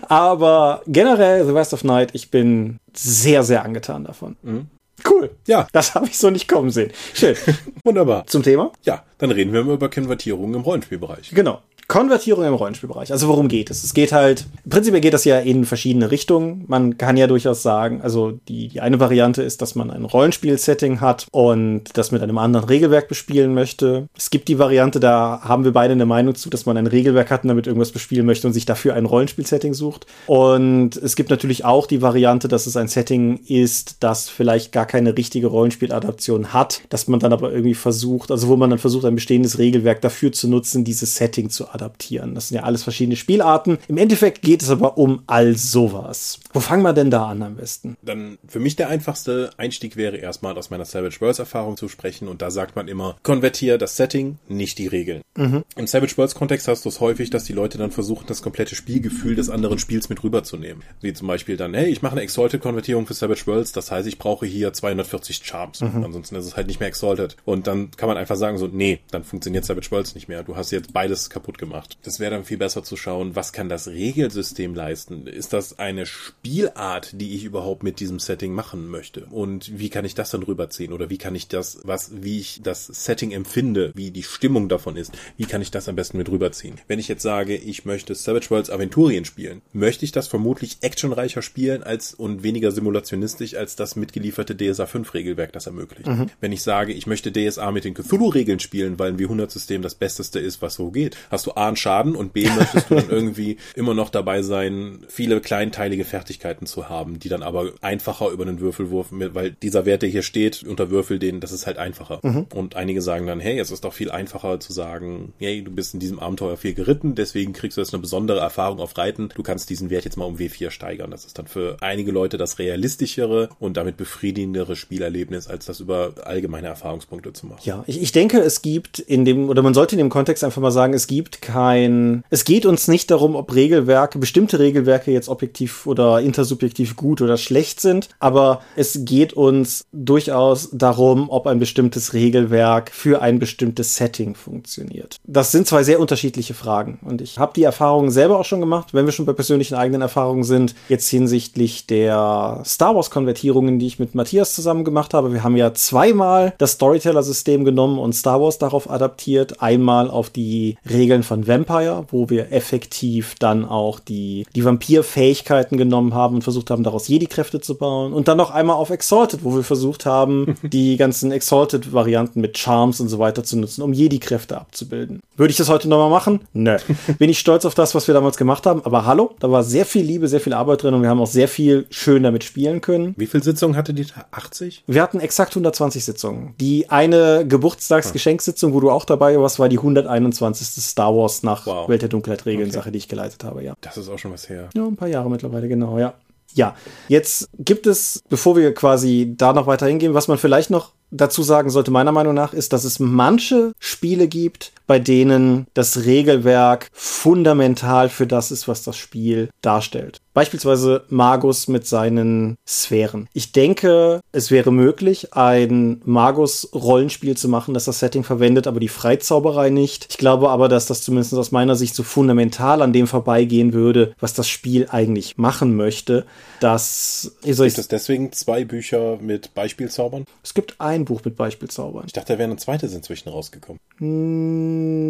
Aber 0.07 0.81
generell 0.87 1.45
The 1.45 1.53
West 1.53 1.73
of 1.73 1.83
Night, 1.83 2.09
ich 2.13 2.31
bin 2.31 2.79
sehr, 2.93 3.43
sehr 3.43 3.63
angetan 3.63 4.03
davon. 4.03 4.35
Mhm. 4.41 4.67
Cool. 5.07 5.29
Ja. 5.47 5.67
Das 5.71 5.95
habe 5.95 6.07
ich 6.07 6.17
so 6.17 6.29
nicht 6.29 6.47
kommen 6.47 6.71
sehen. 6.71 6.91
Schön. 7.13 7.35
Wunderbar. 7.83 8.25
Zum 8.27 8.43
Thema? 8.43 8.71
Ja, 8.83 9.03
dann 9.17 9.31
reden 9.31 9.53
wir 9.53 9.63
mal 9.63 9.75
über 9.75 9.89
Konvertierungen 9.89 10.55
im 10.55 10.61
Rollenspielbereich. 10.61 11.31
Genau. 11.31 11.61
Konvertierung 11.89 12.45
im 12.45 12.53
Rollenspielbereich. 12.53 13.11
Also 13.11 13.27
worum 13.27 13.47
geht 13.47 13.71
es? 13.71 13.83
Es 13.83 13.95
geht 13.95 14.11
halt, 14.11 14.45
prinzipiell 14.69 15.01
geht 15.01 15.15
das 15.15 15.25
ja 15.25 15.39
in 15.39 15.65
verschiedene 15.65 16.11
Richtungen. 16.11 16.63
Man 16.67 16.99
kann 16.99 17.17
ja 17.17 17.25
durchaus 17.25 17.63
sagen, 17.63 18.01
also 18.03 18.31
die, 18.47 18.67
die 18.67 18.79
eine 18.79 18.99
Variante 18.99 19.41
ist, 19.41 19.63
dass 19.63 19.73
man 19.73 19.89
ein 19.89 20.05
Rollenspiel-Setting 20.05 21.01
hat 21.01 21.25
und 21.31 21.85
das 21.95 22.11
mit 22.11 22.21
einem 22.21 22.37
anderen 22.37 22.67
Regelwerk 22.69 23.07
bespielen 23.07 23.55
möchte. 23.55 24.07
Es 24.15 24.29
gibt 24.29 24.49
die 24.49 24.59
Variante, 24.59 24.99
da 24.99 25.41
haben 25.41 25.63
wir 25.63 25.73
beide 25.73 25.93
eine 25.93 26.05
Meinung 26.05 26.35
zu, 26.35 26.51
dass 26.51 26.67
man 26.67 26.77
ein 26.77 26.85
Regelwerk 26.85 27.31
hat 27.31 27.43
und 27.43 27.47
damit 27.47 27.65
irgendwas 27.65 27.91
bespielen 27.91 28.27
möchte 28.27 28.45
und 28.45 28.53
sich 28.53 28.67
dafür 28.67 28.93
ein 28.93 29.05
Rollenspiel-Setting 29.05 29.73
sucht. 29.73 30.05
Und 30.27 30.95
es 30.95 31.15
gibt 31.15 31.31
natürlich 31.31 31.65
auch 31.65 31.87
die 31.87 32.03
Variante, 32.03 32.47
dass 32.47 32.67
es 32.67 32.77
ein 32.77 32.87
Setting 32.87 33.39
ist, 33.47 33.97
das 34.01 34.29
vielleicht 34.29 34.71
gar 34.71 34.85
keine 34.85 35.17
richtige 35.17 35.47
Rollenspieladaption 35.47 36.53
hat, 36.53 36.81
dass 36.89 37.07
man 37.07 37.19
dann 37.19 37.33
aber 37.33 37.51
irgendwie 37.51 37.73
versucht, 37.73 38.29
also 38.29 38.47
wo 38.47 38.57
man 38.57 38.69
dann 38.69 38.77
versucht, 38.77 39.05
ein 39.05 39.15
bestehendes 39.15 39.57
Regelwerk 39.57 40.01
dafür 40.01 40.31
zu 40.31 40.47
nutzen, 40.47 40.83
dieses 40.83 41.15
Setting 41.15 41.49
zu 41.49 41.63
adaptieren 41.63 41.78
adaptieren. 41.79 42.35
Das 42.35 42.49
sind 42.49 42.57
ja 42.57 42.63
alles 42.63 42.83
verschiedene 42.83 43.15
Spielarten. 43.15 43.77
Im 43.87 43.97
Endeffekt 43.97 44.41
geht 44.41 44.61
es 44.61 44.69
aber 44.69 44.97
um 44.97 45.23
all 45.27 45.55
sowas. 45.55 46.39
Wo 46.53 46.59
fangen 46.59 46.83
wir 46.83 46.93
denn 46.93 47.11
da 47.11 47.27
an 47.27 47.41
am 47.41 47.55
besten? 47.55 47.97
Dann 48.01 48.37
für 48.47 48.59
mich 48.59 48.75
der 48.75 48.89
einfachste 48.89 49.51
Einstieg 49.57 49.95
wäre 49.95 50.17
erstmal 50.17 50.57
aus 50.57 50.69
meiner 50.69 50.85
Savage 50.85 51.21
Worlds 51.21 51.39
Erfahrung 51.39 51.77
zu 51.77 51.87
sprechen 51.87 52.27
und 52.27 52.41
da 52.41 52.51
sagt 52.51 52.75
man 52.75 52.87
immer, 52.87 53.15
konvertiere 53.23 53.77
das 53.77 53.95
Setting, 53.95 54.39
nicht 54.47 54.77
die 54.77 54.87
Regeln. 54.87 55.21
Mhm. 55.35 55.63
Im 55.75 55.87
Savage 55.87 56.17
Worlds 56.17 56.35
Kontext 56.35 56.67
hast 56.67 56.85
du 56.85 56.89
es 56.89 56.99
häufig, 56.99 57.29
dass 57.29 57.43
die 57.43 57.53
Leute 57.53 57.77
dann 57.77 57.91
versuchen, 57.91 58.25
das 58.27 58.41
komplette 58.41 58.75
Spielgefühl 58.75 59.35
des 59.35 59.49
anderen 59.49 59.79
Spiels 59.79 60.09
mit 60.09 60.23
rüberzunehmen. 60.23 60.83
Wie 61.01 61.13
zum 61.13 61.27
Beispiel 61.27 61.57
dann, 61.57 61.73
hey, 61.73 61.89
ich 61.89 62.01
mache 62.01 62.13
eine 62.13 62.21
Exalted-Konvertierung 62.21 63.05
für 63.05 63.13
Savage 63.13 63.45
Worlds, 63.45 63.71
das 63.71 63.91
heißt, 63.91 64.07
ich 64.07 64.17
brauche 64.17 64.45
hier 64.45 64.73
240 64.73 65.41
Charms. 65.43 65.81
Mhm. 65.81 66.03
Ansonsten 66.03 66.35
ist 66.35 66.45
es 66.45 66.55
halt 66.55 66.67
nicht 66.67 66.79
mehr 66.79 66.89
Exalted. 66.89 67.37
Und 67.45 67.67
dann 67.67 67.91
kann 67.91 68.09
man 68.09 68.17
einfach 68.17 68.35
sagen 68.35 68.57
so, 68.57 68.67
nee, 68.67 68.99
dann 69.11 69.23
funktioniert 69.23 69.65
Savage 69.65 69.91
Worlds 69.91 70.15
nicht 70.15 70.27
mehr. 70.27 70.43
Du 70.43 70.55
hast 70.55 70.71
jetzt 70.71 70.93
beides 70.93 71.29
kaputt 71.29 71.57
gemacht 71.57 71.68
gemacht. 71.69 71.97
Das 72.03 72.19
wäre 72.19 72.31
dann 72.31 72.43
viel 72.43 72.57
besser 72.57 72.83
zu 72.83 72.97
schauen, 72.97 73.35
was 73.35 73.53
kann 73.53 73.69
das 73.69 73.87
Regelsystem 73.87 74.73
leisten? 74.73 75.27
Ist 75.27 75.53
das 75.53 75.79
eine 75.79 76.05
Spielart, 76.05 77.11
die 77.13 77.35
ich 77.35 77.43
überhaupt 77.43 77.83
mit 77.83 77.99
diesem 77.99 78.19
Setting 78.19 78.53
machen 78.53 78.87
möchte? 78.87 79.25
Und 79.25 79.77
wie 79.79 79.89
kann 79.89 80.05
ich 80.05 80.15
das 80.15 80.31
dann 80.31 80.43
rüberziehen? 80.43 80.93
Oder 80.93 81.09
wie 81.09 81.17
kann 81.17 81.35
ich 81.35 81.47
das, 81.47 81.79
was, 81.83 82.23
wie 82.23 82.39
ich 82.39 82.61
das 82.63 82.87
Setting 82.87 83.31
empfinde, 83.31 83.91
wie 83.95 84.11
die 84.11 84.23
Stimmung 84.23 84.69
davon 84.69 84.97
ist, 84.97 85.11
wie 85.37 85.45
kann 85.45 85.61
ich 85.61 85.71
das 85.71 85.87
am 85.87 85.95
besten 85.95 86.17
mit 86.17 86.29
rüberziehen? 86.29 86.75
Wenn 86.87 86.99
ich 86.99 87.07
jetzt 87.07 87.23
sage, 87.23 87.55
ich 87.55 87.85
möchte 87.85 88.15
Savage 88.15 88.49
Worlds 88.49 88.69
Aventurien 88.69 89.25
spielen, 89.25 89.61
möchte 89.71 90.05
ich 90.05 90.11
das 90.11 90.27
vermutlich 90.27 90.77
actionreicher 90.81 91.41
spielen 91.41 91.83
als 91.83 92.13
und 92.13 92.43
weniger 92.43 92.71
simulationistisch 92.71 93.55
als 93.55 93.75
das 93.75 93.95
mitgelieferte 93.95 94.55
DSA 94.55 94.85
5 94.85 95.13
Regelwerk 95.13 95.53
das 95.53 95.67
ermöglicht. 95.67 96.07
Mhm. 96.07 96.27
Wenn 96.41 96.51
ich 96.51 96.63
sage, 96.63 96.93
ich 96.93 97.07
möchte 97.07 97.31
DSA 97.31 97.71
mit 97.71 97.83
den 97.83 97.93
Cthulhu-Regeln 97.93 98.59
spielen, 98.59 98.97
weil 98.97 99.11
ein 99.11 99.19
W100-System 99.19 99.81
das 99.81 99.95
Besteste 99.95 100.39
ist, 100.39 100.61
was 100.61 100.75
so 100.75 100.89
geht, 100.91 101.15
hast 101.29 101.45
du 101.45 101.51
A, 101.59 101.67
einen 101.67 101.75
Schaden 101.75 102.15
und 102.15 102.33
B, 102.33 102.49
möchtest 102.49 102.89
du 102.89 102.95
dann 102.95 103.09
irgendwie 103.09 103.57
immer 103.75 103.93
noch 103.93 104.09
dabei 104.09 104.41
sein, 104.41 105.05
viele 105.07 105.41
kleinteilige 105.41 106.05
Fertigkeiten 106.05 106.65
zu 106.65 106.89
haben, 106.89 107.19
die 107.19 107.29
dann 107.29 107.43
aber 107.43 107.71
einfacher 107.81 108.29
über 108.29 108.43
einen 108.43 108.59
Würfelwurf, 108.59 109.07
weil 109.11 109.51
dieser 109.51 109.85
Wert, 109.85 110.01
der 110.01 110.09
hier 110.09 110.23
steht, 110.23 110.63
unter 110.63 110.89
Würfel, 110.89 111.19
den, 111.19 111.41
das 111.41 111.51
ist 111.51 111.67
halt 111.67 111.77
einfacher. 111.77 112.19
Mhm. 112.23 112.47
Und 112.53 112.75
einige 112.75 113.01
sagen 113.01 113.27
dann, 113.27 113.39
hey, 113.39 113.59
es 113.59 113.71
ist 113.71 113.83
doch 113.83 113.93
viel 113.93 114.09
einfacher 114.09 114.59
zu 114.59 114.71
sagen, 114.71 115.33
hey, 115.37 115.61
du 115.61 115.71
bist 115.71 115.93
in 115.93 115.99
diesem 115.99 116.19
Abenteuer 116.19 116.57
viel 116.57 116.73
geritten, 116.73 117.15
deswegen 117.15 117.53
kriegst 117.53 117.77
du 117.77 117.81
jetzt 117.81 117.93
eine 117.93 118.01
besondere 118.01 118.39
Erfahrung 118.39 118.79
auf 118.79 118.97
Reiten, 118.97 119.29
du 119.35 119.43
kannst 119.43 119.69
diesen 119.69 119.89
Wert 119.89 120.05
jetzt 120.05 120.17
mal 120.17 120.25
um 120.25 120.37
W4 120.37 120.71
steigern. 120.71 121.11
Das 121.11 121.25
ist 121.25 121.37
dann 121.37 121.47
für 121.47 121.77
einige 121.81 122.11
Leute 122.11 122.37
das 122.37 122.59
realistischere 122.59 123.49
und 123.59 123.75
damit 123.75 123.97
befriedigendere 123.97 124.75
Spielerlebnis, 124.75 125.47
als 125.47 125.65
das 125.65 125.79
über 125.79 126.13
allgemeine 126.23 126.67
Erfahrungspunkte 126.67 127.33
zu 127.33 127.47
machen. 127.47 127.61
Ja, 127.63 127.83
ich, 127.87 128.01
ich 128.01 128.11
denke, 128.11 128.39
es 128.39 128.61
gibt 128.61 128.99
in 128.99 129.25
dem, 129.25 129.49
oder 129.49 129.61
man 129.61 129.73
sollte 129.73 129.95
in 129.95 129.99
dem 129.99 130.09
Kontext 130.09 130.43
einfach 130.43 130.61
mal 130.61 130.71
sagen, 130.71 130.93
es 130.93 131.07
gibt 131.07 131.38
kein, 131.41 132.23
es 132.29 132.43
geht 132.43 132.65
uns 132.65 132.87
nicht 132.87 133.11
darum, 133.11 133.35
ob 133.35 133.53
Regelwerke, 133.53 134.19
bestimmte 134.19 134.59
Regelwerke 134.59 135.11
jetzt 135.11 135.29
objektiv 135.29 135.85
oder 135.85 136.21
intersubjektiv 136.21 136.95
gut 136.95 137.21
oder 137.21 137.37
schlecht 137.37 137.81
sind, 137.81 138.09
aber 138.19 138.61
es 138.75 139.05
geht 139.05 139.33
uns 139.33 139.85
durchaus 139.91 140.69
darum, 140.71 141.29
ob 141.29 141.47
ein 141.47 141.59
bestimmtes 141.59 142.13
Regelwerk 142.13 142.91
für 142.91 143.21
ein 143.21 143.39
bestimmtes 143.39 143.95
Setting 143.95 144.35
funktioniert. 144.35 145.17
Das 145.25 145.51
sind 145.51 145.67
zwei 145.67 145.83
sehr 145.83 145.99
unterschiedliche 145.99 146.53
Fragen 146.53 146.99
und 147.03 147.21
ich 147.21 147.39
habe 147.39 147.53
die 147.55 147.63
Erfahrungen 147.63 148.11
selber 148.11 148.39
auch 148.39 148.45
schon 148.45 148.59
gemacht, 148.59 148.93
wenn 148.93 149.05
wir 149.05 149.13
schon 149.13 149.25
bei 149.25 149.33
persönlichen 149.33 149.75
eigenen 149.75 150.01
Erfahrungen 150.01 150.43
sind, 150.43 150.75
jetzt 150.87 151.09
hinsichtlich 151.09 151.87
der 151.87 152.61
Star 152.65 152.95
Wars 152.95 153.11
Konvertierungen, 153.11 153.79
die 153.79 153.87
ich 153.87 153.99
mit 153.99 154.15
Matthias 154.15 154.53
zusammen 154.53 154.83
gemacht 154.83 155.13
habe. 155.13 155.33
Wir 155.33 155.43
haben 155.43 155.55
ja 155.55 155.73
zweimal 155.73 156.53
das 156.57 156.73
Storyteller-System 156.73 157.65
genommen 157.65 157.99
und 157.99 158.13
Star 158.13 158.41
Wars 158.41 158.57
darauf 158.57 158.89
adaptiert, 158.89 159.61
einmal 159.61 160.09
auf 160.09 160.29
die 160.29 160.77
Regeln 160.89 161.23
von 161.29 161.47
Vampire, 161.47 162.05
wo 162.09 162.31
wir 162.31 162.51
effektiv 162.51 163.35
dann 163.37 163.63
auch 163.63 163.99
die, 163.99 164.47
die 164.55 164.65
Vampir-Fähigkeiten 164.65 165.77
genommen 165.77 166.15
haben 166.15 166.35
und 166.35 166.41
versucht 166.41 166.71
haben, 166.71 166.83
daraus 166.83 167.07
Jedi-Kräfte 167.07 167.61
zu 167.61 167.77
bauen. 167.77 168.13
Und 168.13 168.27
dann 168.27 168.37
noch 168.37 168.49
einmal 168.49 168.77
auf 168.77 168.89
Exalted, 168.89 169.43
wo 169.43 169.55
wir 169.55 169.63
versucht 169.63 170.07
haben, 170.07 170.55
die 170.63 170.97
ganzen 170.97 171.31
Exalted-Varianten 171.31 172.41
mit 172.41 172.57
Charms 172.57 172.99
und 172.99 173.09
so 173.09 173.19
weiter 173.19 173.43
zu 173.43 173.59
nutzen, 173.59 173.83
um 173.83 173.93
Jedi-Kräfte 173.93 174.57
abzubilden. 174.57 175.21
Würde 175.37 175.51
ich 175.51 175.57
das 175.57 175.69
heute 175.69 175.87
nochmal 175.87 176.09
machen? 176.09 176.41
Nö. 176.53 176.77
Bin 177.19 177.29
ich 177.29 177.37
stolz 177.37 177.63
auf 177.63 177.75
das, 177.75 177.93
was 177.93 178.07
wir 178.07 178.15
damals 178.15 178.35
gemacht 178.35 178.65
haben, 178.65 178.81
aber 178.83 179.05
hallo, 179.05 179.35
da 179.39 179.51
war 179.51 179.63
sehr 179.63 179.85
viel 179.85 180.03
Liebe, 180.03 180.27
sehr 180.27 180.41
viel 180.41 180.53
Arbeit 180.53 180.81
drin 180.81 180.95
und 180.95 181.03
wir 181.03 181.09
haben 181.09 181.21
auch 181.21 181.27
sehr 181.27 181.47
viel 181.47 181.85
schön 181.91 182.23
damit 182.23 182.43
spielen 182.43 182.81
können. 182.81 183.13
Wie 183.17 183.27
viele 183.27 183.43
Sitzungen 183.43 183.77
hatte 183.77 183.93
die? 183.93 184.07
80? 184.31 184.83
Wir 184.87 185.03
hatten 185.03 185.19
exakt 185.19 185.51
120 185.51 186.03
Sitzungen. 186.03 186.55
Die 186.59 186.89
eine 186.89 187.45
Geburtstagsgeschenksitzung, 187.47 188.73
wo 188.73 188.79
du 188.79 188.89
auch 188.89 189.05
dabei 189.05 189.39
warst, 189.39 189.59
war 189.59 189.69
die 189.69 189.77
121. 189.77 190.83
Star 190.83 191.15
Wars 191.15 191.18
Wars 191.19 191.43
nach 191.43 191.65
wow. 191.65 191.89
Welt 191.89 192.01
der 192.01 192.09
Dunkelheit 192.09 192.45
Regeln, 192.45 192.67
okay. 192.67 192.75
Sache, 192.75 192.91
die 192.91 192.97
ich 192.97 193.07
geleitet 193.07 193.43
habe, 193.43 193.63
ja. 193.63 193.73
Das 193.81 193.97
ist 193.97 194.09
auch 194.09 194.17
schon 194.17 194.31
was 194.31 194.49
her. 194.49 194.69
Ja, 194.75 194.85
ein 194.85 194.95
paar 194.95 195.07
Jahre 195.07 195.29
mittlerweile, 195.29 195.67
genau, 195.67 195.97
ja. 195.99 196.13
Ja, 196.53 196.75
jetzt 197.07 197.49
gibt 197.59 197.85
es, 197.85 198.23
bevor 198.27 198.55
wir 198.55 198.73
quasi 198.73 199.33
da 199.37 199.53
noch 199.53 199.67
weiter 199.67 199.85
hingehen, 199.85 200.13
was 200.15 200.27
man 200.27 200.37
vielleicht 200.37 200.71
noch 200.71 200.93
dazu 201.11 201.43
sagen 201.43 201.69
sollte, 201.69 201.91
meiner 201.91 202.11
Meinung 202.11 202.33
nach, 202.33 202.53
ist, 202.53 202.73
dass 202.73 202.83
es 202.83 202.99
manche 202.99 203.71
Spiele 203.79 204.27
gibt, 204.27 204.71
bei 204.87 204.99
denen 204.99 205.67
das 205.73 206.05
Regelwerk 206.05 206.89
fundamental 206.91 208.09
für 208.09 208.27
das 208.27 208.51
ist, 208.51 208.67
was 208.67 208.83
das 208.83 208.97
Spiel 208.97 209.49
darstellt. 209.61 210.21
Beispielsweise 210.33 211.05
Magus 211.09 211.67
mit 211.67 211.87
seinen 211.87 212.55
Sphären. 212.67 213.27
Ich 213.33 213.51
denke, 213.51 214.21
es 214.31 214.51
wäre 214.51 214.71
möglich, 214.71 215.33
ein 215.33 216.01
Magus-Rollenspiel 216.05 217.35
zu 217.35 217.49
machen, 217.49 217.73
das 217.73 217.85
das 217.85 217.99
Setting 217.99 218.23
verwendet, 218.23 218.67
aber 218.67 218.79
die 218.79 218.87
Freizauberei 218.87 219.69
nicht. 219.69 220.07
Ich 220.09 220.17
glaube 220.17 220.49
aber, 220.49 220.69
dass 220.69 220.85
das 220.85 221.03
zumindest 221.03 221.33
aus 221.33 221.51
meiner 221.51 221.75
Sicht 221.75 221.95
so 221.95 222.03
fundamental 222.03 222.81
an 222.81 222.93
dem 222.93 223.07
vorbeigehen 223.07 223.73
würde, 223.73 224.13
was 224.19 224.33
das 224.33 224.47
Spiel 224.47 224.87
eigentlich 224.89 225.37
machen 225.37 225.75
möchte, 225.75 226.25
dass... 226.59 227.35
Gibt 227.41 227.59
es 227.59 227.87
deswegen 227.87 228.31
zwei 228.31 228.65
Bücher 228.65 229.17
mit 229.21 229.53
Beispielzaubern? 229.53 230.25
Es 230.43 230.53
gibt 230.53 230.79
ein 230.79 231.05
Buch 231.05 231.21
mit 231.25 231.35
Beispielzaubern. 231.35 232.03
Ich 232.07 232.13
dachte, 232.13 232.33
da 232.33 232.39
wären 232.39 232.51
ein 232.51 232.57
zweites 232.57 232.93
inzwischen 232.93 233.29
rausgekommen. 233.29 233.79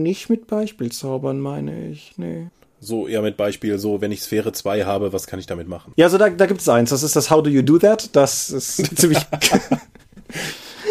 Nicht 0.01 0.29
mit 0.29 0.47
Beispielzaubern, 0.47 1.39
meine 1.39 1.89
ich. 1.89 2.13
Nee. 2.17 2.47
So 2.81 3.07
eher 3.07 3.21
mit 3.21 3.35
Beispiel, 3.35 3.77
so 3.77 4.01
wenn 4.01 4.11
ich 4.11 4.21
Sphäre 4.21 4.51
2 4.53 4.85
habe, 4.85 5.11
was 5.11 5.27
kann 5.27 5.39
ich 5.39 5.45
damit 5.45 5.67
machen? 5.67 5.93
Ja, 5.97 6.05
also 6.05 6.17
da, 6.17 6.29
da 6.29 6.45
gibt 6.45 6.61
es 6.61 6.69
eins. 6.69 6.91
Das 6.91 7.03
ist 7.03 7.15
das 7.15 7.29
How 7.29 7.43
Do 7.43 7.49
You 7.49 7.61
Do 7.61 7.77
That? 7.77 8.15
Das 8.15 8.49
ist 8.49 8.77
ziemlich. 8.97 9.19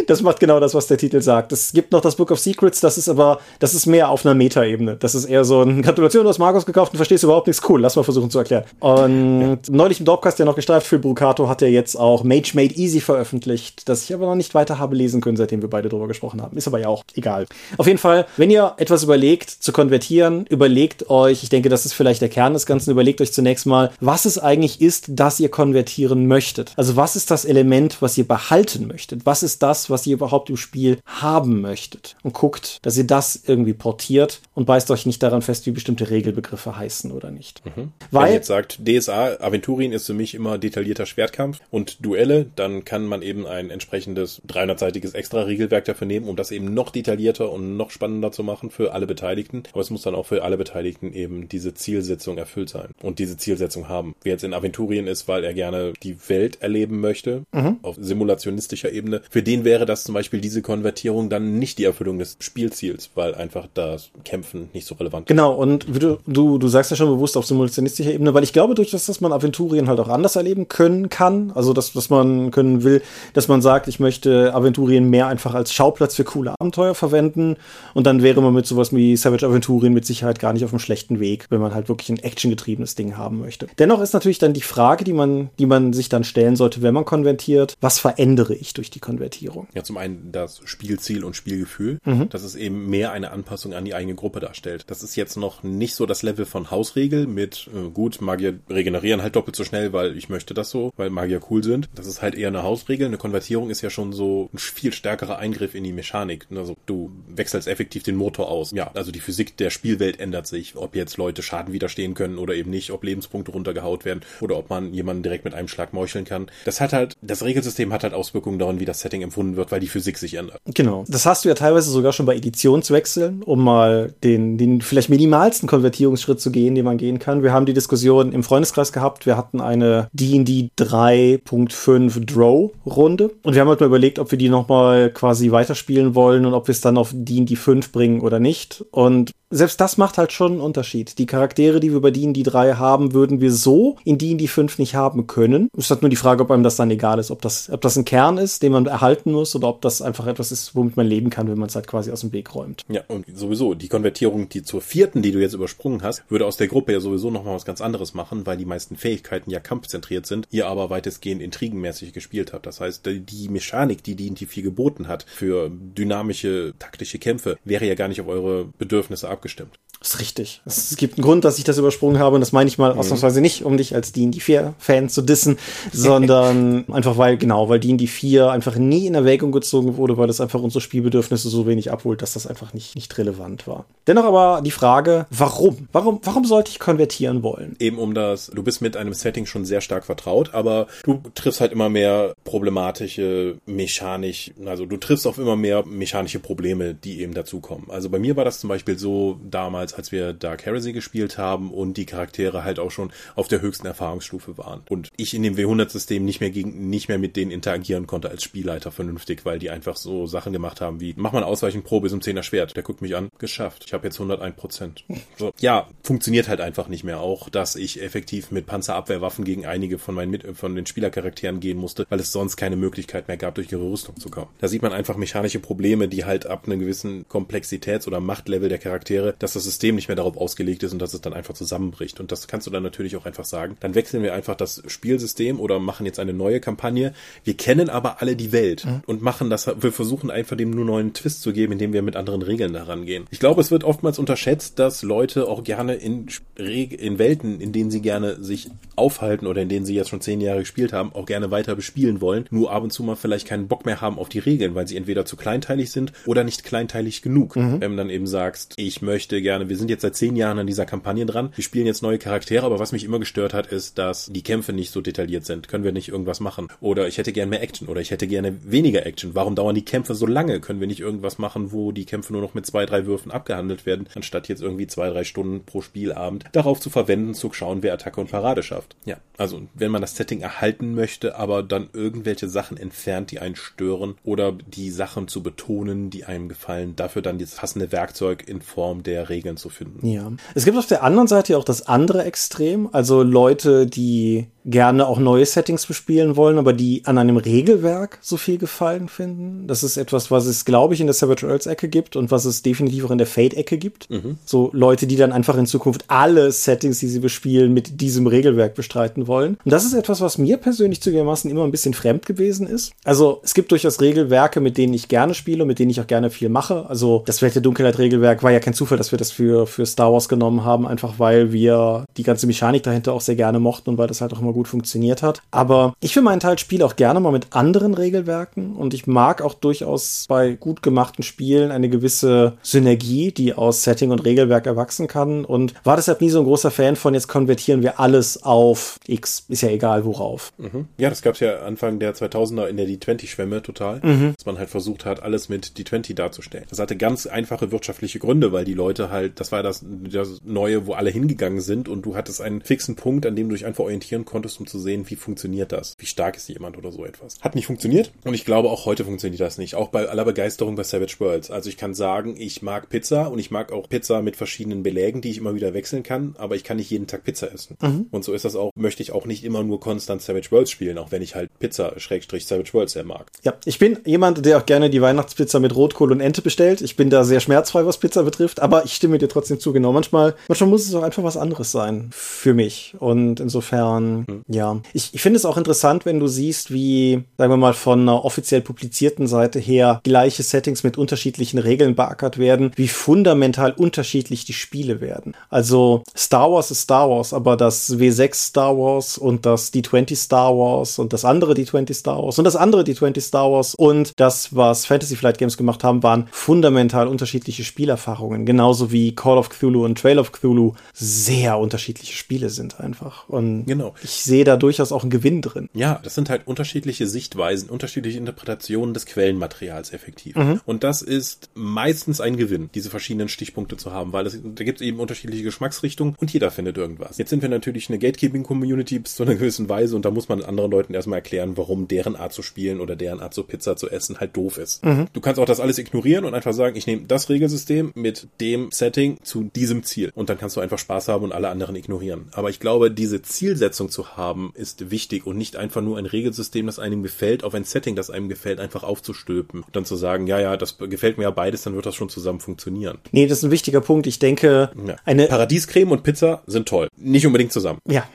das 0.07 0.23
macht 0.23 0.41
genau 0.41 0.61
das, 0.61 0.75
was 0.75 0.87
der 0.87 0.99
Titel 0.99 1.21
sagt. 1.21 1.53
Es 1.53 1.73
gibt 1.73 1.93
noch 1.93 2.01
das 2.01 2.17
Book 2.17 2.31
of 2.31 2.39
Secrets, 2.39 2.81
das 2.81 2.99
ist 2.99 3.09
aber, 3.09 3.41
das 3.59 3.75
ist 3.75 3.87
mehr 3.87 4.09
auf 4.11 4.25
einer 4.25 4.35
Meta-Ebene. 4.35 4.97
Das 4.97 5.15
ist 5.15 5.25
eher 5.25 5.45
so 5.45 5.63
ein 5.63 5.83
Gratulation, 5.89 6.25
du 6.25 6.31
hast 6.31 6.39
Markus 6.39 6.67
gekauft 6.67 6.93
und 6.93 6.97
verstehst 6.97 7.25
überhaupt 7.25 7.47
nichts. 7.47 7.63
Cool, 7.69 7.81
lass 7.81 7.97
mal 7.97 8.03
versuchen 8.03 8.31
zu 8.31 8.39
erklären. 8.39 8.65
Und 8.81 9.41
ja. 9.43 9.59
neulich 9.69 10.01
im 10.01 10.07
Dropcast, 10.07 10.39
der 10.39 10.47
noch 10.47 10.57
gestreift 10.57 10.87
für 10.87 10.99
Brucato, 10.99 11.49
hat 11.49 11.63
er 11.63 11.71
jetzt 11.71 11.97
auch 11.97 12.25
Mage 12.25 12.53
Made 12.55 12.75
Easy 12.75 13.01
veröffentlicht, 13.01 13.89
das 13.89 14.05
ich 14.05 14.15
aber 14.15 14.27
noch 14.27 14.35
nicht 14.35 14.55
weiter 14.55 14.79
habe 14.79 14.97
lesen 14.97 15.21
können, 15.21 15.37
seitdem 15.37 15.63
wir 15.63 15.71
beide 15.71 15.89
drüber 15.89 16.09
gesprochen 16.09 16.43
haben. 16.43 16.57
Ist 16.57 16.69
aber 16.69 16.79
ja 16.79 16.89
auch 16.89 17.05
egal. 17.15 17.47
Auf 17.77 17.87
jeden 17.87 17.99
Fall, 17.99 18.27
wenn 18.37 18.51
ihr 18.51 18.75
etwas 18.77 19.03
überlegt 19.03 19.51
zu 19.51 19.73
konvertieren, 19.73 20.47
überlegt 20.47 21.11
euch, 21.11 21.43
ich 21.43 21.49
denke, 21.49 21.69
das 21.69 21.87
ist 21.87 21.93
vielleicht 21.93 22.21
der 22.21 22.29
Kern 22.29 22.53
des 22.53 22.67
Ganzen, 22.67 22.91
überlegt 22.91 23.21
euch 23.21 23.33
zunächst 23.33 23.67
mal, 23.67 23.91
was 24.01 24.25
es 24.25 24.39
eigentlich 24.39 24.81
ist, 24.81 25.07
dass 25.09 25.41
ihr 25.41 25.49
konvertieren 25.49 26.27
möchtet. 26.27 26.73
Also 26.77 26.97
was 26.97 27.17
ist 27.17 27.31
das 27.31 27.45
Element, 27.45 28.01
was 28.01 28.17
ihr 28.19 28.27
behalten 28.27 28.87
möchtet? 28.87 29.27
Was 29.27 29.43
ist 29.43 29.63
das, 29.63 29.88
was 29.91 30.07
ihr 30.07 30.15
überhaupt 30.15 30.51
im 30.51 30.57
Spiel 30.57 30.99
haben 31.05 31.61
möchtet? 31.61 32.17
Und 32.23 32.35
guckt, 32.35 32.79
dass 32.83 32.97
ihr 32.97 33.07
das 33.07 33.43
irgendwie 33.47 33.75
portiert 33.75 34.41
und 34.55 34.67
beißt 34.67 34.91
euch 34.91 35.07
nicht 35.07 35.23
daran 35.23 35.43
fest, 35.43 35.67
wie 35.67 35.71
bestimmte 35.71 36.11
Regelbegriffe 36.11 36.77
heißen 36.77 37.13
oder 37.13 37.31
nicht. 37.31 37.65
Mhm. 37.65 37.93
Weil 38.11 38.25
Wenn 38.25 38.31
ihr 38.31 38.35
jetzt 38.35 38.49
sagt, 38.49 38.81
DSA, 38.87 39.41
Aventurien 39.41 39.93
ist 39.93 40.07
für 40.07 40.15
mich 40.15 40.35
immer 40.35 40.59
detaillierter 40.59 41.07
Schwertkampf 41.07 41.61
und 41.71 42.05
Duelle, 42.05 42.47
dann 42.57 42.85
kann 42.85 43.07
man 43.07 43.23
eben 43.23 43.47
ein 43.47 43.71
entsprechendes 43.71 44.43
300-seitiges 44.49 45.15
Extra-Regelwerk 45.15 45.85
dafür 45.85 46.07
nehmen, 46.07 46.29
um 46.29 46.37
das 46.37 46.51
eben 46.51 46.73
noch 46.75 46.91
detaillierter 46.91 47.51
und 47.51 47.77
noch 47.77 47.91
spannender 47.91 48.33
zu 48.33 48.43
machen 48.43 48.71
für 48.71 48.93
alle 48.93 49.07
Beteiligten. 49.07 49.63
Aber 49.73 49.81
es 49.81 49.91
muss 49.91 50.03
dann 50.03 50.15
auch 50.15 50.27
für 50.27 50.43
alle 50.43 50.57
Beteiligten 50.57 51.13
eben 51.13 51.49
diese 51.49 51.75
Zielsetzung 51.75 52.39
erfüllt 52.39 52.69
sein 52.69 52.91
und 53.03 53.19
diese 53.19 53.37
Zielsetzung 53.37 53.89
haben. 53.89 54.15
Wer 54.23 54.33
jetzt 54.33 54.45
in 54.45 54.55
Aventurien 54.55 55.07
ist, 55.07 55.29
weil 55.29 55.45
er 55.45 55.55
gerne 55.55 55.93
die 56.03 56.17
Welt 56.29 56.61
erleben 56.61 57.01
möchte, 57.01 57.45
mhm. 57.53 57.79
auf 57.83 57.97
simulationistischer 57.99 58.93
Ebene, 58.93 59.23
für 59.31 59.43
den 59.43 59.65
wäre 59.65 59.78
das 59.87 60.05
zum 60.05 60.15
Beispiel 60.15 60.41
diese 60.41 60.63
Konvertierung 60.63 61.29
dann 61.29 61.59
nicht 61.59 61.79
die 61.79 61.85
Erfüllung 61.85 62.19
des 62.19 62.37
Spielziels, 62.41 63.11
weil 63.15 63.35
einfach 63.35 63.67
das 63.75 64.11
Kämpfen 64.25 64.69
nicht 64.73 64.87
so 64.87 64.95
relevant 64.95 65.25
ist. 65.25 65.29
Genau, 65.29 65.55
und 65.55 65.87
du, 65.89 66.19
du, 66.27 66.59
du 66.59 66.69
sagst 66.69 66.91
ja 66.91 66.97
schon 66.97 67.09
bewusst 67.09 67.37
auf 67.37 67.47
simulationistischer 67.47 68.13
Ebene, 68.13 68.35
weil 68.35 68.45
ich 68.45 68.53
glaube, 68.53 68.75
durch 68.75 68.91
das, 68.91 69.07
dass 69.07 69.21
man 69.21 69.33
Aventurien 69.33 69.89
halt 69.89 70.01
auch 70.01 70.09
anders 70.09 70.37
erleben 70.37 70.69
können 70.69 71.09
kann, 71.09 71.53
also 71.55 71.73
dass, 71.73 71.93
dass 71.93 72.11
man 72.11 72.51
können 72.51 72.83
will, 72.83 73.03
dass 73.35 73.49
man 73.49 73.63
sagt, 73.63 73.89
ich 73.89 74.01
möchte 74.01 74.55
Aventurien 74.55 75.09
mehr 75.09 75.27
einfach 75.29 75.55
als 75.55 75.73
Schauplatz 75.73 76.15
für 76.15 76.25
coole 76.25 76.55
Abenteuer 76.59 76.95
verwenden 76.95 77.57
und 77.95 78.07
dann 78.07 78.23
wäre 78.23 78.43
man 78.43 78.55
mit 78.55 78.67
sowas 78.67 78.93
wie 78.93 79.17
Savage 79.17 79.47
Aventurien 79.47 79.93
mit 79.93 80.05
Sicherheit 80.05 80.39
gar 80.39 80.53
nicht 80.53 80.65
auf 80.65 80.73
einem 80.73 80.81
schlechten 80.81 81.21
Weg, 81.21 81.47
wenn 81.51 81.61
man 81.61 81.75
halt 81.75 81.89
wirklich 81.89 82.09
ein 82.11 82.19
actiongetriebenes 82.19 82.95
Ding 82.95 83.17
haben 83.17 83.41
möchte. 83.41 83.67
Dennoch 83.79 84.01
ist 84.01 84.13
natürlich 84.13 84.39
dann 84.39 84.53
die 84.53 84.61
Frage, 84.63 85.05
die 85.05 85.13
man, 85.13 85.51
die 85.59 85.67
man 85.67 85.93
sich 85.93 86.09
dann 86.09 86.25
stellen 86.25 86.57
sollte, 86.57 86.83
wenn 86.83 86.95
man 86.95 87.05
konvertiert, 87.05 87.75
was 87.81 87.99
verändere 87.99 88.55
ich 88.55 88.75
durch 88.75 88.91
die 88.91 89.01
Konvertierung? 89.01 89.68
Ja, 89.75 89.85
zum 89.85 89.97
einen 89.97 90.33
das 90.33 90.61
Spielziel 90.65 91.25
und 91.25 91.37
Spielgefühl, 91.37 91.99
mhm. 92.05 92.29
dass 92.31 92.43
es 92.43 92.55
eben 92.55 92.89
mehr 92.89 93.13
eine 93.13 93.31
Anpassung 93.31 93.75
an 93.75 93.85
die 93.85 93.95
eigene 93.95 94.15
Gruppe 94.15 94.41
darstellt. 94.41 94.85
Das 94.89 95.03
ist 95.03 95.17
jetzt 95.17 95.37
noch 95.37 95.63
nicht 95.63 95.95
so 95.95 96.07
das 96.07 96.23
Level 96.23 96.47
von 96.47 96.71
Hausregel 96.71 97.27
mit, 97.27 97.69
äh, 97.75 97.91
gut, 97.91 98.21
Magier 98.21 98.59
regenerieren 98.71 99.23
halt 99.23 99.37
doppelt 99.37 99.57
so 99.57 99.65
schnell, 99.65 99.93
weil 99.93 100.17
ich 100.17 100.29
möchte 100.29 100.55
das 100.55 100.71
so, 100.71 100.93
weil 100.97 101.11
Magier 101.11 101.41
cool 101.51 101.63
sind. 101.63 101.89
Das 101.95 102.07
ist 102.07 102.23
halt 102.23 102.35
eher 102.35 102.49
eine 102.49 102.63
Hausregel. 102.63 103.07
Eine 103.07 103.19
Konvertierung 103.19 103.71
ist 103.71 103.83
ja 103.83 103.91
schon 103.91 104.13
so 104.13 104.49
ein 104.53 104.59
viel 104.59 104.93
stärkerer 104.93 105.39
Eingriff 105.39 105.75
in 105.75 105.85
die 105.85 105.93
Mechanik. 105.93 106.47
Also 106.55 106.77
du 106.87 107.11
wechselst 107.29 107.69
effektiv 107.69 108.03
den 108.03 108.17
Motor 108.17 108.49
aus. 108.49 108.73
Ja, 108.73 108.91
also 108.95 109.13
die 109.13 109.21
Physik 109.21 109.57
der 109.57 109.71
Spielwelt 109.71 110.19
ändert 110.21 110.47
sich. 110.47 110.77
Ob 110.77 110.97
jetzt 110.97 111.17
Leute 111.17 111.43
Schaden 111.43 111.73
widerstehen 111.73 112.15
können 112.15 112.39
oder 112.39 112.55
eben 112.55 112.71
nicht, 112.71 112.91
ob 112.91 113.05
Lebenspunkte 113.05 113.53
runtergehaut 113.53 114.05
werden 114.05 114.23
oder 114.41 114.57
ob 114.57 114.71
man 114.71 114.95
jemanden 114.95 115.23
direkt 115.23 115.45
mit 115.45 115.55
einem 115.55 115.69
Schlag 115.69 115.93
meucheln 115.93 116.25
kann. 116.25 116.51
Das 116.65 116.81
hat 116.81 116.93
halt, 116.93 117.17
das 117.21 117.45
Regelsystem 117.45 117.93
hat 117.93 118.03
halt 118.03 118.15
Auswirkungen 118.15 118.59
daran, 118.59 118.81
wie 118.81 118.85
das 118.85 119.01
Setting 119.01 119.23
empfunden 119.23 119.58
wird, 119.59 119.71
weil 119.71 119.81
die 119.81 119.89
Physik 119.89 120.17
sich 120.17 120.35
ändert. 120.35 120.61
Genau. 120.75 121.05
Das 121.09 121.27
hast 121.27 121.45
du 121.45 121.51
ja 121.51 121.55
teilweise 121.55 121.91
sogar 121.91 122.15
schon 122.15 122.25
bei 122.25 122.37
Editionswechseln, 122.37 123.43
um 123.43 123.63
mal 123.63 124.15
den, 124.25 124.57
den 124.57 124.81
vielleicht 124.81 125.11
minimalsten 125.11 125.69
Konvertierungsschritt 125.69 126.41
zu 126.41 126.51
gehen, 126.51 126.75
den 126.75 126.87
man 126.87 126.97
gehen 126.97 127.19
kann. 127.19 127.43
Wir 127.43 127.53
haben 127.53 127.67
die 127.67 127.75
Diskussion 127.75 128.33
im 128.33 128.43
Freundeskreis 128.43 128.93
gehabt. 128.93 129.27
Wir 129.27 129.37
hatten 129.37 129.61
eine 129.61 130.09
D&D 130.13 130.71
3.5 130.79 132.25
Draw 132.25 132.71
Runde 132.87 133.31
und 133.43 133.55
wir 133.55 133.61
haben 133.61 133.69
halt 133.69 133.81
mal 133.81 133.87
überlegt, 133.87 134.19
ob 134.19 134.31
wir 134.31 134.39
die 134.39 134.49
nochmal 134.49 135.11
quasi 135.11 135.51
weiterspielen 135.51 136.15
wollen 136.15 136.47
und 136.47 136.55
ob 136.55 136.69
wir 136.69 136.73
es 136.73 136.81
dann 136.81 136.97
auf 136.97 137.11
D&D 137.13 137.57
5 137.57 137.93
bringen 137.93 138.21
oder 138.21 138.39
nicht. 138.41 138.85
Und 138.91 139.33
selbst 139.51 139.81
das 139.81 139.97
macht 139.97 140.19
halt 140.19 140.33
schon 140.33 140.53
einen 140.53 140.61
Unterschied. 140.61 141.19
Die 141.19 141.27
Charaktere, 141.27 141.81
die 141.81 141.93
wir 141.93 142.01
bei 142.01 142.11
D&D 142.11 142.43
3 142.43 142.75
haben, 142.75 143.15
würden 143.15 143.41
wir 143.41 143.53
so 143.53 143.97
in 144.05 144.19
D&D 144.19 144.47
5 144.47 144.79
nicht 144.79 144.95
haben 144.95 145.27
können. 145.27 145.69
Es 145.77 145.85
ist 145.85 145.91
halt 145.91 146.03
nur 146.03 146.11
die 146.11 146.17
Frage, 146.17 146.43
ob 146.43 146.51
einem 146.51 146.63
das 146.63 146.77
dann 146.77 146.91
egal 146.91 147.19
ist, 147.19 147.31
ob 147.31 147.41
das, 147.41 147.71
ob 147.71 147.81
das 147.81 147.97
ein 147.97 148.05
Kern 148.05 148.37
ist, 148.37 148.63
den 148.63 148.73
man 148.73 148.87
erhalten 148.87 149.33
muss 149.39 149.55
oder 149.57 149.69
ob 149.69 149.81
das 149.81 150.03
einfach 150.03 150.27
etwas 150.27 150.53
ist, 150.53 150.75
womit 150.75 150.97
man 150.97 151.07
leben 151.07 151.31
kann, 151.31 151.49
wenn 151.49 151.59
man 151.59 151.69
es 151.69 151.75
halt 151.75 151.87
quasi 151.87 152.11
aus 152.11 152.21
dem 152.21 152.33
Weg 152.33 152.55
räumt. 152.55 152.85
Ja, 152.89 153.03
und 153.09 153.27
sowieso, 153.35 153.75
die 153.75 153.89
Konvertierung, 153.89 154.49
die 154.49 154.63
zur 154.63 154.81
vierten, 154.81 155.23
die 155.23 155.33
du 155.33 155.41
jetzt 155.41 155.55
übersprungen 155.55 156.03
hast, 156.03 156.23
würde 156.29 156.47
aus 156.47 156.57
der 156.57 156.69
Gruppe 156.69 156.93
ja 156.93 157.01
sowieso 157.01 157.31
nochmal 157.31 157.55
was 157.55 157.65
ganz 157.65 157.81
anderes 157.81 158.15
machen, 158.15 158.47
weil 158.47 158.57
die 158.57 158.65
meisten 158.65 158.97
Fähigkeiten 158.97 159.51
ja 159.51 159.61
kampfzentriert 159.61 160.27
sind, 160.27 160.47
ihr 160.51 160.67
aber 160.67 160.91
weitestgehend 160.91 161.43
intrigenmäßig 161.43 162.13
gespielt 162.13 162.53
habt. 162.53 162.67
Das 162.67 162.81
heißt, 162.81 163.07
die 163.07 163.49
Mechanik, 163.49 164.03
die 164.03 164.17
D&D 164.17 164.47
4 164.47 164.63
geboten 164.63 165.09
hat 165.09 165.25
für 165.29 165.71
dynamische, 165.71 166.75
taktische 166.79 167.19
Kämpfe, 167.19 167.59
wäre 167.65 167.87
ja 167.87 167.95
gar 167.95 168.09
nicht 168.09 168.21
auf 168.21 168.29
eure 168.29 168.67
Bedürfnisse 168.79 169.29
abgestimmt. 169.29 169.79
Das 170.01 170.11
ist 170.11 170.21
richtig. 170.21 170.63
Es 170.65 170.97
gibt 170.97 171.19
einen 171.19 171.25
Grund, 171.25 171.45
dass 171.45 171.59
ich 171.59 171.65
das 171.65 171.77
übersprungen 171.77 172.19
habe 172.19 172.37
und 172.37 172.41
das 172.41 172.53
meine 172.53 172.69
ich 172.69 172.79
mal 172.79 172.93
mhm. 172.93 173.01
ausnahmsweise 173.01 173.41
nicht, 173.41 173.65
um 173.65 173.77
dich 173.77 173.95
als 173.95 174.13
D&D 174.13 174.39
4 174.39 174.75
Fan 174.79 175.09
zu 175.09 175.23
dissen, 175.23 175.59
sondern 175.93 176.85
einfach 176.93 177.19
weil, 177.19 177.37
genau, 177.37 177.69
weil 177.69 177.81
D&D 177.81 178.07
4 178.07 178.51
einfach 178.51 178.77
nie 178.77 179.07
in 179.07 179.15
Erwägung 179.15 179.51
gezogen 179.51 179.97
wurde, 179.97 180.17
weil 180.17 180.29
das 180.29 180.41
einfach 180.41 180.63
unsere 180.63 180.81
Spielbedürfnisse 180.81 181.49
so 181.49 181.67
wenig 181.67 181.91
abholt, 181.91 182.23
dass 182.23 182.35
das 182.35 182.47
einfach 182.47 182.73
nicht, 182.75 182.95
nicht 182.95 183.17
relevant 183.19 183.67
war. 183.67 183.87
Dennoch 184.07 184.25
aber 184.25 184.63
die 184.65 184.71
Frage, 184.71 185.27
warum? 185.31 185.89
Warum, 185.93 186.21
warum 186.23 186.45
sollte 186.45 186.71
ich 186.71 186.79
konvertieren 186.79 187.43
wollen? 187.43 187.77
Eben 187.81 187.99
um 187.99 188.15
das, 188.15 188.47
du 188.47 188.63
bist 188.63 188.81
mit 188.81 188.97
einem 188.97 189.13
Setting 189.13 189.47
schon 189.47 189.65
sehr 189.65 189.81
stark 189.81 190.05
vertraut, 190.05 190.55
aber 190.55 190.87
du 191.03 191.21
triffst 191.35 191.61
halt 191.61 191.73
immer 191.73 191.89
mehr 191.89 192.35
problematische, 192.45 193.57
mechanisch, 193.67 194.53
also 194.65 194.87
du 194.87 194.97
triffst 194.97 195.27
auf 195.27 195.39
immer 195.39 195.57
mehr 195.57 195.85
mechanische 195.85 196.39
Probleme, 196.39 196.95
die 196.95 197.21
eben 197.21 197.35
dazukommen. 197.35 197.91
Also 197.91 198.09
bei 198.09 198.19
mir 198.19 198.37
war 198.37 198.45
das 198.45 198.61
zum 198.61 198.69
Beispiel 198.69 198.99
so 198.99 199.39
damals, 199.49 199.88
damals, 199.89 199.95
als 199.95 200.13
wir 200.13 200.33
Dark 200.33 200.67
Heresy 200.67 200.93
gespielt 200.93 201.39
haben 201.39 201.73
und 201.73 201.97
die 201.97 202.07
Charaktere 202.07 202.65
halt 202.65 202.79
auch 202.79 202.91
schon 202.91 203.13
auf 203.35 203.49
der 203.49 203.61
höchsten 203.61 203.87
Erfahrungsstufe 203.87 204.59
waren. 204.59 204.83
Und 204.89 205.09
ich 205.17 205.35
in 205.35 205.43
dem 205.43 205.57
W100-System 205.57 206.25
nicht 206.25 206.41
mehr 206.41 206.51
gegen, 206.51 206.89
nicht 206.91 207.09
mehr 207.09 207.19
mit 207.19 207.37
denen 207.37 207.51
interagieren 207.51 208.07
konnte 208.07 208.29
als 208.29 208.43
Spielleiter 208.43 208.91
vernünftig, 208.91 209.45
weil 209.45 209.59
die 209.59 209.71
einfach 209.71 209.97
so 209.97 210.27
Sachen 210.27 210.53
gemacht 210.53 210.81
haben 210.81 211.01
wie, 211.01 211.15
mach 211.17 211.33
mal 211.33 211.39
eine 211.39 211.47
Ausweichenprobe 211.47 212.09
zum 212.09 212.21
10er 212.21 212.43
Schwert. 212.43 212.77
Der 212.77 212.83
guckt 212.83 213.03
mich 213.03 213.17
an, 213.17 213.29
geschafft. 213.39 213.85
Ich 213.87 213.93
habe 213.93 214.07
jetzt 214.07 214.17
101 214.17 214.57
Prozent. 214.57 215.05
So. 215.37 215.53
Ja, 215.61 215.89
funktioniert 216.03 216.49
halt 216.49 216.61
einfach 216.61 216.89
nicht 216.89 217.05
mehr. 217.05 217.21
Auch, 217.21 217.49
dass 217.49 217.77
ich 217.77 218.03
effektiv 218.03 218.51
mit 218.51 218.67
Panzerabwehrwaffen 218.67 219.45
gegen 219.45 219.67
einige 219.67 219.99
von 219.99 220.15
meinen 220.15 220.31
mit 220.31 220.47
von 220.55 220.75
den 220.75 220.87
Spielercharakteren 220.87 221.61
gehen 221.61 221.79
musste, 221.79 222.07
weil 222.09 222.21
es 222.21 222.33
sonst 222.33 222.57
keine 222.57 222.77
Möglichkeit 222.77 223.29
mehr 223.29 223.37
gab, 223.37 223.55
durch 223.55 223.71
ihre 223.71 223.83
Rüstung 223.83 224.19
zu 224.19 224.29
kommen. 224.29 224.49
Da 224.61 224.69
sieht 224.69 224.83
man 224.83 224.93
einfach 224.93 225.17
mechanische 225.17 225.59
Probleme, 225.59 226.09
die 226.09 226.25
halt 226.25 226.47
ab 226.47 226.65
einem 226.67 226.81
gewissen 226.81 227.27
Komplexitäts- 227.29 228.07
oder 228.07 228.21
Machtlevel 228.21 228.69
der 228.69 228.79
Charaktere, 228.79 229.35
dass 229.39 229.53
das 229.53 229.65
System 229.65 229.78
nicht 229.83 230.09
mehr 230.09 230.17
darauf 230.17 230.37
ausgelegt 230.37 230.83
ist 230.83 230.93
und 230.93 231.01
dass 231.01 231.15
es 231.15 231.21
dann 231.21 231.33
einfach 231.33 231.55
zusammenbricht. 231.55 232.21
Und 232.21 232.33
das 232.33 232.49
kannst 232.49 232.67
du 232.67 232.71
dann 232.71 232.83
natürlich 232.83 233.17
auch 233.17 233.27
einfach 233.27 233.45
sagen. 233.45 233.77
Dann 233.81 233.95
wechseln 233.95 234.23
wir 234.23 234.35
einfach 234.35 234.57
das 234.57 234.83
Spielsystem 234.87 235.61
oder 235.61 235.79
machen 235.79 236.07
jetzt 236.07 236.19
eine 236.19 236.33
neue 236.33 236.61
Kampagne. 236.61 237.15
Wir 237.45 237.55
kennen 237.55 237.89
aber 237.89 238.21
alle 238.21 238.37
die 238.37 238.53
Welt 238.53 238.85
mhm. 238.85 239.03
und 239.07 239.23
machen 239.23 239.51
das, 239.51 239.67
wir 239.67 239.93
versuchen 239.93 240.31
einfach 240.31 240.57
dem 240.57 240.71
nur 240.71 240.85
neuen 240.85 241.15
Twist 241.15 241.43
zu 241.43 241.53
geben, 241.53 241.73
indem 241.73 241.93
wir 241.93 242.03
mit 242.03 242.17
anderen 242.17 242.43
Regeln 242.43 242.73
daran 242.73 243.07
gehen. 243.07 243.27
Ich 243.31 243.41
glaube, 243.41 243.61
es 243.61 243.71
wird 243.71 243.85
oftmals 243.85 244.19
unterschätzt, 244.19 244.79
dass 244.79 245.03
Leute 245.03 245.49
auch 245.49 245.65
gerne 245.65 245.95
in, 245.95 246.27
in 246.57 247.19
Welten, 247.19 247.61
in 247.61 247.73
denen 247.73 247.91
sie 247.91 248.03
gerne 248.03 248.43
sich 248.43 248.69
aufhalten 248.97 249.47
oder 249.47 249.63
in 249.63 249.69
denen 249.69 249.87
sie 249.87 249.95
jetzt 249.95 250.11
schon 250.11 250.21
zehn 250.21 250.41
Jahre 250.41 250.61
gespielt 250.61 250.93
haben, 250.93 251.13
auch 251.13 251.27
gerne 251.27 251.51
weiter 251.51 251.77
bespielen 251.77 252.21
wollen, 252.21 252.47
nur 252.51 252.73
ab 252.73 252.83
und 252.83 252.93
zu 252.93 253.03
mal 253.03 253.17
vielleicht 253.17 253.47
keinen 253.47 253.69
Bock 253.69 253.87
mehr 253.87 254.01
haben 254.01 254.19
auf 254.19 254.29
die 254.29 254.39
Regeln, 254.39 254.75
weil 254.75 254.89
sie 254.89 254.97
entweder 254.97 255.25
zu 255.25 255.37
kleinteilig 255.37 255.91
sind 255.91 256.13
oder 256.27 256.45
nicht 256.45 256.65
kleinteilig 256.65 257.23
genug. 257.23 257.57
Mhm. 257.57 257.81
Wenn 257.81 257.93
du 257.93 257.97
dann 257.97 258.11
eben 258.11 258.27
sagst, 258.27 258.75
ich 258.77 259.03
möchte 259.03 259.41
gerne 259.43 259.68
wir 259.69 259.77
sind 259.77 259.91
jetzt 259.91 260.03
seit 260.03 260.17
zehn 260.17 260.37
Jahren 260.37 260.59
an 260.59 260.67
dieser 260.67 260.87
Kampagne 260.87 261.27
dran. 261.27 261.51
Wir 261.55 261.65
spielen 261.65 261.87
jetzt 261.87 262.03
neue 262.03 262.19
Charaktere, 262.19 262.65
aber 262.65 262.79
was 262.79 262.93
mich 262.93 263.05
immer 263.05 263.19
gestört 263.19 263.55
hat, 263.55 263.67
ist, 263.67 263.99
dass 263.99 264.27
die 264.27 264.43
Kämpfe 264.43 264.73
nicht 264.73 264.91
so 264.91 265.01
detailliert 265.01 265.45
sind. 265.45 265.69
Können 265.69 265.85
wir 265.85 265.93
nicht 265.93 266.09
irgendwas 266.09 266.41
machen? 266.41 266.69
Oder 266.81 267.09
ich 267.09 267.19
hätte 267.19 267.33
gerne 267.33 267.51
mehr 267.51 267.63
Action 267.63 267.89
oder 267.89 268.01
ich 268.01 268.11
hätte 268.11 268.27
gerne 268.27 268.57
weniger 268.65 269.07
Action. 269.07 269.35
Warum 269.35 269.55
dauern 269.55 269.75
die 269.75 269.85
Kämpfe 269.85 270.15
so 270.15 270.27
lange? 270.27 270.61
Können 270.61 270.81
wir 270.81 270.87
nicht 270.87 271.01
irgendwas 271.01 271.39
machen, 271.39 271.73
wo 271.73 271.93
die 271.93 272.05
Kämpfe 272.05 272.33
nur 272.33 272.43
noch 272.43 272.55
mit 272.55 272.67
zwei, 272.67 272.87
drei 272.87 273.07
Würfen 273.07 273.31
abgehandelt 273.31 273.87
werden, 273.87 274.09
anstatt 274.15 274.49
jetzt 274.49 274.63
irgendwie 274.63 274.87
zwei, 274.87 275.11
drei 275.11 275.25
Stunden 275.25 275.65
pro 275.65 275.83
Spielabend 275.83 276.45
darauf 276.53 276.81
zu 276.81 276.91
verwenden, 276.91 277.35
zu 277.35 277.53
schauen, 277.53 277.83
wer 277.83 277.95
Attacke 277.95 278.21
und 278.21 278.31
Parade 278.31 278.63
schafft. 278.63 278.97
Ja, 279.05 279.19
also 279.37 279.63
wenn 279.75 279.91
man 279.91 280.01
das 280.01 280.17
Setting 280.17 280.41
erhalten 280.41 280.95
möchte, 280.95 281.37
aber 281.37 281.63
dann 281.63 281.91
irgendwelche 281.93 282.49
Sachen 282.49 282.77
entfernt, 282.77 283.31
die 283.31 283.39
einen 283.39 283.57
stören 283.57 284.17
oder 284.25 284.53
die 284.53 284.91
Sachen 284.91 285.29
zu 285.29 285.43
betonen, 285.43 286.11
die 286.11 286.25
einem 286.25 286.49
gefallen, 286.49 286.97
dafür 286.97 287.23
dann 287.23 287.39
das 287.39 287.55
passende 287.55 287.93
Werkzeug 287.93 288.45
in 288.47 288.63
Form 288.63 289.03
der 289.03 289.29
Regeln 289.29 289.57
zu 289.59 289.69
finden. 289.69 290.07
Ja. 290.07 290.33
Es 290.55 290.65
gibt 290.65 290.77
auf 290.77 290.87
der 290.87 291.03
anderen 291.03 291.29
Seite 291.29 291.59
auch 291.59 291.65
das 291.65 291.87
andere 291.87 292.25
Extrem, 292.25 292.89
also 292.93 293.23
Leute, 293.23 293.87
die 293.87 294.47
gerne 294.69 295.07
auch 295.07 295.19
neue 295.19 295.47
Settings 295.47 295.87
bespielen 295.87 296.37
wollen, 296.37 296.59
aber 296.59 296.73
die 296.73 297.03
an 297.05 297.17
einem 297.17 297.39
Regelwerk 297.39 298.19
so 298.21 298.37
viel 298.37 298.59
Gefallen 298.59 299.09
finden. 299.09 299.67
Das 299.67 299.83
ist 299.83 299.97
etwas, 299.97 300.31
was 300.31 300.47
es, 300.47 300.65
glaube 300.65 300.93
ich, 300.95 301.01
in 301.01 301.07
der 301.07 301.15
Savage 301.15 301.47
Worlds 301.49 301.67
Ecke 301.67 301.89
gibt 301.89 302.17
und 302.17 302.31
was 302.31 302.45
es 302.45 302.63
definitiv 302.63 303.07
auch 303.07 303.11
in 303.11 303.19
der 303.19 303.27
Fate 303.27 303.55
Ecke 303.55 303.79
gibt. 303.79 304.11
Mhm. 304.11 304.37
So 304.45 304.71
Leute, 304.75 305.07
die 305.07 305.17
dann 305.17 305.33
einfach 305.33 305.57
in 305.57 305.67
Zukunft 305.67 306.05
alle 306.09 306.53
Settings, 306.53 306.99
die 306.99 307.09
sie 307.09 307.21
bespielen, 307.21 307.73
mit 307.73 308.01
diesem 308.01 308.27
Regelwerk 308.27 308.75
bestreiten 308.75 309.27
wollen. 309.27 309.57
Und 309.65 309.73
das 309.73 309.87
ist 309.87 309.95
etwas, 309.95 310.21
was 310.21 310.37
mir 310.37 310.59
persönlich 310.59 311.01
zugegebenermaßen 311.01 311.51
immer 311.51 311.65
ein 311.65 311.71
bisschen 311.71 311.95
fremd 311.95 312.27
gewesen 312.27 312.67
ist. 312.67 312.93
Also 313.05 313.41
es 313.43 313.55
gibt 313.55 313.71
durchaus 313.71 314.01
Regelwerke, 314.03 314.61
mit 314.61 314.77
denen 314.77 314.93
ich 314.93 315.09
gerne 315.09 315.33
spiele, 315.33 315.65
mit 315.65 315.79
denen 315.79 315.91
ich 315.91 316.01
auch 316.01 316.07
gerne 316.07 316.29
viel 316.29 316.51
mache. 316.51 316.87
Also 316.89 317.23
das 317.25 317.41
Welt 317.41 317.55
der 317.55 317.63
Dunkelheit 317.63 317.99
Regelwerk 317.99 318.43
war 318.43 318.53
ja 318.53 318.61
kein 318.61 318.75
Zufall, 318.75 318.99
dass 318.99 319.13
wir 319.13 319.19
das 319.19 319.31
für, 319.31 319.48
für 319.67 319.87
Star 319.87 320.13
Wars 320.13 320.29
genommen 320.29 320.65
haben, 320.65 320.87
einfach 320.87 321.19
weil 321.19 321.53
wir 321.53 322.05
die 322.17 322.23
ganze 322.23 322.47
Mechanik 322.47 322.83
dahinter 322.83 323.13
auch 323.13 323.21
sehr 323.21 323.37
gerne 323.37 323.61
mochten 323.61 323.91
und 323.91 323.99
weil 323.99 324.09
das 324.09 324.21
halt 324.21 324.33
auch 324.33 324.41
immer 324.41 324.53
gut 324.53 324.69
funktioniert 324.69 325.23
hat. 325.23 325.43
Aber 325.51 325.95
ich 326.01 326.15
für 326.15 326.23
meinen 326.23 326.41
Teil 326.41 326.59
spiele 326.59 326.85
auch 326.85 326.97
gerne 326.97 327.21
mal 327.21 327.33
mit 327.33 327.49
anderen 327.51 327.95
Regelwerken 327.95 328.77
und 328.77 328.95
ich 328.95 329.07
mag 329.07 329.43
auch 329.43 329.55
durchaus 329.55 330.27
bei 330.29 330.53
gut 330.53 330.83
gemachten 330.83 331.23
Spielen 331.23 331.71
eine 331.71 331.89
gewisse 331.89 332.55
Synergie, 332.63 333.33
die 333.33 333.55
aus 333.55 333.83
Setting 333.83 334.11
und 334.11 334.25
Regelwerk 334.25 334.67
erwachsen 334.67 335.07
kann 335.07 335.45
und 335.45 335.75
war 335.85 335.97
deshalb 335.97 336.21
nie 336.21 336.31
so 336.31 336.41
ein 336.41 336.45
großer 336.45 336.71
Fan 336.71 336.97
von 336.97 337.15
jetzt 337.15 337.29
konvertieren 337.29 337.83
wir 337.83 338.01
alles 338.01 338.43
auf 338.43 338.99
X, 339.07 339.45
ist 339.49 339.63
ja 339.63 339.71
egal 339.71 340.05
worauf. 340.05 340.53
Mhm. 340.59 340.87
Ja, 340.99 341.09
das 341.09 341.23
gab 341.23 341.35
es 341.35 341.41
ja 341.41 341.61
Anfang 341.61 341.99
der 341.99 342.15
2000er 342.15 342.67
in 342.67 342.77
der 342.77 342.87
D20-Schwemme 342.87 343.63
total, 343.63 344.01
mhm. 344.03 344.35
dass 344.37 344.47
man 344.47 344.59
halt 344.59 344.71
versucht 344.71 345.05
hat, 345.05 345.23
alles 345.23 345.49
mit 345.49 345.67
D20 345.77 346.15
darzustellen. 346.15 346.67
Das 346.69 346.79
hatte 346.79 346.97
ganz 346.97 347.27
einfache 347.27 347.71
wirtschaftliche 347.73 348.19
Gründe, 348.19 348.53
weil 348.53 348.65
die 348.65 348.75
Leute 348.75 349.11
halt, 349.11 349.38
das 349.41 349.53
war 349.53 349.63
das, 349.63 349.85
das 349.85 350.41
Neue, 350.45 350.87
wo 350.87 350.95
alle 350.95 351.11
hingegangen 351.11 351.61
sind 351.61 351.89
und 351.89 352.03
du 352.03 352.17
hattest 352.17 352.41
einen 352.41 352.63
fixen 352.63 352.97
Punkt, 352.97 353.27
an 353.27 353.37
dem 353.37 353.49
du 353.49 353.55
dich 353.55 353.67
einfach 353.67 353.85
orientieren 353.85 354.25
konntest 354.25 354.61
um 354.61 354.67
zu 354.67 354.79
sehen, 354.79 355.09
wie 355.09 355.17
funktioniert 355.17 355.73
das, 355.73 355.95
wie 355.99 356.07
stark 356.07 356.37
ist 356.37 356.49
jemand 356.49 356.77
oder 356.77 356.93
so 356.93 357.05
etwas. 357.05 357.41
Hat 357.41 357.55
nicht 357.55 357.67
funktioniert 357.67 358.13
und 358.25 358.35
ich 358.35 358.45
glaube 358.45 358.71
auch 358.71 358.87
heute 358.87 359.05
funktioniert 359.05 359.41
das 359.41 359.59
nicht. 359.59 359.75
Auch 359.75 359.89
bei 359.89 360.09
aller 360.09 360.25
Begeisterung 360.25 360.75
bei 360.75 360.83
Savage 360.83 361.17
Worlds. 361.19 361.51
Also 361.51 361.69
ich 361.69 361.77
kann 361.77 361.95
sagen, 361.95 362.37
ich 362.39 362.63
mag 362.63 362.89
Pizza 362.89 363.31
und 363.31 363.39
ich 363.39 363.51
mag 363.51 363.73
auch 363.73 363.89
Pizza 363.89 364.23
mit 364.23 364.37
verschiedenen 364.37 364.83
Belägen, 364.83 365.21
die 365.21 365.31
ich 365.31 365.39
immer 365.39 365.55
wieder 365.55 365.75
wechseln 365.75 366.03
kann, 366.03 366.35
aber 366.39 366.57
ich 366.57 366.65
kann 366.65 366.77
nicht 366.77 366.91
jeden 366.91 367.07
Tag 367.07 367.25
Pizza 367.25 367.53
essen. 367.53 367.77
Mhm. 367.81 368.07
Und 368.11 368.25
so 368.25 368.33
ist 368.33 368.45
das 368.45 368.57
auch, 368.57 368.73
möchte 368.75 369.03
ich 369.03 369.13
auch 369.13 369.27
nicht 369.27 369.45
immer 369.45 369.63
nur 369.63 369.81
konstant 369.81 370.23
Savage 370.23 370.51
Worlds 370.51 370.71
spielen, 370.71 370.99
auch 370.99 371.11
wenn 371.11 371.23
ich 371.23 371.35
halt 371.35 371.51
Pizza 371.59 371.99
Schrägstrich 371.99 372.47
Savage 372.47 372.73
Worlds 372.75 372.93
sehr 372.93 373.05
mag. 373.05 373.31
Ja, 373.43 373.55
ich 373.65 373.79
bin 373.79 373.99
jemand, 374.05 374.45
der 374.45 374.59
auch 374.59 374.67
gerne 374.67 374.91
die 374.91 375.03
Weihnachtspizza 375.03 375.61
mit 375.61 375.75
Rotkohl 375.75 376.13
und 376.13 376.21
Ente 376.21 376.43
bestellt. 376.43 376.81
Ich 376.81 376.97
bin 376.97 377.11
da 377.11 377.25
sehr 377.25 377.41
schmerzfrei, 377.41 377.87
was 377.87 377.99
Pizza 377.99 378.23
betrifft, 378.23 378.61
aber 378.61 378.85
ich 378.85 378.95
stimme 378.95 379.19
dir 379.19 379.28
trotzdem 379.29 379.61
zu, 379.61 379.73
genau. 379.73 379.93
Manchmal, 379.93 380.35
manchmal 380.49 380.71
muss 380.71 380.87
es 380.87 380.95
auch 380.95 381.03
einfach 381.03 381.23
was 381.23 381.37
anderes 381.37 381.73
sein 381.73 382.09
für 382.13 382.55
mich. 382.55 382.95
Und 382.99 383.41
insofern, 383.41 384.25
mhm. 384.29 384.45
ja. 384.49 384.81
Ich, 384.93 385.15
ich 385.15 385.21
finde 385.21 385.37
es 385.37 385.45
auch 385.45 385.57
interessant, 385.57 386.07
wenn 386.07 386.21
du 386.21 386.27
siehst, 386.27 386.73
wie, 386.73 387.25
sagen 387.37 387.53
wir 387.53 387.57
mal, 387.57 387.75
von 387.75 388.01
einer 388.01 388.25
offiziell 388.25 388.61
publizierten 388.61 389.27
Seite 389.27 389.59
her 389.59 390.01
gleiche 390.05 390.43
Settings 390.43 390.83
mit 390.83 390.99
unterschiedlichen 390.99 391.59
Regeln 391.59 391.95
beackert 391.95 392.39
werden, 392.39 392.73
wie 392.77 392.89
fundamental 392.89 393.73
unterschiedlich 393.73 394.45
die 394.45 394.53
Spiele 394.53 395.01
werden. 395.01 395.35
Also 395.51 396.03
Star 396.17 396.51
Wars 396.51 396.71
ist 396.71 396.83
Star 396.83 397.09
Wars, 397.09 397.33
aber 397.33 397.57
das 397.57 397.91
W6 397.91 398.35
Star 398.35 398.77
Wars 398.77 399.19
und 399.19 399.47
das 399.47 399.73
D20 399.73 400.17
Star 400.17 400.57
Wars 400.57 400.99
und 400.99 401.13
das 401.13 401.25
andere 401.25 401.53
D20 401.53 401.95
Star 401.95 402.23
Wars 402.23 402.39
und 402.39 402.47
das 402.47 402.57
andere 402.57 402.83
D20 402.83 403.21
Star 403.21 403.51
Wars 403.51 403.75
und 403.75 404.13
das, 404.17 404.55
was 404.55 404.87
Fantasy 404.87 405.17
Flight 405.17 405.39
Games 405.39 405.57
gemacht 405.57 405.85
haben, 405.85 406.03
waren 406.03 406.29
fundamental 406.31 407.09
unterschiedliche 407.09 407.65
Spielerfahrungen. 407.65 408.47
Genauso 408.47 408.93
wie 408.93 409.15
Call 409.19 409.37
of 409.37 409.49
Cthulhu 409.49 409.85
und 409.85 409.99
Trail 409.99 410.21
of 410.21 410.31
Cthulhu 410.31 410.75
sehr 410.95 411.59
unterschiedliche 411.59 412.15
Spiele 412.15 412.51
sind 412.51 412.79
einfach. 412.79 413.29
Und 413.29 413.67
genau. 413.67 413.95
ich 414.01 414.11
sehe 414.11 414.45
da 414.45 414.57
durchaus 414.57 414.93
auch 414.93 415.03
einen 415.03 415.11
Gewinn 415.11 415.43
drin. 415.43 415.69
Ja, 415.75 415.99
das 416.05 416.15
sind 416.15 416.31
halt 416.31 416.47
unterschiedliche 416.47 417.09
Sichtweisen, 417.09 417.69
unterschiedliche 417.69 418.17
Interpretationen 418.17 418.95
des 418.95 419.07
Quellenmaterials 419.07 419.93
effektiv. 419.93 420.37
Mhm. 420.37 420.61
Und 420.65 420.85
das 420.85 421.03
ist 421.03 421.51
meistens 421.55 422.21
ein 422.21 422.37
Gewinn, 422.37 422.71
diese 422.75 422.91
verschiedenen 422.91 423.29
Stichpunkte 423.29 423.77
zu 423.77 423.93
haben, 423.93 424.13
weil 424.13 424.25
es, 424.25 424.39
da 424.41 424.63
gibt 424.63 424.81
es 424.81 424.87
eben 424.87 425.01
unterschiedliche 425.01 425.43
Geschmacksrichtungen 425.43 426.15
und 426.21 426.33
jeder 426.33 426.53
findet 426.53 426.79
irgendwas. 426.79 427.19
Jetzt 427.19 427.31
sind 427.31 427.43
wir 427.43 427.49
natürlich 427.49 427.89
eine 427.89 427.99
Gatekeeping-Community 427.99 429.01
bis 429.01 429.17
zu 429.17 429.25
einer 429.25 429.35
gewissen 429.35 429.69
Weise 429.69 429.97
und 429.97 430.05
da 430.05 430.13
muss 430.13 430.29
man 430.29 430.45
anderen 430.45 430.71
Leuten 430.71 430.95
erstmal 430.95 431.19
erklären, 431.19 431.57
warum 431.57 431.89
deren 431.89 432.15
Art 432.15 432.33
zu 432.33 432.43
spielen 432.43 432.81
oder 432.81 432.95
deren 432.95 433.19
Art 433.19 433.35
so 433.35 433.43
Pizza 433.43 433.77
zu 433.77 433.91
essen 433.91 434.21
halt 434.21 434.37
doof 434.37 434.59
ist. 434.59 434.85
Mhm. 434.85 435.09
Du 435.13 435.21
kannst 435.21 435.41
auch 435.41 435.47
das 435.47 435.59
alles 435.59 435.79
ignorieren 435.79 436.25
und 436.25 436.35
einfach 436.35 436.53
sagen, 436.53 436.77
ich 436.77 436.87
nehme 436.87 437.03
das 437.09 437.29
Regelsystem 437.29 437.91
mit 437.97 438.29
dem 438.41 438.71
Setting 438.71 438.98
zu 439.23 439.51
diesem 439.55 439.83
Ziel 439.83 440.11
und 440.15 440.29
dann 440.29 440.39
kannst 440.39 440.57
du 440.57 440.61
einfach 440.61 440.79
Spaß 440.79 441.09
haben 441.09 441.25
und 441.25 441.33
alle 441.33 441.49
anderen 441.49 441.77
ignorieren. 441.77 442.29
Aber 442.33 442.51
ich 442.51 442.61
glaube, 442.61 442.91
diese 442.91 443.23
Zielsetzung 443.23 443.89
zu 443.91 444.17
haben, 444.17 444.53
ist 444.55 444.91
wichtig 444.91 445.27
und 445.27 445.37
nicht 445.37 445.57
einfach 445.57 445.81
nur 445.81 445.99
ein 445.99 446.07
Regelsystem, 446.07 446.67
das 446.67 446.79
einem 446.79 447.03
gefällt, 447.03 447.45
auf 447.45 447.55
ein 447.55 447.65
Setting, 447.65 447.97
das 447.97 448.11
einem 448.11 448.29
gefällt, 448.29 448.61
einfach 448.61 448.83
aufzustülpen 448.83 449.63
und 449.63 449.77
dann 449.77 449.85
zu 449.85 449.97
sagen, 449.97 450.27
ja, 450.27 450.41
ja, 450.41 450.57
das 450.57 450.79
gefällt 450.79 451.19
mir 451.19 451.25
ja 451.25 451.31
beides, 451.31 451.63
dann 451.63 451.75
wird 451.75 451.87
das 451.87 451.95
schon 451.95 452.09
zusammen 452.09 452.41
funktionieren. 452.41 452.99
Nee, 453.13 453.27
das 453.27 453.39
ist 453.39 453.45
ein 453.45 453.51
wichtiger 453.51 453.81
Punkt. 453.81 454.07
Ich 454.07 454.19
denke, 454.19 454.71
ja. 454.87 454.97
eine 455.05 455.27
Paradiescreme 455.27 455.93
und 455.93 456.03
Pizza 456.03 456.43
sind 456.47 456.69
toll. 456.69 456.89
Nicht 456.97 457.27
unbedingt 457.27 457.53
zusammen. 457.53 457.79
Ja. 457.87 458.09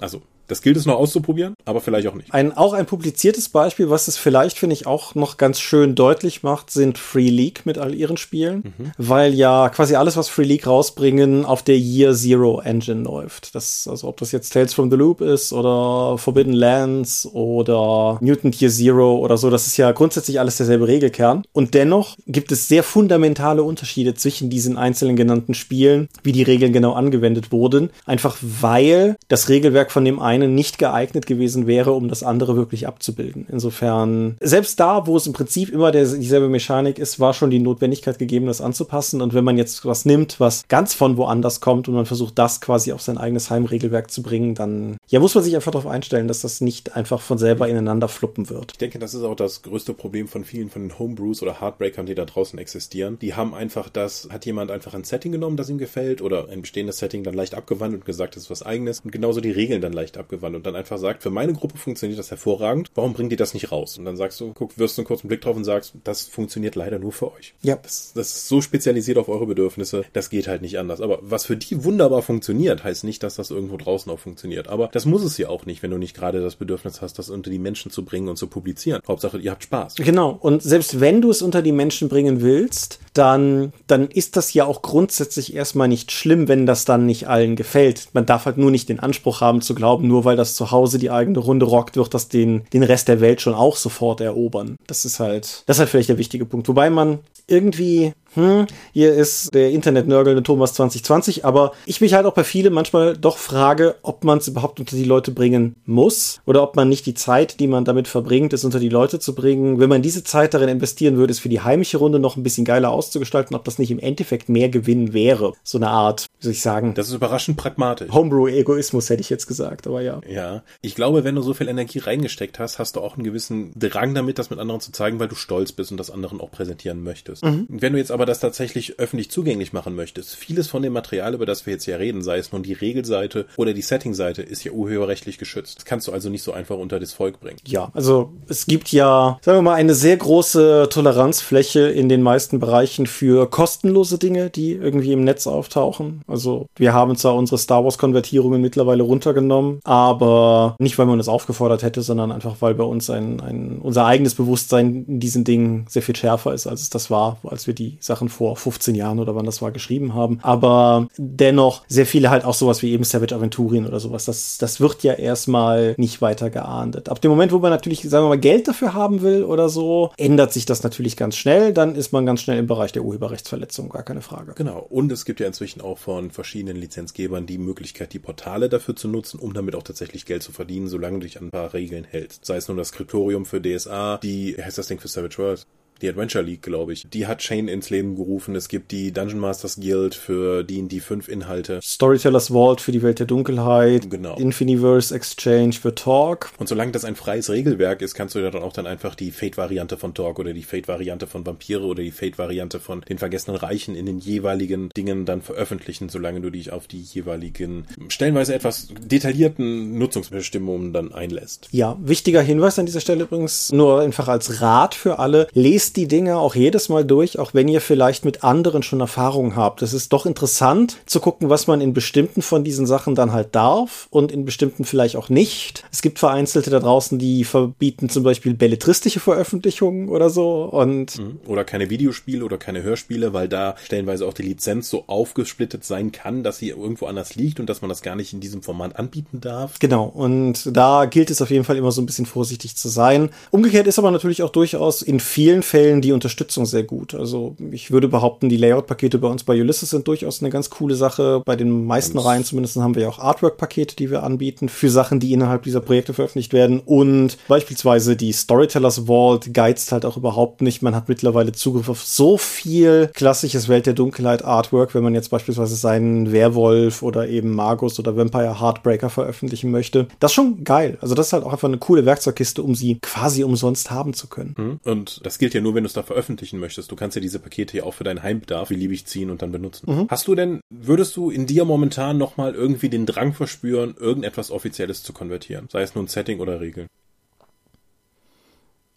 Also, 0.00 0.22
das 0.52 0.60
gilt 0.60 0.76
es 0.76 0.84
noch 0.84 0.96
auszuprobieren, 0.96 1.54
aber 1.64 1.80
vielleicht 1.80 2.06
auch 2.08 2.14
nicht. 2.14 2.32
Ein, 2.32 2.54
auch 2.54 2.74
ein 2.74 2.84
publiziertes 2.84 3.48
Beispiel, 3.48 3.88
was 3.88 4.06
es 4.06 4.18
vielleicht, 4.18 4.58
finde 4.58 4.74
ich, 4.74 4.86
auch 4.86 5.14
noch 5.14 5.38
ganz 5.38 5.60
schön 5.60 5.94
deutlich 5.94 6.42
macht, 6.42 6.70
sind 6.70 6.98
Free 6.98 7.30
League 7.30 7.64
mit 7.64 7.78
all 7.78 7.94
ihren 7.94 8.18
Spielen, 8.18 8.74
mhm. 8.78 8.92
weil 8.98 9.32
ja 9.32 9.70
quasi 9.70 9.96
alles, 9.96 10.16
was 10.16 10.28
Free 10.28 10.44
League 10.44 10.66
rausbringen, 10.66 11.46
auf 11.46 11.62
der 11.62 11.78
Year 11.78 12.14
Zero 12.14 12.60
Engine 12.60 13.02
läuft. 13.02 13.54
Das, 13.54 13.88
also 13.88 14.08
ob 14.08 14.18
das 14.18 14.30
jetzt 14.32 14.52
Tales 14.52 14.74
from 14.74 14.90
the 14.90 14.96
Loop 14.96 15.22
ist 15.22 15.54
oder 15.54 16.18
Forbidden 16.18 16.52
Lands 16.52 17.26
oder 17.32 18.18
Mutant 18.20 18.60
Year 18.60 18.70
Zero 18.70 19.16
oder 19.16 19.38
so, 19.38 19.48
das 19.48 19.66
ist 19.66 19.78
ja 19.78 19.90
grundsätzlich 19.92 20.38
alles 20.38 20.58
derselbe 20.58 20.86
Regelkern. 20.86 21.44
Und 21.52 21.72
dennoch 21.72 22.16
gibt 22.26 22.52
es 22.52 22.68
sehr 22.68 22.82
fundamentale 22.82 23.62
Unterschiede 23.62 24.12
zwischen 24.14 24.50
diesen 24.50 24.76
einzelnen 24.76 25.16
genannten 25.16 25.54
Spielen, 25.54 26.08
wie 26.22 26.32
die 26.32 26.42
Regeln 26.42 26.74
genau 26.74 26.92
angewendet 26.92 27.52
wurden, 27.52 27.88
einfach 28.04 28.36
weil 28.42 29.16
das 29.28 29.48
Regelwerk 29.48 29.90
von 29.90 30.04
dem 30.04 30.20
einen 30.20 30.41
eine 30.42 30.52
nicht 30.52 30.78
geeignet 30.78 31.26
gewesen 31.26 31.66
wäre, 31.66 31.92
um 31.92 32.08
das 32.08 32.22
andere 32.22 32.56
wirklich 32.56 32.86
abzubilden. 32.86 33.46
Insofern, 33.50 34.36
selbst 34.40 34.80
da, 34.80 35.06
wo 35.06 35.16
es 35.16 35.26
im 35.26 35.32
Prinzip 35.32 35.70
immer 35.70 35.90
der, 35.90 36.04
dieselbe 36.04 36.48
Mechanik 36.48 36.98
ist, 36.98 37.20
war 37.20 37.34
schon 37.34 37.50
die 37.50 37.58
Notwendigkeit 37.58 38.18
gegeben, 38.18 38.46
das 38.46 38.60
anzupassen. 38.60 39.20
Und 39.22 39.34
wenn 39.34 39.44
man 39.44 39.58
jetzt 39.58 39.84
was 39.84 40.04
nimmt, 40.04 40.40
was 40.40 40.64
ganz 40.68 40.94
von 40.94 41.16
woanders 41.16 41.60
kommt 41.60 41.88
und 41.88 41.94
man 41.94 42.06
versucht, 42.06 42.38
das 42.38 42.60
quasi 42.60 42.92
auf 42.92 43.02
sein 43.02 43.18
eigenes 43.18 43.50
Heimregelwerk 43.50 44.10
zu 44.10 44.22
bringen, 44.22 44.54
dann 44.54 44.96
ja, 45.08 45.20
muss 45.20 45.34
man 45.34 45.44
sich 45.44 45.54
einfach 45.54 45.72
darauf 45.72 45.90
einstellen, 45.90 46.28
dass 46.28 46.42
das 46.42 46.60
nicht 46.60 46.96
einfach 46.96 47.20
von 47.20 47.38
selber 47.38 47.68
ineinander 47.68 48.08
fluppen 48.08 48.50
wird. 48.50 48.72
Ich 48.72 48.78
denke, 48.78 48.98
das 48.98 49.14
ist 49.14 49.22
auch 49.22 49.36
das 49.36 49.62
größte 49.62 49.94
Problem 49.94 50.28
von 50.28 50.44
vielen 50.44 50.70
von 50.70 50.82
den 50.82 50.98
Homebrews 50.98 51.42
oder 51.42 51.60
Heartbreakern, 51.60 52.06
die 52.06 52.14
da 52.14 52.24
draußen 52.24 52.58
existieren. 52.58 53.18
Die 53.20 53.34
haben 53.34 53.54
einfach 53.54 53.88
das, 53.88 54.28
hat 54.30 54.46
jemand 54.46 54.70
einfach 54.70 54.94
ein 54.94 55.04
Setting 55.04 55.32
genommen, 55.32 55.56
das 55.56 55.68
ihm 55.68 55.78
gefällt 55.78 56.22
oder 56.22 56.48
ein 56.48 56.62
bestehendes 56.62 56.98
Setting 56.98 57.24
dann 57.24 57.34
leicht 57.34 57.54
abgewandelt 57.54 58.02
und 58.02 58.06
gesagt, 58.06 58.36
das 58.36 58.44
ist 58.44 58.50
was 58.50 58.62
eigenes 58.62 59.00
und 59.00 59.10
genauso 59.10 59.40
die 59.40 59.50
Regeln 59.50 59.80
dann 59.80 59.92
leicht 59.92 60.16
abgewandelt 60.16 60.21
abgewandt 60.22 60.56
und 60.56 60.66
dann 60.66 60.76
einfach 60.76 60.98
sagt, 60.98 61.22
für 61.22 61.30
meine 61.30 61.52
Gruppe 61.52 61.76
funktioniert 61.76 62.18
das 62.18 62.30
hervorragend, 62.30 62.90
warum 62.94 63.12
bringt 63.12 63.32
ihr 63.32 63.36
das 63.36 63.54
nicht 63.54 63.70
raus? 63.70 63.98
Und 63.98 64.04
dann 64.04 64.16
sagst 64.16 64.40
du, 64.40 64.52
guck, 64.54 64.78
wirst 64.78 64.96
du 64.96 65.02
einen 65.02 65.06
kurzen 65.06 65.28
Blick 65.28 65.40
drauf 65.40 65.56
und 65.56 65.64
sagst, 65.64 65.94
das 66.04 66.26
funktioniert 66.26 66.74
leider 66.74 66.98
nur 66.98 67.12
für 67.12 67.32
euch. 67.32 67.54
Ja. 67.62 67.76
Das, 67.82 68.12
das 68.14 68.28
ist 68.28 68.48
so 68.48 68.60
spezialisiert 68.60 69.18
auf 69.18 69.28
eure 69.28 69.46
Bedürfnisse, 69.46 70.04
das 70.12 70.30
geht 70.30 70.48
halt 70.48 70.62
nicht 70.62 70.78
anders. 70.78 71.00
Aber 71.00 71.18
was 71.22 71.46
für 71.46 71.56
die 71.56 71.84
wunderbar 71.84 72.22
funktioniert, 72.22 72.84
heißt 72.84 73.04
nicht, 73.04 73.22
dass 73.22 73.36
das 73.36 73.50
irgendwo 73.50 73.76
draußen 73.76 74.10
auch 74.10 74.18
funktioniert. 74.18 74.68
Aber 74.68 74.88
das 74.88 75.04
muss 75.04 75.22
es 75.22 75.36
ja 75.38 75.48
auch 75.48 75.66
nicht, 75.66 75.82
wenn 75.82 75.90
du 75.90 75.98
nicht 75.98 76.14
gerade 76.14 76.40
das 76.40 76.56
Bedürfnis 76.56 77.02
hast, 77.02 77.18
das 77.18 77.30
unter 77.30 77.50
die 77.50 77.58
Menschen 77.58 77.90
zu 77.90 78.04
bringen 78.04 78.28
und 78.28 78.36
zu 78.36 78.46
publizieren. 78.46 79.02
Hauptsache, 79.06 79.38
ihr 79.38 79.50
habt 79.50 79.64
Spaß. 79.64 79.96
Genau. 79.96 80.38
Und 80.40 80.62
selbst 80.62 81.00
wenn 81.00 81.20
du 81.20 81.30
es 81.30 81.42
unter 81.42 81.62
die 81.62 81.72
Menschen 81.72 82.08
bringen 82.08 82.40
willst, 82.40 83.00
dann, 83.14 83.72
dann 83.86 84.08
ist 84.08 84.36
das 84.36 84.54
ja 84.54 84.64
auch 84.64 84.82
grundsätzlich 84.82 85.54
erstmal 85.54 85.88
nicht 85.88 86.12
schlimm, 86.12 86.48
wenn 86.48 86.66
das 86.66 86.84
dann 86.84 87.06
nicht 87.06 87.28
allen 87.28 87.56
gefällt. 87.56 88.08
Man 88.12 88.26
darf 88.26 88.46
halt 88.46 88.58
nur 88.58 88.70
nicht 88.70 88.88
den 88.88 89.00
Anspruch 89.00 89.40
haben 89.40 89.60
zu 89.60 89.74
glauben, 89.74 90.08
nur 90.12 90.24
weil 90.24 90.36
das 90.36 90.54
zu 90.54 90.70
Hause 90.70 90.98
die 90.98 91.10
eigene 91.10 91.38
Runde 91.38 91.66
rockt, 91.66 91.96
wird 91.96 92.12
das 92.14 92.28
den, 92.28 92.64
den 92.72 92.82
Rest 92.82 93.08
der 93.08 93.20
Welt 93.20 93.40
schon 93.40 93.54
auch 93.54 93.76
sofort 93.76 94.20
erobern. 94.20 94.76
Das 94.86 95.04
ist 95.04 95.18
halt, 95.18 95.64
das 95.66 95.76
ist 95.76 95.80
halt 95.80 95.88
vielleicht 95.88 96.10
der 96.10 96.18
wichtige 96.18 96.44
Punkt. 96.44 96.68
Wobei 96.68 96.90
man 96.90 97.20
irgendwie 97.46 98.12
hm, 98.34 98.66
hier 98.92 99.12
ist 99.12 99.54
der 99.54 99.70
Internet-nörgelnde 99.70 100.42
Thomas 100.42 100.74
2020, 100.74 101.44
aber 101.44 101.72
ich 101.86 102.00
mich 102.00 102.14
halt 102.14 102.26
auch 102.26 102.34
bei 102.34 102.44
vielen 102.44 102.72
manchmal 102.72 103.16
doch 103.16 103.38
frage, 103.38 103.96
ob 104.02 104.24
man 104.24 104.38
es 104.38 104.48
überhaupt 104.48 104.80
unter 104.80 104.96
die 104.96 105.04
Leute 105.04 105.30
bringen 105.30 105.76
muss 105.84 106.40
oder 106.46 106.62
ob 106.62 106.76
man 106.76 106.88
nicht 106.88 107.06
die 107.06 107.14
Zeit, 107.14 107.60
die 107.60 107.66
man 107.66 107.84
damit 107.84 108.08
verbringt, 108.08 108.52
es 108.52 108.64
unter 108.64 108.80
die 108.80 108.88
Leute 108.88 109.18
zu 109.18 109.34
bringen, 109.34 109.80
wenn 109.80 109.88
man 109.88 110.02
diese 110.02 110.24
Zeit 110.24 110.54
darin 110.54 110.68
investieren 110.68 111.16
würde, 111.16 111.32
es 111.32 111.38
für 111.38 111.48
die 111.48 111.60
heimische 111.60 111.98
Runde 111.98 112.18
noch 112.18 112.36
ein 112.36 112.42
bisschen 112.42 112.64
geiler 112.64 112.90
auszugestalten, 112.90 113.54
ob 113.56 113.64
das 113.64 113.78
nicht 113.78 113.90
im 113.90 113.98
Endeffekt 113.98 114.48
mehr 114.48 114.68
Gewinn 114.68 115.12
wäre. 115.12 115.52
So 115.62 115.78
eine 115.78 115.88
Art, 115.88 116.26
wie 116.38 116.44
soll 116.44 116.52
ich 116.52 116.62
sagen? 116.62 116.94
Das 116.94 117.08
ist 117.08 117.14
überraschend 117.14 117.56
pragmatisch. 117.56 118.10
Homebrew-Egoismus 118.12 119.10
hätte 119.10 119.20
ich 119.20 119.30
jetzt 119.30 119.46
gesagt, 119.46 119.86
aber 119.86 120.00
ja. 120.00 120.20
Ja. 120.28 120.62
Ich 120.80 120.94
glaube, 120.94 121.24
wenn 121.24 121.34
du 121.34 121.42
so 121.42 121.54
viel 121.54 121.68
Energie 121.68 121.98
reingesteckt 121.98 122.58
hast, 122.58 122.78
hast 122.78 122.96
du 122.96 123.00
auch 123.00 123.14
einen 123.14 123.24
gewissen 123.24 123.72
Drang 123.76 124.14
damit, 124.14 124.38
das 124.38 124.50
mit 124.50 124.58
anderen 124.58 124.80
zu 124.80 124.92
zeigen, 124.92 125.20
weil 125.20 125.28
du 125.28 125.34
stolz 125.34 125.72
bist 125.72 125.90
und 125.90 125.98
das 125.98 126.10
anderen 126.10 126.40
auch 126.40 126.50
präsentieren 126.50 127.02
möchtest. 127.02 127.44
Mhm. 127.44 127.66
Wenn 127.68 127.92
du 127.92 127.98
jetzt 127.98 128.10
aber 128.10 128.21
das 128.26 128.40
tatsächlich 128.40 128.98
öffentlich 128.98 129.30
zugänglich 129.30 129.72
machen 129.72 129.94
möchtest, 129.94 130.34
vieles 130.34 130.68
von 130.68 130.82
dem 130.82 130.92
Material, 130.92 131.34
über 131.34 131.46
das 131.46 131.66
wir 131.66 131.72
jetzt 131.72 131.84
hier 131.84 131.98
reden, 131.98 132.22
sei 132.22 132.38
es 132.38 132.52
nun 132.52 132.62
die 132.62 132.72
Regelseite 132.72 133.46
oder 133.56 133.72
die 133.72 133.82
Settingseite, 133.82 134.42
ist 134.42 134.64
ja 134.64 134.72
urheberrechtlich 134.72 135.38
geschützt. 135.38 135.78
Das 135.78 135.84
kannst 135.84 136.08
du 136.08 136.12
also 136.12 136.28
nicht 136.28 136.42
so 136.42 136.52
einfach 136.52 136.76
unter 136.76 137.00
das 137.00 137.12
Volk 137.12 137.40
bringen. 137.40 137.58
Ja, 137.66 137.90
also 137.94 138.32
es 138.48 138.66
gibt 138.66 138.92
ja, 138.92 139.38
sagen 139.42 139.58
wir 139.58 139.62
mal, 139.62 139.74
eine 139.74 139.94
sehr 139.94 140.16
große 140.16 140.88
Toleranzfläche 140.90 141.80
in 141.88 142.08
den 142.08 142.22
meisten 142.22 142.58
Bereichen 142.58 143.06
für 143.06 143.48
kostenlose 143.48 144.18
Dinge, 144.18 144.50
die 144.50 144.72
irgendwie 144.72 145.12
im 145.12 145.24
Netz 145.24 145.46
auftauchen. 145.46 146.22
Also 146.26 146.66
wir 146.76 146.92
haben 146.92 147.16
zwar 147.16 147.34
unsere 147.34 147.58
Star 147.58 147.84
Wars 147.84 147.98
Konvertierungen 147.98 148.60
mittlerweile 148.60 149.02
runtergenommen, 149.02 149.80
aber 149.84 150.76
nicht, 150.78 150.98
weil 150.98 151.06
man 151.06 151.18
uns 151.18 151.28
aufgefordert 151.28 151.82
hätte, 151.82 152.02
sondern 152.02 152.32
einfach, 152.32 152.56
weil 152.60 152.74
bei 152.74 152.84
uns 152.84 153.10
ein, 153.10 153.40
ein 153.40 153.78
unser 153.78 154.06
eigenes 154.06 154.34
Bewusstsein 154.34 155.04
in 155.06 155.20
diesen 155.20 155.44
Dingen 155.44 155.86
sehr 155.88 156.02
viel 156.02 156.16
schärfer 156.16 156.54
ist, 156.54 156.66
als 156.66 156.82
es 156.82 156.90
das 156.90 157.10
war, 157.10 157.38
als 157.44 157.66
wir 157.66 157.74
die 157.74 157.96
Sachen 158.12 158.28
vor 158.28 158.56
15 158.56 158.94
Jahren 158.94 159.18
oder 159.20 159.34
wann 159.34 159.46
das 159.46 159.62
war 159.62 159.72
geschrieben 159.72 160.12
haben. 160.12 160.38
Aber 160.42 161.08
dennoch 161.16 161.82
sehr 161.88 162.04
viele 162.04 162.28
halt 162.28 162.44
auch 162.44 162.52
sowas 162.52 162.82
wie 162.82 162.92
eben 162.92 163.04
Savage 163.04 163.34
Aventurien 163.34 163.86
oder 163.86 164.00
sowas. 164.00 164.26
Das, 164.26 164.58
das 164.58 164.80
wird 164.80 165.02
ja 165.02 165.14
erstmal 165.14 165.94
nicht 165.96 166.20
weiter 166.20 166.50
geahndet. 166.50 167.08
Ab 167.08 167.22
dem 167.22 167.30
Moment, 167.30 167.52
wo 167.52 167.58
man 167.58 167.70
natürlich, 167.70 168.02
sagen 168.02 168.26
wir 168.26 168.28
mal, 168.28 168.38
Geld 168.38 168.68
dafür 168.68 168.92
haben 168.92 169.22
will 169.22 169.44
oder 169.44 169.70
so, 169.70 170.12
ändert 170.18 170.52
sich 170.52 170.66
das 170.66 170.82
natürlich 170.82 171.16
ganz 171.16 171.36
schnell. 171.36 171.72
Dann 171.72 171.94
ist 171.94 172.12
man 172.12 172.26
ganz 172.26 172.42
schnell 172.42 172.58
im 172.58 172.66
Bereich 172.66 172.92
der 172.92 173.02
Urheberrechtsverletzung, 173.02 173.88
gar 173.88 174.02
keine 174.02 174.20
Frage. 174.20 174.52
Genau. 174.56 174.86
Und 174.90 175.10
es 175.10 175.24
gibt 175.24 175.40
ja 175.40 175.46
inzwischen 175.46 175.80
auch 175.80 175.96
von 175.96 176.30
verschiedenen 176.30 176.76
Lizenzgebern 176.76 177.46
die 177.46 177.56
Möglichkeit, 177.56 178.12
die 178.12 178.18
Portale 178.18 178.68
dafür 178.68 178.94
zu 178.94 179.08
nutzen, 179.08 179.40
um 179.40 179.54
damit 179.54 179.74
auch 179.74 179.84
tatsächlich 179.84 180.26
Geld 180.26 180.42
zu 180.42 180.52
verdienen, 180.52 180.88
solange 180.88 181.20
du 181.20 181.24
dich 181.24 181.38
an 181.38 181.46
ein 181.46 181.50
paar 181.50 181.72
Regeln 181.72 182.04
hältst. 182.04 182.44
Sei 182.44 182.56
es 182.56 182.68
nun 182.68 182.76
das 182.76 182.88
Skriptorium 182.88 183.46
für 183.46 183.62
DSA, 183.62 184.18
die, 184.18 184.54
heißt 184.62 184.76
das 184.76 184.88
Ding 184.88 185.00
für 185.00 185.08
Savage 185.08 185.38
Worlds? 185.38 185.66
Die 186.02 186.08
Adventure 186.08 186.44
League, 186.44 186.62
glaube 186.62 186.92
ich. 186.92 187.08
Die 187.08 187.26
hat 187.26 187.42
Shane 187.42 187.68
ins 187.68 187.90
Leben 187.90 188.16
gerufen. 188.16 188.54
Es 188.56 188.68
gibt 188.68 188.92
die 188.92 189.12
Dungeon 189.12 189.38
Masters 189.40 189.76
Guild 189.80 190.14
für 190.14 190.64
D&D 190.64 191.00
5 191.00 191.28
Inhalte. 191.28 191.80
Storytellers 191.82 192.48
Vault 192.48 192.80
für 192.80 192.92
die 192.92 193.02
Welt 193.02 193.18
der 193.18 193.26
Dunkelheit. 193.26 194.10
Genau. 194.10 194.36
Infiniverse 194.36 195.14
Exchange 195.14 195.72
für 195.74 195.94
Talk. 195.94 196.50
Und 196.58 196.68
solange 196.68 196.92
das 196.92 197.04
ein 197.04 197.16
freies 197.16 197.50
Regelwerk 197.50 198.02
ist, 198.02 198.14
kannst 198.14 198.34
du 198.34 198.40
ja 198.40 198.50
dann 198.50 198.62
auch 198.62 198.72
dann 198.72 198.86
einfach 198.86 199.14
die 199.14 199.30
Fate-Variante 199.30 199.96
von 199.96 200.14
Talk 200.14 200.38
oder 200.38 200.52
die 200.52 200.62
Fate-Variante 200.62 201.26
von 201.26 201.46
Vampire 201.46 201.82
oder 201.82 202.02
die 202.02 202.10
Fate-Variante 202.10 202.80
von 202.80 203.02
den 203.02 203.18
vergessenen 203.18 203.56
Reichen 203.56 203.94
in 203.94 204.06
den 204.06 204.18
jeweiligen 204.18 204.88
Dingen 204.90 205.24
dann 205.24 205.42
veröffentlichen, 205.42 206.08
solange 206.08 206.40
du 206.40 206.50
dich 206.50 206.72
auf 206.72 206.86
die 206.86 207.00
jeweiligen, 207.00 207.86
stellenweise 208.08 208.54
etwas 208.54 208.88
detaillierten 209.00 209.98
Nutzungsbestimmungen 209.98 210.92
dann 210.92 211.12
einlässt. 211.12 211.68
Ja, 211.70 211.96
wichtiger 212.00 212.42
Hinweis 212.42 212.78
an 212.78 212.86
dieser 212.86 213.00
Stelle 213.00 213.24
übrigens, 213.24 213.72
nur 213.72 214.00
einfach 214.00 214.28
als 214.28 214.60
Rat 214.60 214.94
für 214.94 215.18
alle, 215.18 215.46
lest 215.52 215.91
lest 215.92 215.96
die 215.96 216.08
Dinge 216.08 216.38
auch 216.38 216.54
jedes 216.54 216.88
Mal 216.88 217.04
durch, 217.04 217.38
auch 217.38 217.52
wenn 217.52 217.68
ihr 217.68 217.80
vielleicht 217.80 218.24
mit 218.24 218.44
anderen 218.44 218.82
schon 218.82 219.00
Erfahrungen 219.00 219.56
habt. 219.56 219.82
Es 219.82 219.92
ist 219.92 220.12
doch 220.12 220.24
interessant 220.24 220.96
zu 221.04 221.20
gucken, 221.20 221.50
was 221.50 221.66
man 221.66 221.82
in 221.82 221.92
bestimmten 221.92 222.40
von 222.40 222.64
diesen 222.64 222.86
Sachen 222.86 223.14
dann 223.14 223.32
halt 223.32 223.54
darf 223.54 224.06
und 224.10 224.32
in 224.32 224.44
bestimmten 224.46 224.84
vielleicht 224.84 225.16
auch 225.16 225.28
nicht. 225.28 225.84
Es 225.92 226.00
gibt 226.00 226.18
vereinzelte 226.18 226.70
da 226.70 226.80
draußen, 226.80 227.18
die 227.18 227.44
verbieten 227.44 228.08
zum 228.08 228.22
Beispiel 228.22 228.54
belletristische 228.54 229.20
Veröffentlichungen 229.20 230.08
oder 230.08 230.30
so 230.30 230.64
und 230.64 231.18
mhm. 231.18 231.40
oder 231.46 231.64
keine 231.64 231.90
Videospiele 231.90 232.44
oder 232.44 232.56
keine 232.56 232.82
Hörspiele, 232.82 233.34
weil 233.34 233.48
da 233.48 233.74
stellenweise 233.84 234.26
auch 234.26 234.34
die 234.34 234.42
Lizenz 234.42 234.88
so 234.88 235.04
aufgesplittet 235.08 235.84
sein 235.84 236.10
kann, 236.10 236.42
dass 236.42 236.58
sie 236.58 236.70
irgendwo 236.70 237.06
anders 237.06 237.34
liegt 237.34 237.60
und 237.60 237.68
dass 237.68 237.82
man 237.82 237.90
das 237.90 238.00
gar 238.00 238.16
nicht 238.16 238.32
in 238.32 238.40
diesem 238.40 238.62
Format 238.62 238.96
anbieten 238.96 239.40
darf. 239.40 239.78
Genau. 239.78 240.04
Und 240.04 240.74
da 240.74 241.04
gilt 241.04 241.30
es 241.30 241.42
auf 241.42 241.50
jeden 241.50 241.64
Fall 241.64 241.76
immer 241.76 241.92
so 241.92 242.00
ein 242.00 242.06
bisschen 242.06 242.26
vorsichtig 242.26 242.76
zu 242.76 242.88
sein. 242.88 243.30
Umgekehrt 243.50 243.86
ist 243.86 243.98
aber 243.98 244.10
natürlich 244.10 244.42
auch 244.42 244.50
durchaus 244.50 245.02
in 245.02 245.20
vielen 245.20 245.62
Fällen 245.72 246.02
die 246.02 246.12
Unterstützung 246.12 246.66
sehr 246.66 246.82
gut. 246.82 247.14
Also 247.14 247.56
ich 247.70 247.90
würde 247.90 248.06
behaupten, 248.06 248.50
die 248.50 248.58
Layout-Pakete 248.58 249.16
bei 249.16 249.28
uns 249.28 249.42
bei 249.42 249.58
Ulysses 249.58 249.88
sind 249.88 250.06
durchaus 250.06 250.42
eine 250.42 250.50
ganz 250.50 250.68
coole 250.68 250.96
Sache. 250.96 251.40
Bei 251.46 251.56
den 251.56 251.86
meisten 251.86 252.18
Reihen 252.18 252.44
zumindest 252.44 252.76
haben 252.76 252.94
wir 252.94 253.04
ja 253.04 253.08
auch 253.08 253.18
Artwork-Pakete, 253.18 253.96
die 253.96 254.10
wir 254.10 254.22
anbieten 254.22 254.68
für 254.68 254.90
Sachen, 254.90 255.18
die 255.18 255.32
innerhalb 255.32 255.62
dieser 255.62 255.80
Projekte 255.80 256.12
veröffentlicht 256.12 256.52
werden. 256.52 256.78
Und 256.84 257.38
beispielsweise 257.48 258.16
die 258.16 258.32
Storytellers 258.32 259.06
Vault 259.06 259.54
geizt 259.54 259.92
halt 259.92 260.04
auch 260.04 260.18
überhaupt 260.18 260.60
nicht. 260.60 260.82
Man 260.82 260.94
hat 260.94 261.08
mittlerweile 261.08 261.52
Zugriff 261.52 261.88
auf 261.88 262.04
so 262.04 262.36
viel 262.36 263.10
klassisches 263.14 263.70
Welt 263.70 263.86
der 263.86 263.94
Dunkelheit 263.94 264.44
Artwork, 264.44 264.94
wenn 264.94 265.02
man 265.02 265.14
jetzt 265.14 265.30
beispielsweise 265.30 265.76
seinen 265.76 266.32
Werwolf 266.32 267.02
oder 267.02 267.28
eben 267.28 267.54
Magus 267.54 267.98
oder 267.98 268.14
Vampire 268.14 268.60
Heartbreaker 268.60 269.08
veröffentlichen 269.08 269.70
möchte. 269.70 270.06
Das 270.20 270.32
ist 270.32 270.34
schon 270.34 270.64
geil. 270.64 270.98
Also 271.00 271.14
das 271.14 271.28
ist 271.28 271.32
halt 271.32 271.44
auch 271.44 271.52
einfach 271.54 271.68
eine 271.68 271.78
coole 271.78 272.04
Werkzeugkiste, 272.04 272.62
um 272.62 272.74
sie 272.74 272.98
quasi 273.00 273.42
umsonst 273.42 273.90
haben 273.90 274.12
zu 274.12 274.26
können. 274.26 274.54
Mhm. 274.58 274.80
Und 274.84 275.20
das 275.24 275.38
gilt 275.38 275.54
ja 275.54 275.61
nur, 275.62 275.74
wenn 275.74 275.84
du 275.84 275.86
es 275.86 275.92
da 275.92 276.02
veröffentlichen 276.02 276.58
möchtest. 276.58 276.90
Du 276.90 276.96
kannst 276.96 277.16
ja 277.16 277.22
diese 277.22 277.38
Pakete 277.38 277.78
ja 277.78 277.84
auch 277.84 277.94
für 277.94 278.04
deinen 278.04 278.22
Heimbedarf 278.22 278.68
beliebig 278.68 279.06
ziehen 279.06 279.30
und 279.30 279.42
dann 279.42 279.52
benutzen. 279.52 279.90
Mhm. 279.90 280.06
Hast 280.08 280.28
du 280.28 280.34
denn, 280.34 280.60
würdest 280.70 281.16
du 281.16 281.30
in 281.30 281.46
dir 281.46 281.64
momentan 281.64 282.18
nochmal 282.18 282.54
irgendwie 282.54 282.88
den 282.88 283.06
Drang 283.06 283.32
verspüren, 283.32 283.94
irgendetwas 283.98 284.50
Offizielles 284.50 285.02
zu 285.02 285.12
konvertieren? 285.12 285.68
Sei 285.70 285.82
es 285.82 285.94
nun 285.94 286.06
Setting 286.08 286.40
oder 286.40 286.60
Regeln? 286.60 286.88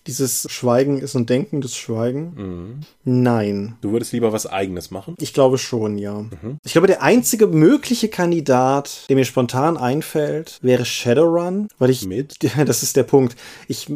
Dieses 0.07 0.45
Schweigen 0.49 0.99
ist 0.99 1.15
ein 1.15 1.25
denkendes 1.25 1.75
Schweigen? 1.75 2.33
Mhm. 2.35 2.79
Nein. 3.03 3.75
Du 3.81 3.91
würdest 3.91 4.11
lieber 4.11 4.31
was 4.31 4.45
Eigenes 4.45 4.91
machen? 4.91 5.15
Ich 5.19 5.33
glaube 5.33 5.57
schon, 5.57 5.97
ja. 5.97 6.21
Mhm. 6.21 6.59
Ich 6.63 6.73
glaube, 6.73 6.87
der 6.87 7.01
einzige 7.01 7.47
mögliche 7.47 8.09
Kandidat, 8.09 9.05
der 9.09 9.15
mir 9.15 9.25
spontan 9.25 9.77
einfällt, 9.77 10.59
wäre 10.61 10.85
Shadowrun, 10.85 11.67
weil 11.79 11.89
ich. 11.89 12.05
Mit? 12.05 12.37
Das 12.65 12.83
ist 12.83 12.95
der 12.95 13.03
Punkt. 13.03 13.35
Ich. 13.67 13.87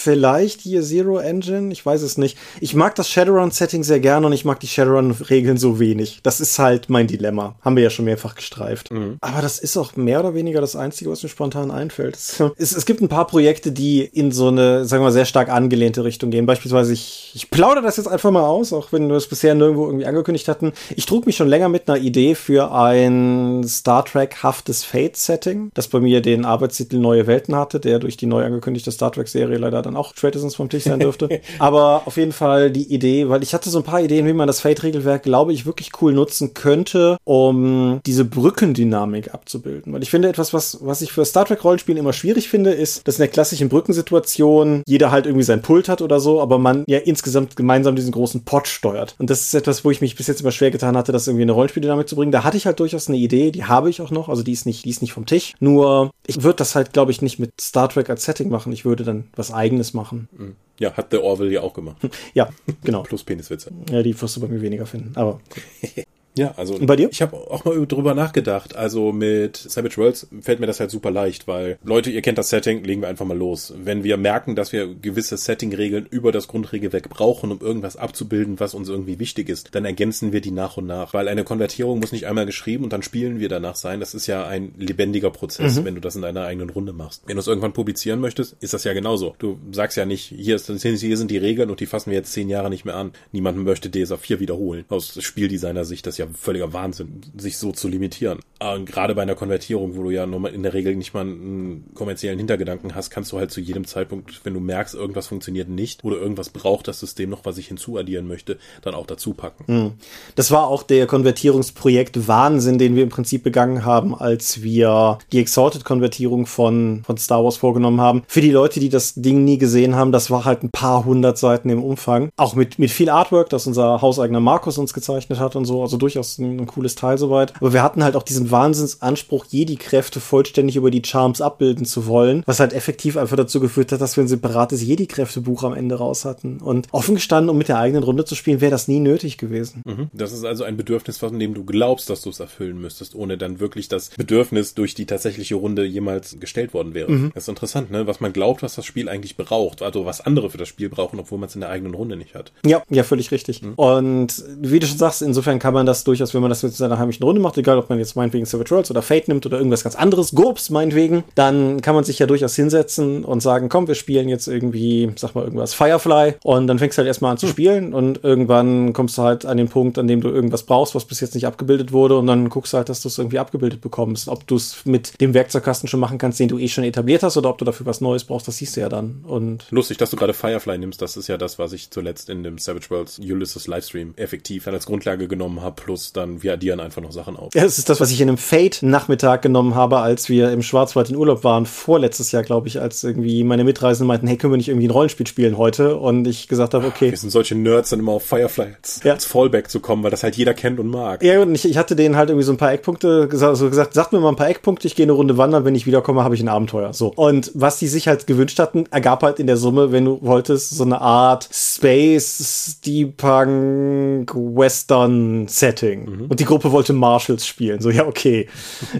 vielleicht 0.00 0.60
hier 0.62 0.82
Zero 0.82 1.18
Engine, 1.18 1.72
ich 1.72 1.84
weiß 1.84 2.02
es 2.02 2.18
nicht. 2.18 2.38
Ich 2.60 2.74
mag 2.74 2.94
das 2.94 3.08
Shadowrun-Setting 3.10 3.84
sehr 3.84 4.00
gerne 4.00 4.26
und 4.26 4.32
ich 4.32 4.44
mag 4.44 4.58
die 4.60 4.66
Shadowrun-Regeln 4.66 5.58
so 5.58 5.78
wenig. 5.78 6.20
Das 6.22 6.40
ist 6.40 6.58
halt 6.58 6.88
mein 6.88 7.06
Dilemma. 7.06 7.56
Haben 7.60 7.76
wir 7.76 7.82
ja 7.82 7.90
schon 7.90 8.06
mehrfach 8.06 8.34
gestreift. 8.34 8.90
Mhm. 8.90 9.18
Aber 9.20 9.42
das 9.42 9.58
ist 9.58 9.76
auch 9.76 9.96
mehr 9.96 10.20
oder 10.20 10.34
weniger 10.34 10.60
das 10.60 10.76
Einzige, 10.76 11.10
was 11.10 11.22
mir 11.22 11.28
spontan 11.28 11.70
einfällt. 11.70 12.18
Es, 12.56 12.72
es 12.72 12.84
gibt 12.84 13.00
ein 13.00 13.08
paar 13.08 13.26
Projekte, 13.26 13.72
die 13.72 14.02
in 14.02 14.32
so 14.32 14.48
eine, 14.48 14.84
sagen 14.84 15.02
wir 15.02 15.06
mal, 15.06 15.12
sehr 15.20 15.26
stark 15.26 15.50
angelehnte 15.50 16.02
Richtung 16.02 16.30
gehen. 16.30 16.46
Beispielsweise, 16.46 16.94
ich, 16.94 17.32
ich 17.34 17.50
plaudere 17.50 17.84
das 17.84 17.98
jetzt 17.98 18.06
einfach 18.06 18.30
mal 18.30 18.46
aus, 18.46 18.72
auch 18.72 18.90
wenn 18.90 19.08
wir 19.08 19.16
es 19.16 19.26
bisher 19.26 19.54
nirgendwo 19.54 19.84
irgendwie 19.84 20.06
angekündigt 20.06 20.48
hatten. 20.48 20.72
Ich 20.96 21.04
trug 21.04 21.26
mich 21.26 21.36
schon 21.36 21.48
länger 21.48 21.68
mit 21.68 21.90
einer 21.90 22.00
Idee 22.00 22.34
für 22.34 22.72
ein 22.72 23.62
Star 23.68 24.02
Trek-haftes 24.06 24.82
Fate-Setting, 24.84 25.72
das 25.74 25.88
bei 25.88 26.00
mir 26.00 26.22
den 26.22 26.46
Arbeitstitel 26.46 26.98
Neue 26.98 27.26
Welten 27.26 27.54
hatte, 27.54 27.80
der 27.80 27.98
durch 27.98 28.16
die 28.16 28.24
neu 28.24 28.42
angekündigte 28.42 28.90
Star 28.90 29.12
Trek-Serie 29.12 29.58
leider 29.58 29.82
dann 29.82 29.94
auch 29.94 30.14
spätestens 30.16 30.54
vom 30.54 30.70
Tisch 30.70 30.84
sein 30.84 31.00
dürfte. 31.00 31.42
Aber 31.58 32.02
auf 32.06 32.16
jeden 32.16 32.32
Fall 32.32 32.70
die 32.70 32.90
Idee, 32.90 33.28
weil 33.28 33.42
ich 33.42 33.52
hatte 33.52 33.68
so 33.68 33.76
ein 33.76 33.84
paar 33.84 34.00
Ideen, 34.00 34.26
wie 34.26 34.32
man 34.32 34.46
das 34.46 34.60
Fate-Regelwerk, 34.60 35.22
glaube 35.22 35.52
ich, 35.52 35.66
wirklich 35.66 35.90
cool 36.00 36.14
nutzen 36.14 36.54
könnte, 36.54 37.18
um 37.24 38.00
diese 38.06 38.24
Brückendynamik 38.24 39.34
abzubilden. 39.34 39.92
Weil 39.92 40.02
ich 40.02 40.08
finde, 40.08 40.30
etwas, 40.30 40.54
was, 40.54 40.78
was 40.80 41.02
ich 41.02 41.12
für 41.12 41.26
Star 41.26 41.44
Trek-Rollenspielen 41.44 41.98
immer 41.98 42.14
schwierig 42.14 42.48
finde, 42.48 42.70
ist, 42.70 43.06
dass 43.06 43.16
in 43.16 43.22
der 43.22 43.28
klassischen 43.28 43.68
Brückensituation 43.68 44.82
jeder 44.86 45.09
halt 45.10 45.26
irgendwie 45.26 45.44
sein 45.44 45.62
Pult 45.62 45.88
hat 45.88 46.02
oder 46.02 46.20
so, 46.20 46.40
aber 46.40 46.58
man 46.58 46.84
ja 46.86 46.98
insgesamt 46.98 47.56
gemeinsam 47.56 47.96
diesen 47.96 48.12
großen 48.12 48.44
Pot 48.44 48.68
steuert. 48.68 49.14
Und 49.18 49.30
das 49.30 49.42
ist 49.42 49.54
etwas, 49.54 49.84
wo 49.84 49.90
ich 49.90 50.00
mich 50.00 50.16
bis 50.16 50.26
jetzt 50.26 50.40
immer 50.40 50.52
schwer 50.52 50.70
getan 50.70 50.96
hatte, 50.96 51.12
das 51.12 51.26
irgendwie 51.26 51.42
eine 51.42 51.52
Rollenspieldynamik 51.52 52.08
zu 52.08 52.16
bringen. 52.16 52.32
Da 52.32 52.44
hatte 52.44 52.56
ich 52.56 52.66
halt 52.66 52.80
durchaus 52.80 53.08
eine 53.08 53.16
Idee, 53.16 53.50
die 53.50 53.64
habe 53.64 53.90
ich 53.90 54.00
auch 54.00 54.10
noch, 54.10 54.28
also 54.28 54.42
die 54.42 54.52
ist 54.52 54.66
nicht, 54.66 54.84
die 54.84 54.90
ist 54.90 55.02
nicht 55.02 55.12
vom 55.12 55.26
Tisch. 55.26 55.54
Nur, 55.60 56.10
ich 56.26 56.42
würde 56.42 56.56
das 56.56 56.74
halt, 56.74 56.92
glaube 56.92 57.10
ich, 57.10 57.22
nicht 57.22 57.38
mit 57.38 57.60
Star 57.60 57.88
Trek 57.88 58.10
als 58.10 58.24
Setting 58.24 58.50
machen. 58.50 58.72
Ich 58.72 58.84
würde 58.84 59.04
dann 59.04 59.24
was 59.34 59.52
eigenes 59.52 59.80
eigenes 59.80 59.94
machen. 59.94 60.28
Mhm. 60.36 60.56
Ja, 60.78 60.96
hat 60.96 61.12
der 61.12 61.22
Orwell 61.22 61.52
ja 61.52 61.62
auch 61.62 61.74
gemacht. 61.74 61.96
Ja, 62.34 62.48
genau. 62.84 63.02
Plus 63.02 63.24
Peniswitze. 63.24 63.70
Ja, 63.90 64.02
die 64.02 64.20
wirst 64.20 64.36
du 64.36 64.40
bei 64.40 64.48
mir 64.48 64.60
weniger 64.60 64.86
finden, 64.86 65.12
aber. 65.16 65.40
Ja, 66.40 66.54
also 66.56 66.74
Und 66.74 66.86
bei 66.86 66.96
dir? 66.96 67.10
ich 67.10 67.20
habe 67.20 67.36
auch 67.36 67.66
mal 67.66 67.86
drüber 67.86 68.14
nachgedacht. 68.14 68.74
Also 68.74 69.12
mit 69.12 69.58
Savage 69.58 69.98
Worlds 69.98 70.26
fällt 70.40 70.58
mir 70.58 70.66
das 70.66 70.80
halt 70.80 70.90
super 70.90 71.10
leicht, 71.10 71.46
weil 71.46 71.78
Leute, 71.84 72.10
ihr 72.10 72.22
kennt 72.22 72.38
das 72.38 72.48
Setting, 72.48 72.82
legen 72.82 73.02
wir 73.02 73.08
einfach 73.08 73.26
mal 73.26 73.36
los. 73.36 73.74
Wenn 73.76 74.04
wir 74.04 74.16
merken, 74.16 74.56
dass 74.56 74.72
wir 74.72 74.94
gewisse 74.94 75.36
Setting-Regeln 75.36 76.06
über 76.10 76.32
das 76.32 76.48
Grundregelwerk 76.48 77.10
brauchen, 77.10 77.52
um 77.52 77.60
irgendwas 77.60 77.96
abzubilden, 77.96 78.58
was 78.58 78.72
uns 78.72 78.88
irgendwie 78.88 79.18
wichtig 79.18 79.50
ist, 79.50 79.74
dann 79.74 79.84
ergänzen 79.84 80.32
wir 80.32 80.40
die 80.40 80.50
nach 80.50 80.78
und 80.78 80.86
nach. 80.86 81.12
Weil 81.12 81.28
eine 81.28 81.44
Konvertierung 81.44 82.00
muss 82.00 82.10
nicht 82.10 82.26
einmal 82.26 82.46
geschrieben 82.46 82.84
und 82.84 82.92
dann 82.94 83.02
spielen 83.02 83.38
wir 83.38 83.50
danach 83.50 83.76
sein. 83.76 84.00
Das 84.00 84.14
ist 84.14 84.26
ja 84.26 84.46
ein 84.46 84.72
lebendiger 84.78 85.30
Prozess, 85.30 85.84
wenn 85.84 85.94
du 85.94 86.00
das 86.00 86.16
in 86.16 86.22
deiner 86.22 86.46
eigenen 86.46 86.70
Runde 86.70 86.94
machst. 86.94 87.22
Wenn 87.26 87.36
du 87.36 87.40
es 87.40 87.48
irgendwann 87.48 87.74
publizieren 87.74 88.18
möchtest, 88.18 88.56
ist 88.60 88.72
das 88.72 88.84
ja 88.84 88.94
genauso. 88.94 89.34
Du 89.38 89.58
sagst 89.72 89.98
ja 89.98 90.06
nicht, 90.06 90.32
hier, 90.34 90.56
ist, 90.56 90.70
hier 90.70 91.16
sind 91.18 91.30
die 91.30 91.36
Regeln 91.36 91.68
und 91.68 91.80
die 91.80 91.86
fassen 91.86 92.10
wir 92.10 92.16
jetzt 92.16 92.32
zehn 92.32 92.48
Jahre 92.48 92.70
nicht 92.70 92.86
mehr 92.86 92.96
an. 92.96 93.12
Niemand 93.30 93.58
möchte 93.58 93.90
DSA 93.90 94.16
4 94.16 94.40
wiederholen. 94.40 94.86
Aus 94.88 95.22
Spieldesigner-Sicht 95.22 96.06
das 96.06 96.16
ja 96.16 96.29
völliger 96.34 96.72
Wahnsinn, 96.72 97.20
sich 97.36 97.58
so 97.58 97.72
zu 97.72 97.88
limitieren. 97.88 98.40
Und 98.62 98.84
gerade 98.84 99.14
bei 99.14 99.22
einer 99.22 99.34
Konvertierung, 99.34 99.96
wo 99.96 100.02
du 100.02 100.10
ja 100.10 100.24
in 100.24 100.62
der 100.62 100.74
Regel 100.74 100.94
nicht 100.94 101.14
mal 101.14 101.22
einen 101.22 101.90
kommerziellen 101.94 102.38
Hintergedanken 102.38 102.94
hast, 102.94 103.08
kannst 103.10 103.32
du 103.32 103.38
halt 103.38 103.50
zu 103.50 103.60
jedem 103.60 103.86
Zeitpunkt, 103.86 104.40
wenn 104.44 104.52
du 104.52 104.60
merkst, 104.60 104.94
irgendwas 104.94 105.28
funktioniert 105.28 105.68
nicht 105.68 106.04
oder 106.04 106.18
irgendwas 106.18 106.50
braucht 106.50 106.86
das 106.86 107.00
System 107.00 107.30
noch, 107.30 107.44
was 107.44 107.56
ich 107.56 107.68
hinzuaddieren 107.68 108.28
möchte, 108.28 108.58
dann 108.82 108.94
auch 108.94 109.06
dazu 109.06 109.32
packen. 109.32 109.94
Das 110.34 110.50
war 110.50 110.66
auch 110.66 110.82
der 110.82 111.06
Konvertierungsprojekt 111.06 112.28
Wahnsinn, 112.28 112.78
den 112.78 112.96
wir 112.96 113.02
im 113.02 113.08
Prinzip 113.08 113.42
begangen 113.42 113.84
haben, 113.84 114.14
als 114.14 114.62
wir 114.62 115.18
die 115.32 115.38
Exalted-Konvertierung 115.38 116.46
von, 116.46 117.02
von 117.04 117.16
Star 117.16 117.42
Wars 117.42 117.56
vorgenommen 117.56 118.00
haben. 118.00 118.22
Für 118.28 118.42
die 118.42 118.50
Leute, 118.50 118.78
die 118.78 118.90
das 118.90 119.14
Ding 119.14 119.44
nie 119.44 119.56
gesehen 119.56 119.94
haben, 119.94 120.12
das 120.12 120.30
war 120.30 120.44
halt 120.44 120.62
ein 120.62 120.70
paar 120.70 121.04
hundert 121.04 121.38
Seiten 121.38 121.70
im 121.70 121.82
Umfang. 121.82 122.30
Auch 122.36 122.54
mit, 122.54 122.78
mit 122.78 122.90
viel 122.90 123.08
Artwork, 123.08 123.48
das 123.48 123.66
unser 123.66 124.02
hauseigener 124.02 124.40
Markus 124.40 124.76
uns 124.76 124.92
gezeichnet 124.92 125.38
hat 125.40 125.56
und 125.56 125.64
so. 125.64 125.80
Also 125.82 125.96
durchaus 126.10 126.38
ein, 126.38 126.60
ein 126.60 126.66
cooles 126.66 126.94
Teil 126.94 127.18
soweit. 127.18 127.54
Aber 127.56 127.72
wir 127.72 127.82
hatten 127.82 128.02
halt 128.04 128.16
auch 128.16 128.22
diesen 128.22 128.50
Wahnsinnsanspruch, 128.50 129.46
Jedi-Kräfte 129.48 130.20
vollständig 130.20 130.76
über 130.76 130.90
die 130.90 131.02
Charms 131.04 131.40
abbilden 131.40 131.84
zu 131.86 132.06
wollen, 132.06 132.42
was 132.46 132.60
halt 132.60 132.72
effektiv 132.72 133.16
einfach 133.16 133.36
dazu 133.36 133.60
geführt 133.60 133.92
hat, 133.92 134.00
dass 134.00 134.16
wir 134.16 134.24
ein 134.24 134.28
separates 134.28 134.82
Jedi-Kräftebuch 134.82 135.64
am 135.64 135.74
Ende 135.74 135.96
raus 135.96 136.24
hatten. 136.24 136.58
Und 136.58 136.88
offen 136.92 137.14
gestanden, 137.14 137.50
um 137.50 137.58
mit 137.58 137.68
der 137.68 137.78
eigenen 137.78 138.02
Runde 138.02 138.24
zu 138.24 138.34
spielen, 138.34 138.60
wäre 138.60 138.70
das 138.70 138.88
nie 138.88 139.00
nötig 139.00 139.38
gewesen. 139.38 139.82
Mhm. 139.84 140.10
Das 140.12 140.32
ist 140.32 140.44
also 140.44 140.64
ein 140.64 140.76
Bedürfnis, 140.76 141.18
von 141.18 141.38
dem 141.38 141.54
du 141.54 141.64
glaubst, 141.64 142.10
dass 142.10 142.22
du 142.22 142.30
es 142.30 142.40
erfüllen 142.40 142.80
müsstest, 142.80 143.14
ohne 143.14 143.38
dann 143.38 143.60
wirklich 143.60 143.88
das 143.88 144.10
Bedürfnis 144.10 144.74
durch 144.74 144.94
die 144.94 145.06
tatsächliche 145.06 145.54
Runde 145.54 145.84
jemals 145.84 146.38
gestellt 146.40 146.74
worden 146.74 146.94
wäre. 146.94 147.30
Das 147.34 147.44
ist 147.44 147.48
interessant, 147.48 147.90
ne? 147.90 148.06
Was 148.06 148.20
man 148.20 148.32
glaubt, 148.32 148.62
was 148.62 148.74
das 148.74 148.84
Spiel 148.84 149.08
eigentlich 149.08 149.36
braucht, 149.36 149.82
also 149.82 150.06
was 150.06 150.20
andere 150.20 150.50
für 150.50 150.58
das 150.58 150.68
Spiel 150.68 150.88
brauchen, 150.88 151.18
obwohl 151.18 151.38
man 151.38 151.48
es 151.48 151.54
in 151.54 151.60
der 151.60 151.70
eigenen 151.70 151.94
Runde 151.94 152.16
nicht 152.16 152.34
hat. 152.34 152.52
Ja, 152.64 152.82
ja, 152.88 153.02
völlig 153.02 153.30
richtig. 153.30 153.62
Und 153.76 154.44
wie 154.60 154.78
du 154.78 154.86
schon 154.86 154.98
sagst, 154.98 155.22
insofern 155.22 155.58
kann 155.58 155.74
man 155.74 155.86
das 155.86 155.99
durchaus, 156.04 156.34
wenn 156.34 156.40
man 156.40 156.50
das 156.50 156.62
mit 156.62 156.74
seiner 156.74 156.98
heimischen 156.98 157.24
Runde 157.24 157.40
macht, 157.40 157.58
egal 157.58 157.78
ob 157.78 157.88
man 157.88 157.98
jetzt 157.98 158.16
meinetwegen 158.16 158.46
Savage 158.46 158.70
Worlds 158.70 158.90
oder 158.90 159.02
Fate 159.02 159.28
nimmt 159.28 159.46
oder 159.46 159.58
irgendwas 159.58 159.84
ganz 159.84 159.96
anderes, 159.96 160.32
GURPS 160.32 160.70
meinetwegen, 160.70 161.24
dann 161.34 161.80
kann 161.80 161.94
man 161.94 162.04
sich 162.04 162.18
ja 162.18 162.26
durchaus 162.26 162.56
hinsetzen 162.56 163.24
und 163.24 163.40
sagen, 163.40 163.68
komm, 163.68 163.88
wir 163.88 163.94
spielen 163.94 164.28
jetzt 164.28 164.46
irgendwie, 164.46 165.12
sag 165.16 165.34
mal 165.34 165.44
irgendwas, 165.44 165.74
Firefly 165.74 166.34
und 166.42 166.66
dann 166.66 166.78
fängst 166.78 166.98
du 166.98 167.00
halt 167.00 167.08
erstmal 167.08 167.32
an 167.32 167.38
zu 167.38 167.46
spielen 167.46 167.92
und 167.92 168.24
irgendwann 168.24 168.92
kommst 168.92 169.18
du 169.18 169.22
halt 169.22 169.46
an 169.46 169.56
den 169.56 169.68
Punkt, 169.68 169.98
an 169.98 170.08
dem 170.08 170.20
du 170.20 170.28
irgendwas 170.28 170.64
brauchst, 170.64 170.94
was 170.94 171.04
bis 171.04 171.20
jetzt 171.20 171.34
nicht 171.34 171.46
abgebildet 171.46 171.92
wurde 171.92 172.16
und 172.18 172.26
dann 172.26 172.48
guckst 172.48 172.72
du 172.72 172.78
halt, 172.78 172.88
dass 172.88 173.02
du 173.02 173.08
es 173.08 173.18
irgendwie 173.18 173.38
abgebildet 173.38 173.80
bekommst. 173.80 174.28
Ob 174.28 174.46
du 174.46 174.56
es 174.56 174.84
mit 174.84 175.20
dem 175.20 175.34
Werkzeugkasten 175.34 175.88
schon 175.88 176.00
machen 176.00 176.18
kannst, 176.18 176.40
den 176.40 176.48
du 176.48 176.58
eh 176.58 176.68
schon 176.68 176.84
etabliert 176.84 177.22
hast 177.22 177.36
oder 177.36 177.50
ob 177.50 177.58
du 177.58 177.64
dafür 177.64 177.86
was 177.86 178.00
Neues 178.00 178.24
brauchst, 178.24 178.48
das 178.48 178.56
siehst 178.56 178.76
du 178.76 178.80
ja 178.80 178.88
dann. 178.88 179.24
Und 179.26 179.66
Lustig, 179.70 179.98
dass 179.98 180.10
du 180.10 180.16
gerade 180.16 180.34
Firefly 180.34 180.78
nimmst. 180.78 181.02
Das 181.02 181.16
ist 181.16 181.28
ja 181.28 181.36
das, 181.36 181.58
was 181.58 181.72
ich 181.72 181.90
zuletzt 181.90 182.28
in 182.28 182.42
dem 182.42 182.58
Savage 182.58 182.90
Worlds 182.90 183.18
Ulysses 183.18 183.66
Livestream 183.66 184.14
effektiv 184.16 184.66
als 184.66 184.86
Grundlage 184.86 185.28
genommen 185.28 185.62
habe. 185.62 185.76
Plus 185.90 186.12
dann, 186.12 186.40
wir 186.44 186.52
addieren 186.52 186.78
einfach 186.78 187.02
noch 187.02 187.10
Sachen 187.10 187.36
auf. 187.36 187.52
Ja, 187.52 187.64
das 187.64 187.76
ist 187.78 187.88
das, 187.88 188.00
was 188.00 188.12
ich 188.12 188.20
in 188.20 188.28
einem 188.28 188.38
Fate-Nachmittag 188.38 189.42
genommen 189.42 189.74
habe, 189.74 189.98
als 189.98 190.28
wir 190.28 190.52
im 190.52 190.62
Schwarzwald 190.62 191.10
in 191.10 191.16
Urlaub 191.16 191.42
waren, 191.42 191.66
vorletztes 191.66 192.30
Jahr, 192.30 192.44
glaube 192.44 192.68
ich, 192.68 192.80
als 192.80 193.02
irgendwie 193.02 193.42
meine 193.42 193.64
Mitreisenden 193.64 194.06
meinten, 194.06 194.28
hey, 194.28 194.36
können 194.36 194.52
wir 194.52 194.56
nicht 194.56 194.68
irgendwie 194.68 194.86
ein 194.86 194.92
Rollenspiel 194.92 195.26
spielen 195.26 195.58
heute? 195.58 195.96
Und 195.96 196.28
ich 196.28 196.46
gesagt 196.46 196.74
habe, 196.74 196.86
okay. 196.86 197.10
Wir 197.10 197.18
sind 197.18 197.30
solche 197.30 197.56
Nerds, 197.56 197.90
dann 197.90 197.98
immer 197.98 198.12
auf 198.12 198.24
Firefly 198.24 198.66
als, 198.80 199.00
Ja. 199.02 199.14
als 199.14 199.24
Fallback 199.24 199.68
zu 199.68 199.80
kommen, 199.80 200.04
weil 200.04 200.12
das 200.12 200.22
halt 200.22 200.36
jeder 200.36 200.54
kennt 200.54 200.78
und 200.78 200.86
mag. 200.86 201.24
Ja, 201.24 201.42
und 201.42 201.52
ich, 201.56 201.64
ich 201.68 201.76
hatte 201.76 201.96
denen 201.96 202.14
halt 202.14 202.30
irgendwie 202.30 202.46
so 202.46 202.52
ein 202.52 202.56
paar 202.56 202.72
Eckpunkte 202.72 203.26
gesagt, 203.26 203.56
so 203.56 203.68
gesagt, 203.68 203.94
sagt 203.94 204.12
mir 204.12 204.20
mal 204.20 204.28
ein 204.28 204.36
paar 204.36 204.48
Eckpunkte, 204.48 204.86
ich 204.86 204.94
gehe 204.94 205.06
eine 205.06 205.12
Runde 205.12 205.38
wandern, 205.38 205.64
wenn 205.64 205.74
ich 205.74 205.86
wiederkomme, 205.86 206.22
habe 206.22 206.36
ich 206.36 206.40
ein 206.40 206.48
Abenteuer. 206.48 206.92
So. 206.92 207.08
Und 207.16 207.50
was 207.54 207.80
die 207.80 207.88
sich 207.88 208.06
halt 208.06 208.28
gewünscht 208.28 208.60
hatten, 208.60 208.84
ergab 208.92 209.24
halt 209.24 209.40
in 209.40 209.48
der 209.48 209.56
Summe, 209.56 209.90
wenn 209.90 210.04
du 210.04 210.20
wolltest, 210.22 210.70
so 210.70 210.84
eine 210.84 211.00
Art 211.00 211.48
Space, 211.52 212.76
Steampunk, 212.78 214.32
Western 214.36 215.48
Setting. 215.80 216.26
Und 216.28 216.40
die 216.40 216.44
Gruppe 216.44 216.72
wollte 216.72 216.92
Marshals 216.92 217.46
spielen. 217.46 217.80
So, 217.80 217.90
ja, 217.90 218.06
okay. 218.06 218.48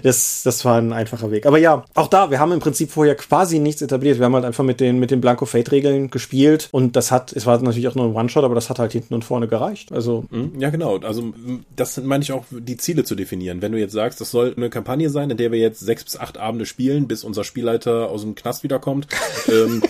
Das, 0.03 0.43
das 0.43 0.65
war 0.65 0.79
ein 0.79 0.93
einfacher 0.93 1.31
Weg. 1.31 1.47
Aber 1.47 1.59
ja, 1.59 1.85
auch 1.95 2.09
da, 2.09 2.31
wir 2.31 2.41
haben 2.41 2.53
im 2.53 2.61
Prinzip 2.61 2.91
vorher 2.91 3.15
quasi 3.15 3.59
nichts 3.59 3.83
etabliert. 3.83 4.19
Wir 4.19 4.27
haben 4.27 4.35
halt 4.35 4.45
einfach 4.45 4.65
mit 4.65 4.81
den, 4.81 4.99
mit 4.99 5.11
den 5.11 5.21
Blanco 5.21 5.45
Fate 5.45 5.73
Regeln 5.73 6.11
gespielt. 6.11 6.69
Und 6.73 6.97
das 6.97 7.11
hat, 7.11 7.33
es 7.33 7.47
war 7.47 7.61
natürlich 7.61 7.89
auch 7.89 7.95
nur 7.95 8.07
ein 8.07 8.15
One-Shot, 8.15 8.45
aber 8.45 8.55
das 8.55 8.71
hat 8.71 8.79
halt 8.79 8.93
hinten 8.93 9.15
und 9.15 9.25
vorne 9.25 9.49
gereicht. 9.49 9.93
Also, 9.93 10.25
Mhm. 10.31 10.53
Ja, 10.59 10.71
genau. 10.71 10.99
Also 10.99 11.33
das 11.77 11.95
sind, 11.95 12.07
meine 12.07 12.23
ich 12.23 12.33
auch, 12.33 12.45
die 12.51 12.77
Ziele 12.77 13.05
zu 13.05 13.15
definieren. 13.15 13.63
Wenn 13.63 13.73
du 13.73 13.79
jetzt 13.79 13.93
sagst, 13.93 14.21
das 14.21 14.31
soll 14.31 14.55
eine 14.57 14.71
Kampagne 14.71 15.11
sein, 15.11 15.31
in 15.31 15.37
der 15.37 15.53
wir 15.53 15.59
jetzt 15.59 15.81
sechs 15.81 16.05
bis 16.05 16.17
acht 16.17 16.39
Abende 16.39 16.67
spielen, 16.67 17.09
bis 17.09 17.25
unser 17.25 17.45
Spielleiter 17.45 18.11
aus 18.11 18.23
dem 18.23 18.35
Knast 18.35 18.63
wiederkommt. 18.63 19.07
ähm, 19.49 19.83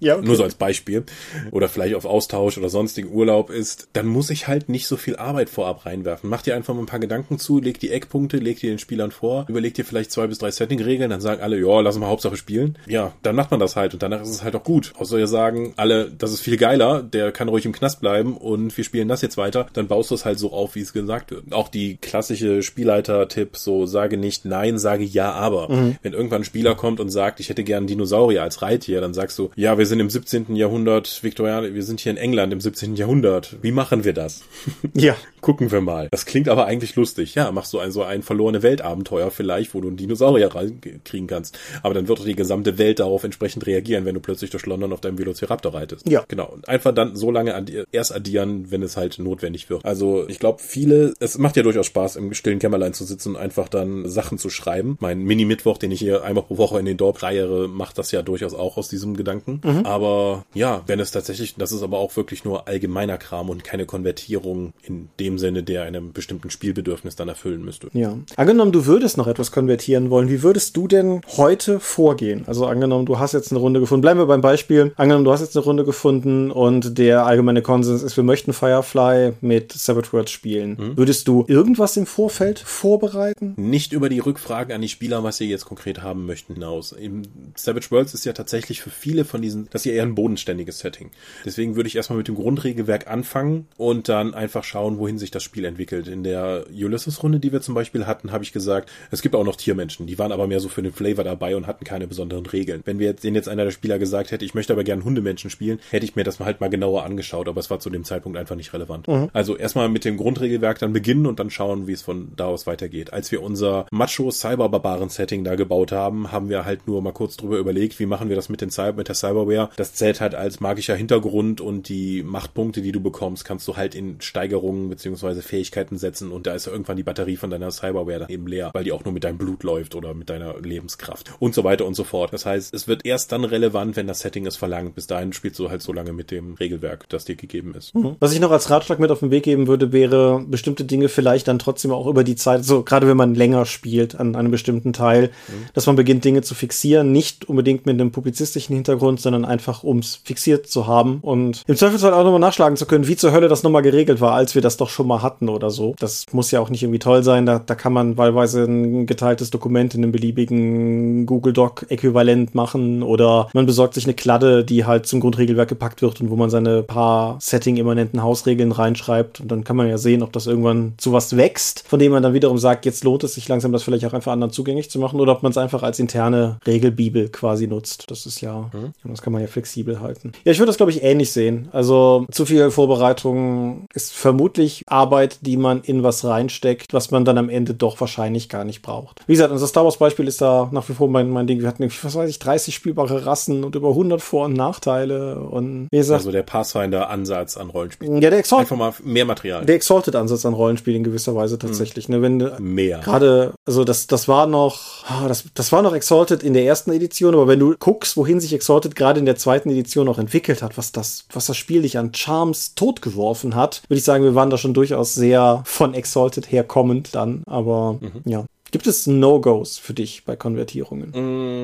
ja, 0.00 0.16
okay. 0.16 0.26
nur 0.26 0.36
so 0.36 0.42
als 0.42 0.54
Beispiel, 0.54 1.04
oder 1.50 1.68
vielleicht 1.68 1.94
auf 1.94 2.04
Austausch 2.04 2.58
oder 2.58 2.68
sonstigen 2.68 3.10
Urlaub 3.12 3.50
ist, 3.50 3.88
dann 3.92 4.06
muss 4.06 4.30
ich 4.30 4.48
halt 4.48 4.68
nicht 4.68 4.86
so 4.86 4.96
viel 4.96 5.16
Arbeit 5.16 5.50
vorab 5.50 5.86
reinwerfen. 5.86 6.28
Mach 6.28 6.42
dir 6.42 6.56
einfach 6.56 6.74
mal 6.74 6.80
ein 6.80 6.86
paar 6.86 6.98
Gedanken 6.98 7.38
zu, 7.38 7.60
leg 7.60 7.78
die 7.78 7.90
Eckpunkte, 7.90 8.38
leg 8.38 8.58
dir 8.58 8.70
den 8.70 8.78
Spielern 8.78 9.10
vor, 9.10 9.46
überleg 9.48 9.74
dir 9.74 9.84
vielleicht 9.84 10.10
zwei 10.10 10.26
bis 10.26 10.38
drei 10.38 10.50
Setting-Regeln, 10.50 11.10
dann 11.10 11.20
sagen 11.20 11.42
alle, 11.42 11.58
ja, 11.58 11.80
lass 11.80 11.98
mal 11.98 12.08
Hauptsache 12.08 12.36
spielen. 12.36 12.78
Ja, 12.86 13.12
dann 13.22 13.36
macht 13.36 13.50
man 13.50 13.60
das 13.60 13.76
halt 13.76 13.92
und 13.92 14.02
danach 14.02 14.22
ist 14.22 14.30
es 14.30 14.42
halt 14.42 14.56
auch 14.56 14.64
gut. 14.64 14.92
Außer 14.96 15.18
ihr 15.18 15.26
sagen 15.26 15.74
alle, 15.76 16.10
das 16.10 16.32
ist 16.32 16.40
viel 16.40 16.56
geiler, 16.56 17.02
der 17.02 17.32
kann 17.32 17.48
ruhig 17.48 17.66
im 17.66 17.72
Knast 17.72 18.00
bleiben 18.00 18.36
und 18.36 18.76
wir 18.76 18.84
spielen 18.84 19.08
das 19.08 19.22
jetzt 19.22 19.36
weiter, 19.36 19.66
dann 19.72 19.88
baust 19.88 20.10
du 20.10 20.14
es 20.14 20.24
halt 20.24 20.38
so 20.38 20.52
auf, 20.52 20.74
wie 20.74 20.80
es 20.80 20.92
gesagt 20.92 21.30
wird. 21.30 21.52
Auch 21.52 21.68
die 21.68 21.96
klassische 21.96 22.62
Spielleiter-Tipp, 22.62 23.56
so 23.56 23.86
sage 23.86 24.16
nicht 24.16 24.44
nein, 24.44 24.78
sage 24.78 25.04
ja, 25.04 25.32
aber. 25.32 25.68
Wenn 26.02 26.12
irgendwann 26.12 26.42
ein 26.42 26.44
Spieler 26.44 26.74
kommt 26.74 27.00
und 27.00 27.10
sagt, 27.10 27.40
ich 27.40 27.48
hätte 27.48 27.64
gern 27.64 27.86
Dinosaurier 27.86 28.42
als 28.42 28.62
Reittier, 28.62 29.00
dann 29.00 29.14
sagst 29.14 29.38
du, 29.38 29.50
ja, 29.56 29.78
wir 29.78 29.86
sind 29.90 30.00
im 30.00 30.08
17. 30.08 30.56
Jahrhundert, 30.56 31.22
Viktorian, 31.22 31.74
wir 31.74 31.82
sind 31.82 32.00
hier 32.00 32.12
in 32.12 32.16
England 32.16 32.52
im 32.54 32.60
17. 32.60 32.94
Jahrhundert. 32.96 33.56
Wie 33.60 33.72
machen 33.72 34.04
wir 34.04 34.14
das? 34.14 34.42
Ja. 34.94 35.16
Gucken 35.40 35.72
wir 35.72 35.80
mal. 35.80 36.08
Das 36.10 36.26
klingt 36.26 36.48
aber 36.48 36.66
eigentlich 36.66 36.96
lustig. 36.96 37.34
Ja, 37.34 37.50
machst 37.50 37.72
du 37.72 37.78
ein 37.78 37.92
so 37.92 38.02
ein 38.02 38.22
verlorene 38.22 38.62
Weltabenteuer 38.62 39.30
vielleicht, 39.30 39.74
wo 39.74 39.80
du 39.80 39.88
einen 39.88 39.96
Dinosaurier 39.96 40.54
reinkriegen 40.54 41.26
kannst. 41.26 41.58
Aber 41.82 41.94
dann 41.94 42.08
wird 42.08 42.18
doch 42.18 42.24
die 42.24 42.34
gesamte 42.34 42.76
Welt 42.76 42.98
darauf 42.98 43.24
entsprechend 43.24 43.66
reagieren, 43.66 44.04
wenn 44.04 44.14
du 44.14 44.20
plötzlich 44.20 44.50
durch 44.50 44.66
London 44.66 44.92
auf 44.92 45.00
deinem 45.00 45.18
Velociraptor 45.18 45.72
reitest. 45.72 46.08
Ja. 46.08 46.24
Genau. 46.28 46.46
Und 46.46 46.68
einfach 46.68 46.92
dann 46.92 47.16
so 47.16 47.30
lange 47.30 47.54
addi 47.54 47.84
erst 47.90 48.14
addieren, 48.14 48.70
wenn 48.70 48.82
es 48.82 48.96
halt 48.98 49.18
notwendig 49.18 49.70
wird. 49.70 49.84
Also 49.84 50.28
ich 50.28 50.38
glaube, 50.38 50.60
viele, 50.62 51.14
es 51.20 51.38
macht 51.38 51.56
ja 51.56 51.62
durchaus 51.62 51.86
Spaß, 51.86 52.16
im 52.16 52.34
stillen 52.34 52.58
Kämmerlein 52.58 52.92
zu 52.92 53.04
sitzen 53.04 53.30
und 53.30 53.36
einfach 53.36 53.68
dann 53.68 54.08
Sachen 54.08 54.36
zu 54.36 54.50
schreiben. 54.50 54.98
Mein 55.00 55.22
Mini-Mittwoch, 55.22 55.78
den 55.78 55.90
ich 55.90 56.00
hier 56.00 56.22
einmal 56.22 56.44
pro 56.44 56.58
Woche 56.58 56.78
in 56.78 56.84
den 56.84 56.98
Dorf 56.98 57.22
reiere, 57.22 57.68
macht 57.68 57.96
das 57.96 58.12
ja 58.12 58.22
durchaus 58.22 58.52
auch 58.52 58.76
aus 58.76 58.88
diesem 58.88 59.16
Gedanken. 59.16 59.60
Aber 59.84 60.44
ja, 60.54 60.82
wenn 60.86 61.00
es 61.00 61.10
tatsächlich, 61.10 61.54
das 61.56 61.72
ist 61.72 61.82
aber 61.82 61.98
auch 61.98 62.16
wirklich 62.16 62.44
nur 62.44 62.68
allgemeiner 62.68 63.18
Kram 63.18 63.50
und 63.50 63.64
keine 63.64 63.86
Konvertierung 63.86 64.72
in 64.82 65.08
dem 65.18 65.38
Sinne, 65.38 65.62
der 65.62 65.82
einem 65.84 66.12
bestimmten 66.12 66.50
Spielbedürfnis 66.50 67.16
dann 67.16 67.28
erfüllen 67.28 67.64
müsste. 67.64 67.88
Ja. 67.92 68.16
Angenommen, 68.36 68.72
du 68.72 68.86
würdest 68.86 69.16
noch 69.16 69.26
etwas 69.26 69.52
konvertieren 69.52 70.10
wollen, 70.10 70.28
wie 70.28 70.42
würdest 70.42 70.76
du 70.76 70.88
denn 70.88 71.20
heute 71.36 71.80
vorgehen? 71.80 72.44
Also 72.46 72.66
angenommen, 72.66 73.06
du 73.06 73.18
hast 73.18 73.32
jetzt 73.32 73.50
eine 73.50 73.60
Runde 73.60 73.80
gefunden. 73.80 74.02
Bleiben 74.02 74.20
wir 74.20 74.26
beim 74.26 74.40
Beispiel. 74.40 74.92
Angenommen, 74.96 75.24
du 75.24 75.32
hast 75.32 75.40
jetzt 75.40 75.56
eine 75.56 75.64
Runde 75.64 75.84
gefunden 75.84 76.50
und 76.50 76.98
der 76.98 77.26
allgemeine 77.26 77.62
Konsens 77.62 78.02
ist, 78.02 78.16
wir 78.16 78.24
möchten 78.24 78.52
Firefly 78.52 79.34
mit 79.40 79.72
Savage 79.72 80.12
Worlds 80.12 80.30
spielen. 80.30 80.96
Würdest 80.96 81.28
du 81.28 81.44
irgendwas 81.46 81.96
im 81.96 82.06
Vorfeld 82.06 82.58
vorbereiten? 82.58 83.54
Nicht 83.56 83.92
über 83.92 84.08
die 84.08 84.18
Rückfragen 84.18 84.74
an 84.74 84.82
die 84.82 84.88
Spieler, 84.88 85.24
was 85.24 85.36
sie 85.36 85.48
jetzt 85.48 85.64
konkret 85.64 86.02
haben 86.02 86.26
möchten, 86.26 86.54
hinaus. 86.54 86.92
Im 86.92 87.22
Savage 87.54 87.90
Worlds 87.90 88.14
ist 88.14 88.24
ja 88.24 88.32
tatsächlich 88.32 88.82
für 88.82 88.90
viele 88.90 89.24
von 89.24 89.42
diesen, 89.42 89.69
das 89.70 89.82
ist 89.82 89.86
ja 89.86 89.92
eher 89.92 90.02
ein 90.02 90.14
bodenständiges 90.14 90.80
Setting. 90.80 91.10
Deswegen 91.44 91.76
würde 91.76 91.88
ich 91.88 91.96
erstmal 91.96 92.18
mit 92.18 92.28
dem 92.28 92.34
Grundregelwerk 92.34 93.08
anfangen 93.08 93.66
und 93.76 94.08
dann 94.08 94.34
einfach 94.34 94.64
schauen, 94.64 94.98
wohin 94.98 95.18
sich 95.18 95.30
das 95.30 95.42
Spiel 95.42 95.64
entwickelt. 95.64 96.08
In 96.08 96.22
der 96.22 96.64
Ulysses-Runde, 96.70 97.40
die 97.40 97.52
wir 97.52 97.60
zum 97.60 97.74
Beispiel 97.74 98.06
hatten, 98.06 98.32
habe 98.32 98.44
ich 98.44 98.52
gesagt, 98.52 98.90
es 99.10 99.22
gibt 99.22 99.34
auch 99.34 99.44
noch 99.44 99.56
Tiermenschen, 99.56 100.06
die 100.06 100.18
waren 100.18 100.32
aber 100.32 100.46
mehr 100.46 100.60
so 100.60 100.68
für 100.68 100.82
den 100.82 100.92
Flavor 100.92 101.24
dabei 101.24 101.56
und 101.56 101.66
hatten 101.66 101.84
keine 101.84 102.06
besonderen 102.06 102.46
Regeln. 102.46 102.82
Wenn 102.84 102.98
wir 102.98 103.08
jetzt, 103.08 103.24
den 103.24 103.34
jetzt 103.34 103.48
einer 103.48 103.64
der 103.64 103.70
Spieler 103.70 103.98
gesagt 103.98 104.30
hätte, 104.30 104.44
ich 104.44 104.54
möchte 104.54 104.72
aber 104.72 104.84
gerne 104.84 105.04
Hundemenschen 105.04 105.50
spielen, 105.50 105.78
hätte 105.90 106.04
ich 106.04 106.16
mir 106.16 106.24
das 106.24 106.38
mal 106.38 106.46
halt 106.46 106.60
mal 106.60 106.70
genauer 106.70 107.04
angeschaut, 107.04 107.48
aber 107.48 107.60
es 107.60 107.70
war 107.70 107.80
zu 107.80 107.90
dem 107.90 108.04
Zeitpunkt 108.04 108.38
einfach 108.38 108.56
nicht 108.56 108.72
relevant. 108.72 109.08
Also 109.32 109.56
erstmal 109.56 109.88
mit 109.88 110.04
dem 110.04 110.16
Grundregelwerk 110.16 110.78
dann 110.78 110.92
beginnen 110.92 111.26
und 111.26 111.38
dann 111.40 111.50
schauen, 111.50 111.86
wie 111.86 111.92
es 111.92 112.02
von 112.02 112.32
da 112.36 112.46
aus 112.46 112.66
weitergeht. 112.66 113.12
Als 113.12 113.30
wir 113.32 113.42
unser 113.42 113.86
Macho-Cyber-Barbaren-Setting 113.90 115.44
da 115.44 115.54
gebaut 115.54 115.92
haben, 115.92 116.32
haben 116.32 116.48
wir 116.48 116.64
halt 116.64 116.86
nur 116.86 117.02
mal 117.02 117.12
kurz 117.12 117.36
drüber 117.36 117.58
überlegt, 117.58 117.98
wie 117.98 118.06
machen 118.06 118.28
wir 118.28 118.36
das 118.36 118.48
mit, 118.48 118.60
den 118.60 118.70
Cy 118.70 118.92
mit 118.96 119.08
der 119.08 119.14
Cyberware 119.14 119.59
teuer. 119.60 119.70
Das 119.76 119.94
zählt 119.94 120.20
halt 120.20 120.34
als 120.34 120.60
magischer 120.60 120.94
Hintergrund 120.94 121.60
und 121.60 121.88
die 121.88 122.22
Machtpunkte, 122.22 122.82
die 122.82 122.92
du 122.92 123.00
bekommst, 123.00 123.44
kannst 123.44 123.66
du 123.68 123.76
halt 123.76 123.94
in 123.94 124.20
Steigerungen 124.20 124.88
beziehungsweise 124.88 125.42
Fähigkeiten 125.42 125.98
setzen 125.98 126.32
und 126.32 126.46
da 126.46 126.54
ist 126.54 126.66
ja 126.66 126.72
irgendwann 126.72 126.96
die 126.96 127.02
Batterie 127.02 127.36
von 127.36 127.50
deiner 127.50 127.70
Cyberware 127.70 128.26
eben 128.28 128.46
leer, 128.46 128.70
weil 128.72 128.84
die 128.84 128.92
auch 128.92 129.04
nur 129.04 129.12
mit 129.12 129.24
deinem 129.24 129.38
Blut 129.38 129.62
läuft 129.62 129.94
oder 129.94 130.14
mit 130.14 130.30
deiner 130.30 130.58
Lebenskraft 130.60 131.32
und 131.38 131.54
so 131.54 131.64
weiter 131.64 131.86
und 131.86 131.94
so 131.94 132.04
fort. 132.04 132.32
Das 132.32 132.46
heißt, 132.46 132.74
es 132.74 132.88
wird 132.88 133.04
erst 133.04 133.32
dann 133.32 133.44
relevant, 133.44 133.96
wenn 133.96 134.06
das 134.06 134.20
Setting 134.20 134.46
es 134.46 134.56
verlangt. 134.56 134.94
Bis 134.94 135.06
dahin 135.06 135.32
spielst 135.32 135.58
du 135.58 135.70
halt 135.70 135.82
so 135.82 135.92
lange 135.92 136.12
mit 136.12 136.30
dem 136.30 136.54
Regelwerk, 136.54 137.08
das 137.08 137.24
dir 137.24 137.36
gegeben 137.36 137.74
ist. 137.74 137.94
Mhm. 137.94 138.16
Was 138.18 138.32
ich 138.32 138.40
noch 138.40 138.50
als 138.50 138.70
Ratschlag 138.70 138.98
mit 138.98 139.10
auf 139.10 139.20
den 139.20 139.30
Weg 139.30 139.44
geben 139.44 139.66
würde, 139.66 139.92
wäre 139.92 140.44
bestimmte 140.46 140.84
Dinge 140.84 141.08
vielleicht 141.08 141.48
dann 141.48 141.58
trotzdem 141.58 141.92
auch 141.92 142.06
über 142.06 142.24
die 142.24 142.36
Zeit, 142.36 142.64
so 142.64 142.82
gerade 142.82 143.06
wenn 143.06 143.16
man 143.16 143.34
länger 143.34 143.66
spielt 143.66 144.14
an 144.14 144.36
einem 144.36 144.50
bestimmten 144.50 144.92
Teil, 144.92 145.30
mhm. 145.48 145.66
dass 145.74 145.86
man 145.86 145.96
beginnt, 145.96 146.24
Dinge 146.24 146.42
zu 146.42 146.54
fixieren, 146.54 147.12
nicht 147.12 147.48
unbedingt 147.48 147.86
mit 147.86 148.00
einem 148.00 148.12
publizistischen 148.12 148.74
Hintergrund, 148.74 149.20
sondern 149.20 149.39
einfach, 149.44 149.82
um 149.82 149.98
es 149.98 150.20
fixiert 150.24 150.66
zu 150.66 150.86
haben 150.86 151.18
und 151.22 151.62
im 151.66 151.76
Zweifelsfall 151.76 152.14
auch 152.14 152.24
nochmal 152.24 152.40
nachschlagen 152.40 152.76
zu 152.76 152.86
können, 152.86 153.06
wie 153.06 153.16
zur 153.16 153.32
Hölle 153.32 153.48
das 153.48 153.62
nochmal 153.62 153.82
geregelt 153.82 154.20
war, 154.20 154.34
als 154.34 154.54
wir 154.54 154.62
das 154.62 154.76
doch 154.76 154.88
schon 154.88 155.06
mal 155.06 155.22
hatten 155.22 155.48
oder 155.48 155.70
so. 155.70 155.94
Das 155.98 156.26
muss 156.32 156.50
ja 156.50 156.60
auch 156.60 156.70
nicht 156.70 156.82
irgendwie 156.82 156.98
toll 156.98 157.22
sein, 157.22 157.46
da, 157.46 157.58
da 157.58 157.74
kann 157.74 157.92
man 157.92 158.16
wahlweise 158.16 158.64
ein 158.64 159.06
geteiltes 159.06 159.50
Dokument 159.50 159.94
in 159.94 160.02
einem 160.02 160.12
beliebigen 160.12 161.26
Google 161.26 161.52
Doc-Äquivalent 161.52 162.54
machen 162.54 163.02
oder 163.02 163.48
man 163.52 163.66
besorgt 163.66 163.94
sich 163.94 164.04
eine 164.04 164.14
Kladde, 164.14 164.64
die 164.64 164.84
halt 164.84 165.06
zum 165.06 165.20
Grundregelwerk 165.20 165.68
gepackt 165.68 166.02
wird 166.02 166.20
und 166.20 166.30
wo 166.30 166.36
man 166.36 166.50
seine 166.50 166.82
paar 166.82 167.36
Setting-immanenten 167.40 168.22
Hausregeln 168.22 168.72
reinschreibt 168.72 169.40
und 169.40 169.50
dann 169.50 169.64
kann 169.64 169.76
man 169.76 169.88
ja 169.88 169.98
sehen, 169.98 170.22
ob 170.22 170.32
das 170.32 170.46
irgendwann 170.46 170.94
zu 170.96 171.12
was 171.12 171.36
wächst, 171.36 171.84
von 171.86 171.98
dem 171.98 172.12
man 172.12 172.22
dann 172.22 172.34
wiederum 172.34 172.58
sagt, 172.58 172.86
jetzt 172.86 173.04
lohnt 173.04 173.24
es 173.24 173.34
sich 173.34 173.48
langsam, 173.48 173.72
das 173.72 173.82
vielleicht 173.82 174.04
auch 174.06 174.12
einfach 174.12 174.32
anderen 174.32 174.52
zugänglich 174.52 174.90
zu 174.90 174.98
machen 174.98 175.20
oder 175.20 175.32
ob 175.32 175.42
man 175.42 175.50
es 175.50 175.58
einfach 175.58 175.82
als 175.82 175.98
interne 175.98 176.58
Regelbibel 176.66 177.28
quasi 177.28 177.66
nutzt. 177.66 178.10
Das 178.10 178.26
ist 178.26 178.40
ja, 178.40 178.70
mhm. 178.72 178.92
das 179.04 179.22
kann 179.22 179.29
man 179.30 179.42
ja 179.42 179.48
flexibel 179.48 180.00
halten. 180.00 180.32
Ja, 180.44 180.52
ich 180.52 180.58
würde 180.58 180.68
das, 180.68 180.76
glaube 180.76 180.92
ich, 180.92 181.02
ähnlich 181.02 181.32
sehen. 181.32 181.68
Also 181.72 182.26
zu 182.30 182.46
viel 182.46 182.70
Vorbereitung 182.70 183.86
ist 183.94 184.12
vermutlich 184.12 184.82
Arbeit, 184.86 185.38
die 185.42 185.56
man 185.56 185.82
in 185.82 186.02
was 186.02 186.24
reinsteckt, 186.24 186.92
was 186.92 187.10
man 187.10 187.24
dann 187.24 187.38
am 187.38 187.48
Ende 187.48 187.74
doch 187.74 188.00
wahrscheinlich 188.00 188.48
gar 188.48 188.64
nicht 188.64 188.82
braucht. 188.82 189.20
Wie 189.26 189.32
gesagt, 189.32 189.52
unser 189.52 189.66
Star 189.66 189.84
Wars 189.84 189.98
Beispiel 189.98 190.28
ist 190.28 190.40
da 190.40 190.68
nach 190.72 190.88
wie 190.88 190.94
vor 190.94 191.08
mein, 191.08 191.30
mein 191.30 191.46
Ding. 191.46 191.60
Wir 191.60 191.68
hatten, 191.68 191.88
was 192.02 192.14
weiß 192.14 192.30
ich, 192.30 192.38
30 192.38 192.74
spielbare 192.74 193.26
Rassen 193.26 193.64
und 193.64 193.74
über 193.74 193.90
100 193.90 194.20
Vor- 194.20 194.46
und 194.46 194.54
Nachteile 194.54 195.40
und 195.40 195.88
wie 195.90 195.98
gesagt. 195.98 196.20
Also 196.20 196.32
der 196.32 196.42
Pathfinder-Ansatz 196.42 197.56
an 197.56 197.70
Rollenspielen. 197.70 198.20
Ja, 198.20 198.30
der 198.30 198.38
Exalted. 198.38 198.72
Einfach 198.72 198.76
mal 198.76 198.92
mehr 199.04 199.24
Material. 199.24 199.64
Der 199.64 199.76
Exalted-Ansatz 199.76 200.44
an 200.46 200.54
Rollenspielen 200.54 200.98
in 200.98 201.04
gewisser 201.04 201.34
Weise 201.34 201.58
tatsächlich. 201.58 202.08
Mhm. 202.08 202.14
Ne, 202.14 202.22
wenn 202.22 202.50
mehr. 202.58 202.98
Gerade, 203.00 203.52
also 203.66 203.84
das, 203.84 204.06
das 204.06 204.28
war 204.28 204.46
noch, 204.46 205.04
ah, 205.08 205.28
das, 205.28 205.44
das 205.54 205.72
war 205.72 205.82
noch 205.82 205.94
Exalted 205.94 206.42
in 206.42 206.54
der 206.54 206.64
ersten 206.64 206.92
Edition, 206.92 207.34
aber 207.34 207.48
wenn 207.48 207.58
du 207.58 207.74
guckst, 207.78 208.16
wohin 208.16 208.40
sich 208.40 208.52
Exalted 208.52 208.94
gerade 208.94 209.19
in 209.20 209.26
der 209.26 209.36
zweiten 209.36 209.70
Edition 209.70 210.08
auch 210.08 210.18
entwickelt 210.18 210.62
hat, 210.62 210.76
was 210.76 210.90
das, 210.90 211.26
was 211.32 211.46
das 211.46 211.56
Spiel 211.56 211.82
dich 211.82 211.98
an 211.98 212.12
Charms 212.12 212.74
totgeworfen 212.74 213.54
hat, 213.54 213.82
würde 213.88 213.98
ich 213.98 214.04
sagen, 214.04 214.24
wir 214.24 214.34
waren 214.34 214.50
da 214.50 214.58
schon 214.58 214.74
durchaus 214.74 215.14
sehr 215.14 215.62
von 215.64 215.94
Exalted 215.94 216.50
herkommend 216.50 217.14
dann. 217.14 217.42
Aber 217.46 217.98
mhm. 218.00 218.22
ja. 218.24 218.44
Gibt 218.72 218.86
es 218.86 219.06
No-Gos 219.06 219.78
für 219.78 219.94
dich 219.94 220.24
bei 220.24 220.36
Konvertierungen? 220.36 221.10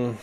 Mm. 0.09 0.17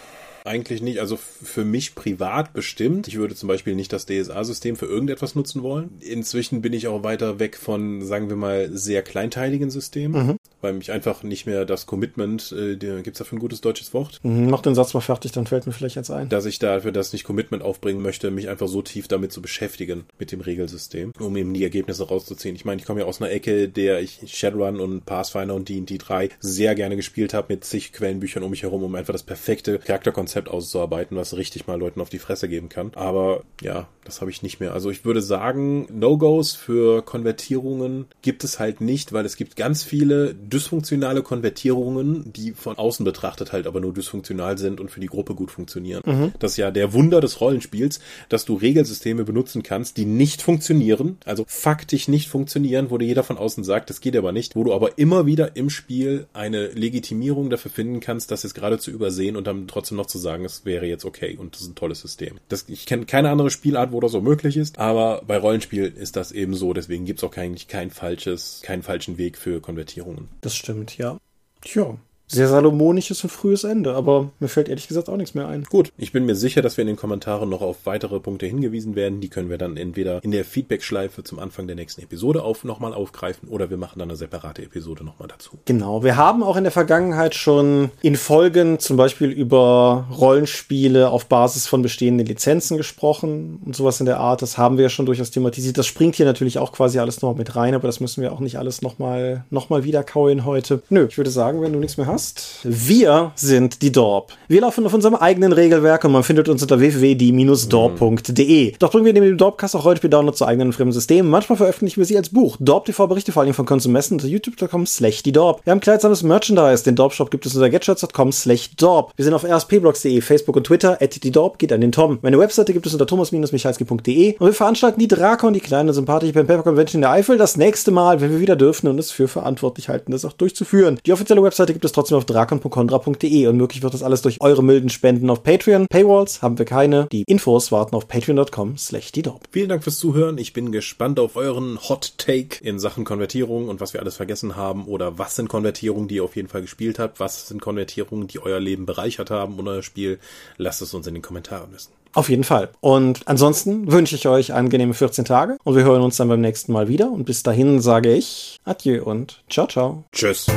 Eigentlich 0.45 0.81
nicht. 0.81 0.99
Also 0.99 1.17
für 1.17 1.63
mich 1.63 1.95
privat 1.95 2.51
bestimmt. 2.51 3.07
Ich 3.07 3.15
würde 3.17 3.35
zum 3.35 3.47
Beispiel 3.47 3.75
nicht 3.75 3.93
das 3.93 4.05
DSA-System 4.05 4.75
für 4.75 4.87
irgendetwas 4.87 5.35
nutzen 5.35 5.63
wollen. 5.63 5.91
Inzwischen 6.01 6.61
bin 6.61 6.73
ich 6.73 6.87
auch 6.87 7.03
weiter 7.03 7.39
weg 7.39 7.55
von, 7.55 8.05
sagen 8.05 8.27
wir 8.27 8.35
mal, 8.35 8.69
sehr 8.73 9.01
kleinteiligen 9.01 9.69
Systemen. 9.69 10.27
Mhm 10.27 10.35
weil 10.63 10.73
mich 10.73 10.91
einfach 10.91 11.23
nicht 11.23 11.45
mehr 11.45 11.65
das 11.65 11.85
Commitment, 11.85 12.53
äh, 12.57 12.75
gibt 12.75 13.15
es 13.15 13.19
dafür 13.19 13.37
ein 13.37 13.41
gutes 13.41 13.61
deutsches 13.61 13.93
Wort? 13.93 14.19
Mhm, 14.23 14.49
mach 14.49 14.61
den 14.61 14.75
Satz 14.75 14.93
mal 14.93 15.01
fertig, 15.01 15.31
dann 15.31 15.45
fällt 15.45 15.67
mir 15.67 15.73
vielleicht 15.73 15.95
jetzt 15.95 16.09
ein. 16.09 16.29
Dass 16.29 16.45
ich 16.45 16.59
dafür 16.59 16.91
das 16.91 17.13
nicht 17.13 17.23
Commitment 17.23 17.63
aufbringen 17.63 18.01
möchte, 18.01 18.31
mich 18.31 18.49
einfach 18.49 18.67
so 18.67 18.81
tief 18.81 19.07
damit 19.07 19.31
zu 19.31 19.41
beschäftigen, 19.41 20.05
mit 20.17 20.31
dem 20.31 20.41
Regelsystem, 20.41 21.11
um 21.19 21.35
eben 21.35 21.53
die 21.53 21.63
Ergebnisse 21.63 22.07
rauszuziehen. 22.07 22.55
Ich 22.55 22.65
meine, 22.65 22.79
ich 22.79 22.87
komme 22.87 23.01
ja 23.01 23.05
aus 23.05 23.21
einer 23.21 23.31
Ecke, 23.31 23.69
der 23.69 24.01
ich 24.01 24.21
Shadowrun 24.25 24.79
und 24.79 25.05
Pathfinder 25.05 25.55
und 25.55 25.69
D&D 25.69 25.97
3 25.97 26.29
sehr 26.39 26.75
gerne 26.75 26.95
gespielt 26.95 27.33
habe, 27.33 27.53
mit 27.53 27.63
zig 27.65 27.91
Quellenbüchern 27.93 28.43
um 28.43 28.51
mich 28.51 28.63
herum, 28.63 28.83
um 28.83 28.95
einfach 28.95 29.13
das 29.13 29.23
perfekte 29.23 29.79
Charakterkonzept 29.79 30.49
auszuarbeiten, 30.49 31.17
was 31.17 31.35
richtig 31.35 31.67
mal 31.67 31.79
Leuten 31.79 32.01
auf 32.01 32.09
die 32.09 32.19
Fresse 32.19 32.47
geben 32.47 32.69
kann. 32.69 32.91
Aber 32.95 33.43
ja, 33.61 33.87
das 34.05 34.21
habe 34.21 34.31
ich 34.31 34.43
nicht 34.43 34.59
mehr. 34.59 34.73
Also 34.73 34.89
ich 34.89 35.05
würde 35.05 35.21
sagen, 35.21 35.87
No-Gos 35.91 36.53
für 36.55 37.01
Konvertierungen 37.03 38.05
gibt 38.21 38.43
es 38.43 38.59
halt 38.59 38.81
nicht, 38.81 39.13
weil 39.13 39.25
es 39.25 39.37
gibt 39.37 39.55
ganz 39.55 39.83
viele 39.83 40.35
dysfunktionale 40.53 41.23
Konvertierungen, 41.23 42.31
die 42.31 42.51
von 42.51 42.77
außen 42.77 43.03
betrachtet 43.03 43.51
halt 43.51 43.67
aber 43.67 43.79
nur 43.79 43.93
dysfunktional 43.93 44.57
sind 44.57 44.79
und 44.79 44.91
für 44.91 44.99
die 44.99 45.07
Gruppe 45.07 45.33
gut 45.33 45.51
funktionieren. 45.51 46.01
Mhm. 46.05 46.33
Das 46.39 46.51
ist 46.51 46.57
ja 46.57 46.71
der 46.71 46.93
Wunder 46.93 47.21
des 47.21 47.41
Rollenspiels, 47.41 47.99
dass 48.29 48.45
du 48.45 48.55
Regelsysteme 48.55 49.23
benutzen 49.23 49.63
kannst, 49.63 49.97
die 49.97 50.05
nicht 50.05 50.41
funktionieren, 50.41 51.17
also 51.25 51.43
faktisch 51.47 52.07
nicht 52.07 52.29
funktionieren, 52.29 52.91
wo 52.91 52.97
dir 52.97 53.05
jeder 53.05 53.23
von 53.23 53.37
außen 53.37 53.63
sagt, 53.63 53.89
das 53.89 54.01
geht 54.01 54.15
aber 54.15 54.31
nicht, 54.31 54.55
wo 54.55 54.63
du 54.63 54.73
aber 54.73 54.97
immer 54.97 55.25
wieder 55.25 55.55
im 55.55 55.69
Spiel 55.69 56.27
eine 56.33 56.67
Legitimierung 56.67 57.49
dafür 57.49 57.71
finden 57.71 57.99
kannst, 57.99 58.31
das 58.31 58.43
jetzt 58.43 58.53
gerade 58.53 58.77
zu 58.77 58.91
übersehen 58.91 59.35
und 59.35 59.47
dann 59.47 59.67
trotzdem 59.67 59.97
noch 59.97 60.05
zu 60.05 60.19
sagen, 60.19 60.45
es 60.45 60.65
wäre 60.65 60.85
jetzt 60.85 61.05
okay 61.05 61.35
und 61.37 61.55
das 61.55 61.61
ist 61.61 61.69
ein 61.69 61.75
tolles 61.75 62.01
System. 62.01 62.37
Das, 62.49 62.65
ich 62.67 62.85
kenne 62.85 63.05
keine 63.05 63.31
andere 63.31 63.49
Spielart, 63.49 63.91
wo 63.91 63.99
das 63.99 64.11
so 64.11 64.21
möglich 64.21 64.57
ist, 64.57 64.77
aber 64.77 65.23
bei 65.25 65.37
Rollenspiel 65.37 65.85
ist 65.85 66.15
das 66.15 66.31
eben 66.31 66.53
so, 66.53 66.73
deswegen 66.73 67.05
gibt 67.05 67.19
es 67.19 67.23
auch 67.23 67.35
eigentlich 67.35 67.67
kein 67.67 67.89
falsches, 67.89 68.61
keinen 68.63 68.83
falschen 68.83 69.17
Weg 69.17 69.37
für 69.37 69.59
Konvertierungen. 69.61 70.27
Das 70.43 70.57
stimmt, 70.57 70.97
ja. 70.97 71.17
Tja, 71.61 71.97
sehr 72.27 72.47
salomonisches 72.47 73.23
und 73.23 73.29
frühes 73.29 73.63
Ende, 73.63 73.93
aber 73.95 74.29
mir 74.39 74.47
fällt 74.47 74.69
ehrlich 74.69 74.87
gesagt 74.87 75.09
auch 75.09 75.17
nichts 75.17 75.35
mehr 75.35 75.47
ein. 75.47 75.63
Gut, 75.65 75.91
ich 75.97 76.11
bin 76.11 76.25
mir 76.25 76.35
sicher, 76.35 76.61
dass 76.61 76.77
wir 76.77 76.83
in 76.83 76.87
den 76.87 76.95
Kommentaren 76.95 77.49
noch 77.49 77.61
auf 77.61 77.85
weitere 77.85 78.19
Punkte 78.19 78.45
hingewiesen 78.45 78.95
werden. 78.95 79.21
Die 79.21 79.29
können 79.29 79.49
wir 79.49 79.57
dann 79.57 79.77
entweder 79.77 80.23
in 80.23 80.31
der 80.31 80.45
Feedback-Schleife 80.45 81.23
zum 81.23 81.39
Anfang 81.39 81.67
der 81.67 81.75
nächsten 81.75 82.01
Episode 82.01 82.43
auf 82.43 82.63
nochmal 82.63 82.93
aufgreifen 82.93 83.49
oder 83.49 83.69
wir 83.69 83.77
machen 83.77 83.99
dann 83.99 84.09
eine 84.09 84.17
separate 84.17 84.63
Episode 84.63 85.03
nochmal 85.03 85.27
dazu. 85.27 85.57
Genau, 85.65 86.03
wir 86.03 86.15
haben 86.15 86.43
auch 86.43 86.55
in 86.55 86.63
der 86.63 86.71
Vergangenheit 86.71 87.35
schon 87.35 87.91
in 88.01 88.15
Folgen 88.15 88.79
zum 88.79 88.97
Beispiel 88.97 89.29
über 89.29 90.07
Rollenspiele 90.11 91.09
auf 91.09 91.27
Basis 91.27 91.67
von 91.67 91.81
bestehenden 91.81 92.25
Lizenzen 92.25 92.77
gesprochen 92.77 93.59
und 93.65 93.75
sowas 93.75 93.99
in 93.99 94.05
der 94.05 94.19
Art. 94.19 94.41
Das 94.41 94.57
haben 94.57 94.77
wir 94.77 94.83
ja 94.83 94.89
schon 94.89 95.05
durchaus 95.05 95.31
thematisiert. 95.31 95.77
Das 95.77 95.87
springt 95.87 96.15
hier 96.15 96.25
natürlich 96.25 96.57
auch 96.57 96.71
quasi 96.71 96.99
alles 96.99 97.21
noch 97.21 97.35
mit 97.35 97.55
rein, 97.55 97.75
aber 97.75 97.87
das 97.87 97.99
müssen 97.99 98.21
wir 98.21 98.31
auch 98.31 98.39
nicht 98.39 98.57
alles 98.57 98.81
nochmal 98.81 99.45
noch 99.49 99.69
mal 99.69 99.83
wieder 99.83 100.03
kauen 100.03 100.45
heute. 100.45 100.81
Nö, 100.89 101.07
ich 101.09 101.17
würde 101.17 101.29
sagen, 101.29 101.61
wenn 101.61 101.73
du 101.73 101.79
nichts 101.79 101.97
mehr 101.97 102.07
hast, 102.07 102.12
hast. 102.13 102.59
Wir 102.63 103.31
sind 103.35 103.81
die 103.81 103.91
Dorp. 103.91 104.33
Wir 104.47 104.61
laufen 104.61 104.85
auf 104.85 104.93
unserem 104.93 105.15
eigenen 105.15 105.51
Regelwerk 105.51 106.03
und 106.05 106.11
man 106.11 106.23
findet 106.23 106.47
uns 106.47 106.61
unter 106.61 106.79
www.die-dorp.de. 106.79 108.73
Doch 108.77 108.91
bringen 108.91 109.05
wir 109.05 109.13
neben 109.13 109.25
dem 109.25 109.37
Dorpcast 109.37 109.75
auch 109.75 109.83
heute 109.83 110.07
Download 110.07 110.37
zu 110.37 110.45
eigenen 110.45 110.73
fremden 110.73 110.93
Systemen. 110.93 111.31
Manchmal 111.31 111.57
veröffentlichen 111.57 111.99
wir 111.99 112.05
sie 112.05 112.17
als 112.17 112.29
Buch. 112.29 112.57
Dorp 112.59 112.85
TV 112.85 113.07
berichte 113.07 113.31
vor 113.31 113.41
allem 113.43 113.53
von 113.53 113.65
Konsumessen 113.65 114.15
unter 114.15 114.27
youtube.com 114.27 114.85
slash 114.85 115.23
die 115.23 115.31
Dorp. 115.31 115.61
Wir 115.65 115.71
haben 115.71 115.79
kleidsames 115.79 116.21
Merchandise. 116.23 116.83
Den 116.83 116.95
Dorp 116.95 117.13
Shop 117.13 117.31
gibt 117.31 117.45
es 117.45 117.55
unter 117.55 117.69
getshirts.com 117.69 118.31
slash 118.31 118.75
Dorp. 118.75 119.11
Wir 119.15 119.25
sind 119.25 119.33
auf 119.33 119.43
rspblogs.de, 119.43 120.21
Facebook 120.21 120.55
und 120.55 120.67
Twitter. 120.67 121.01
At 121.01 121.23
die 121.23 121.31
Dorp 121.31 121.57
geht 121.57 121.73
an 121.73 121.81
den 121.81 121.91
Tom. 121.91 122.19
Meine 122.21 122.37
Webseite 122.37 122.73
gibt 122.73 122.85
es 122.85 122.93
unter 122.93 123.07
thomas-michalski.de 123.07 124.37
und 124.37 124.45
wir 124.45 124.53
veranstalten 124.53 124.99
die 124.99 125.07
Drakon, 125.07 125.53
die 125.53 125.59
kleine 125.59 125.93
sympathische 125.93 126.33
Pen 126.33 126.45
Paper 126.45 126.63
Convention 126.63 126.99
in 126.99 127.01
der 127.01 127.11
Eifel, 127.11 127.37
das 127.37 127.57
nächste 127.57 127.89
Mal, 127.89 128.21
wenn 128.21 128.31
wir 128.31 128.39
wieder 128.39 128.55
dürfen 128.55 128.87
und 128.87 128.99
es 128.99 129.09
für 129.09 129.27
verantwortlich 129.27 129.89
halten, 129.89 130.11
das 130.11 130.25
auch 130.25 130.33
durchzuführen. 130.33 130.99
Die 131.05 131.13
offizielle 131.13 131.41
Webseite 131.41 131.73
gibt 131.73 131.85
es 131.85 131.91
trotzdem 131.91 132.02
auf 132.11 132.25
drakon.condra.de 132.25 133.47
und 133.47 133.57
möglich 133.57 133.83
wird 133.83 133.93
das 133.93 134.03
alles 134.03 134.21
durch 134.21 134.41
eure 134.41 134.63
milden 134.63 134.89
Spenden 134.89 135.29
auf 135.29 135.43
Patreon. 135.43 135.87
Paywalls 135.89 136.41
haben 136.41 136.57
wir 136.57 136.65
keine. 136.65 137.07
Die 137.11 137.23
Infos 137.27 137.71
warten 137.71 137.95
auf 137.95 138.07
patreon.com 138.07 138.77
slash 138.77 139.11
die 139.11 139.23
Vielen 139.51 139.69
Dank 139.69 139.83
fürs 139.83 139.97
Zuhören. 139.97 140.37
Ich 140.37 140.53
bin 140.53 140.71
gespannt 140.71 141.19
auf 141.19 141.35
euren 141.35 141.79
Hot 141.87 142.15
Take 142.17 142.63
in 142.63 142.79
Sachen 142.79 143.05
Konvertierung 143.05 143.69
und 143.69 143.79
was 143.79 143.93
wir 143.93 144.01
alles 144.01 144.17
vergessen 144.17 144.55
haben 144.55 144.85
oder 144.85 145.17
was 145.17 145.35
sind 145.35 145.47
Konvertierungen, 145.47 146.07
die 146.07 146.15
ihr 146.15 146.23
auf 146.23 146.35
jeden 146.35 146.49
Fall 146.49 146.61
gespielt 146.61 146.99
habt. 146.99 147.19
Was 147.19 147.47
sind 147.47 147.61
Konvertierungen, 147.61 148.27
die 148.27 148.39
euer 148.39 148.59
Leben 148.59 148.85
bereichert 148.85 149.31
haben 149.31 149.57
und 149.59 149.67
euer 149.67 149.83
Spiel. 149.83 150.19
Lasst 150.57 150.81
es 150.81 150.93
uns 150.93 151.07
in 151.07 151.13
den 151.13 151.23
Kommentaren 151.23 151.71
wissen. 151.71 151.91
Auf 152.13 152.29
jeden 152.29 152.43
Fall. 152.43 152.69
Und 152.79 153.21
ansonsten 153.25 153.91
wünsche 153.91 154.15
ich 154.15 154.27
euch 154.27 154.53
angenehme 154.53 154.93
14 154.93 155.25
Tage 155.25 155.57
und 155.63 155.75
wir 155.75 155.83
hören 155.83 156.03
uns 156.03 156.17
dann 156.17 156.27
beim 156.27 156.41
nächsten 156.41 156.71
Mal 156.71 156.87
wieder. 156.87 157.09
Und 157.11 157.25
bis 157.25 157.43
dahin 157.43 157.81
sage 157.81 158.13
ich 158.13 158.59
Adieu 158.65 159.03
und 159.03 159.41
ciao, 159.49 159.67
ciao. 159.67 160.03
Tschüss. 160.11 160.47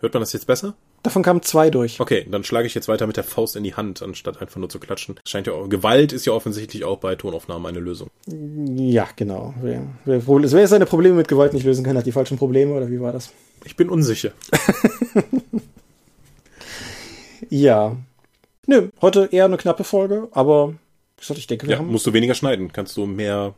Hört 0.00 0.14
man 0.14 0.20
das 0.20 0.32
jetzt 0.32 0.46
besser? 0.46 0.74
Davon 1.02 1.22
kamen 1.24 1.42
zwei 1.42 1.70
durch. 1.70 2.00
Okay, 2.00 2.26
dann 2.30 2.44
schlage 2.44 2.66
ich 2.66 2.74
jetzt 2.74 2.86
weiter 2.88 3.06
mit 3.06 3.16
der 3.16 3.24
Faust 3.24 3.56
in 3.56 3.64
die 3.64 3.74
Hand, 3.74 4.02
anstatt 4.02 4.40
einfach 4.40 4.56
nur 4.56 4.68
zu 4.68 4.78
klatschen. 4.78 5.18
scheint 5.26 5.46
ja 5.48 5.52
auch, 5.54 5.68
Gewalt 5.68 6.12
ist 6.12 6.24
ja 6.26 6.32
offensichtlich 6.32 6.84
auch 6.84 6.98
bei 6.98 7.14
Tonaufnahmen 7.16 7.66
eine 7.66 7.80
Lösung. 7.80 8.08
Ja, 8.76 9.08
genau. 9.16 9.54
Wer, 9.60 9.82
wer, 10.04 10.22
wer 10.26 10.68
seine 10.68 10.86
Probleme 10.86 11.16
mit 11.16 11.28
Gewalt 11.28 11.52
nicht 11.52 11.64
lösen 11.64 11.84
kann, 11.84 11.96
hat 11.96 12.06
die 12.06 12.12
falschen 12.12 12.38
Probleme, 12.38 12.74
oder 12.74 12.90
wie 12.90 13.00
war 13.00 13.12
das? 13.12 13.30
Ich 13.64 13.76
bin 13.76 13.88
unsicher. 13.88 14.30
ja. 17.50 17.96
Nö, 18.66 18.88
heute 19.00 19.28
eher 19.32 19.46
eine 19.46 19.56
knappe 19.56 19.84
Folge, 19.84 20.28
aber 20.32 20.74
Ich 21.20 21.46
denke, 21.46 21.66
wir 21.66 21.74
Ja, 21.74 21.78
haben. 21.80 21.90
musst 21.90 22.06
du 22.06 22.12
weniger 22.12 22.34
schneiden, 22.34 22.72
kannst 22.72 22.96
du 22.96 23.06
mehr 23.06 23.54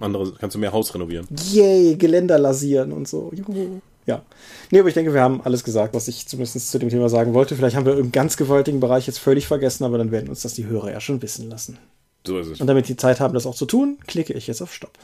andere, 0.00 0.32
kannst 0.38 0.54
du 0.56 0.58
mehr 0.58 0.72
Haus 0.72 0.94
renovieren. 0.94 1.26
Yay, 1.52 1.96
Geländer 1.96 2.38
lasieren 2.38 2.92
und 2.92 3.06
so. 3.06 3.30
Juhu. 3.34 3.80
Ja. 4.06 4.22
Nee, 4.70 4.78
aber 4.78 4.88
ich 4.88 4.94
denke, 4.94 5.12
wir 5.12 5.20
haben 5.20 5.40
alles 5.42 5.64
gesagt, 5.64 5.94
was 5.94 6.08
ich 6.08 6.26
zumindest 6.28 6.70
zu 6.70 6.78
dem 6.78 6.88
Thema 6.88 7.08
sagen 7.08 7.34
wollte. 7.34 7.56
Vielleicht 7.56 7.76
haben 7.76 7.86
wir 7.86 7.94
einen 7.94 8.12
ganz 8.12 8.36
gewaltigen 8.36 8.80
Bereich 8.80 9.06
jetzt 9.06 9.18
völlig 9.18 9.46
vergessen, 9.46 9.84
aber 9.84 9.98
dann 9.98 10.12
werden 10.12 10.28
uns 10.28 10.42
das 10.42 10.54
die 10.54 10.66
Hörer 10.66 10.92
ja 10.92 11.00
schon 11.00 11.20
wissen 11.22 11.50
lassen. 11.50 11.78
So 12.26 12.38
ist 12.38 12.48
es. 12.48 12.60
Und 12.60 12.68
damit 12.68 12.88
die 12.88 12.96
Zeit 12.96 13.20
haben, 13.20 13.34
das 13.34 13.46
auch 13.46 13.54
zu 13.54 13.66
tun, 13.66 13.98
klicke 14.06 14.32
ich 14.32 14.46
jetzt 14.46 14.62
auf 14.62 14.72
Stopp. 14.72 14.98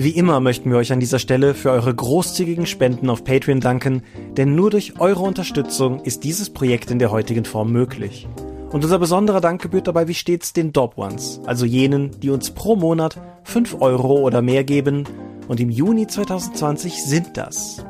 Wie 0.00 0.10
immer 0.10 0.38
möchten 0.38 0.70
wir 0.70 0.78
euch 0.78 0.92
an 0.92 1.00
dieser 1.00 1.18
Stelle 1.18 1.54
für 1.54 1.72
eure 1.72 1.92
großzügigen 1.92 2.66
Spenden 2.66 3.10
auf 3.10 3.24
Patreon 3.24 3.60
danken, 3.60 4.02
denn 4.36 4.54
nur 4.54 4.70
durch 4.70 5.00
eure 5.00 5.22
Unterstützung 5.22 6.00
ist 6.04 6.22
dieses 6.22 6.50
Projekt 6.50 6.92
in 6.92 7.00
der 7.00 7.10
heutigen 7.10 7.44
Form 7.44 7.72
möglich. 7.72 8.28
Und 8.70 8.84
unser 8.84 9.00
besonderer 9.00 9.40
Dank 9.40 9.60
gebührt 9.60 9.88
dabei 9.88 10.06
wie 10.06 10.14
stets 10.14 10.52
den 10.52 10.72
Dob 10.72 10.98
Ones, 10.98 11.40
also 11.46 11.64
jenen, 11.66 12.12
die 12.20 12.30
uns 12.30 12.50
pro 12.50 12.76
Monat 12.76 13.18
5 13.42 13.80
Euro 13.80 14.20
oder 14.20 14.40
mehr 14.40 14.62
geben. 14.62 15.04
Und 15.48 15.60
im 15.60 15.70
Juni 15.70 16.06
2020 16.06 17.02
sind 17.02 17.36
das 17.38 17.84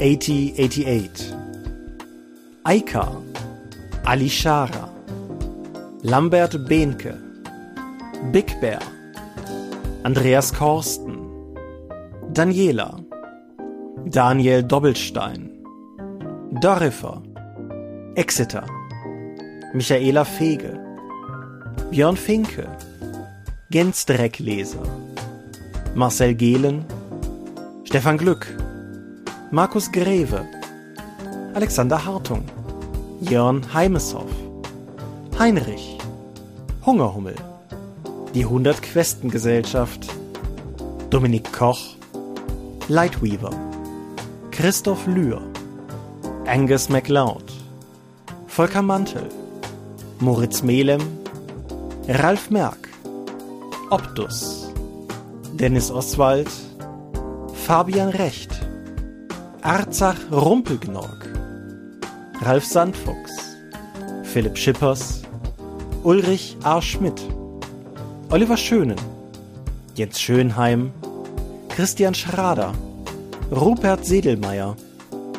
8088, 0.00 1.34
Aika, 2.64 3.22
Alishara, 4.04 4.90
Lambert 6.02 6.66
Behnke, 6.68 7.18
Big 8.32 8.58
Bear, 8.60 8.80
Andreas 10.04 10.54
Korsten, 10.54 11.18
Daniela, 12.32 12.98
Daniel 14.06 14.62
Doppelstein, 14.62 15.50
Dorifer, 16.60 17.22
Exeter, 18.14 18.64
Michaela 19.74 20.24
Fege, 20.24 20.80
Björn 21.90 22.16
Finke, 22.16 22.66
Gensdreckleser, 23.70 25.05
Marcel 25.96 26.34
Gehlen, 26.34 26.84
Stefan 27.84 28.18
Glück, 28.18 28.46
Markus 29.50 29.90
Greve, 29.90 30.44
Alexander 31.54 32.04
Hartung, 32.04 32.44
Jörn 33.22 33.62
Heimeshoff, 33.72 34.30
Heinrich, 35.38 35.96
Hungerhummel, 36.84 37.34
die 38.34 38.44
100 38.44 38.82
Questen 38.82 39.30
Gesellschaft, 39.30 40.06
Dominik 41.08 41.50
Koch, 41.50 41.96
Lightweaver, 42.88 43.52
Christoph 44.50 45.06
Lühr, 45.06 45.40
Angus 46.46 46.90
MacLeod, 46.90 47.54
Volker 48.48 48.82
Mantel, 48.82 49.30
Moritz 50.20 50.62
Melem, 50.62 51.00
Ralf 52.06 52.50
Merck, 52.50 52.86
Optus, 53.88 54.55
Dennis 55.58 55.90
Oswald, 55.90 56.50
Fabian 57.64 58.10
Recht, 58.10 58.50
Arzach 59.62 60.18
Rumpelgnorg, 60.30 61.30
Ralf 62.42 62.64
Sandfuchs, 62.66 63.56
Philipp 64.22 64.58
Schippers, 64.58 65.22
Ulrich 66.04 66.58
A. 66.62 66.82
Schmidt, 66.82 67.22
Oliver 68.28 68.58
Schönen, 68.58 68.98
Jens 69.94 70.20
Schönheim, 70.20 70.92
Christian 71.70 72.12
Schrader, 72.12 72.74
Rupert 73.50 74.04
Sedelmeier, 74.04 74.76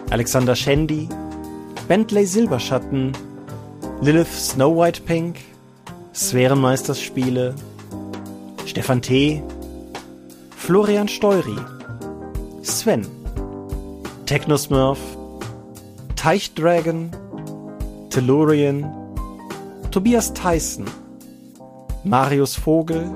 Alexander 0.09 0.55
Schendi, 0.55 1.07
Bentley 1.87 2.25
Silberschatten, 2.25 3.11
Lilith 4.01 4.33
Snow 4.33 4.75
White 4.75 5.03
Pink, 5.05 5.37
Sphärenmeisterspiele, 6.15 7.53
Stefan 8.65 9.03
T., 9.03 9.43
Florian 10.67 11.07
Steury, 11.07 11.55
Sven, 12.61 13.07
Technosmurf, 14.25 14.99
Teichdragon, 16.17 17.09
Tellurian, 18.09 18.83
Tobias 19.91 20.33
Tyson, 20.33 20.83
Marius 22.03 22.55
Vogel, 22.57 23.15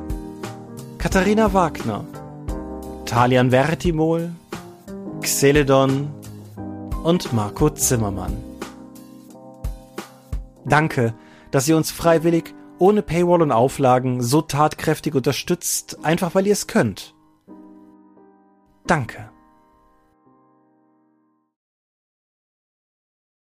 Katharina 0.97 1.53
Wagner, 1.53 2.05
Talian 3.03 3.51
Vertimol, 3.51 4.31
Xeledon 5.19 6.09
und 7.03 7.33
Marco 7.33 7.69
Zimmermann. 7.69 8.37
Danke, 10.63 11.13
dass 11.51 11.67
ihr 11.67 11.75
uns 11.75 11.91
freiwillig, 11.91 12.55
ohne 12.79 13.01
Paywall 13.01 13.41
und 13.41 13.51
Auflagen, 13.51 14.21
so 14.21 14.41
tatkräftig 14.41 15.15
unterstützt, 15.15 15.97
einfach 16.01 16.33
weil 16.33 16.47
ihr 16.47 16.53
es 16.53 16.67
könnt. 16.67 17.13
Danke. 18.87 19.30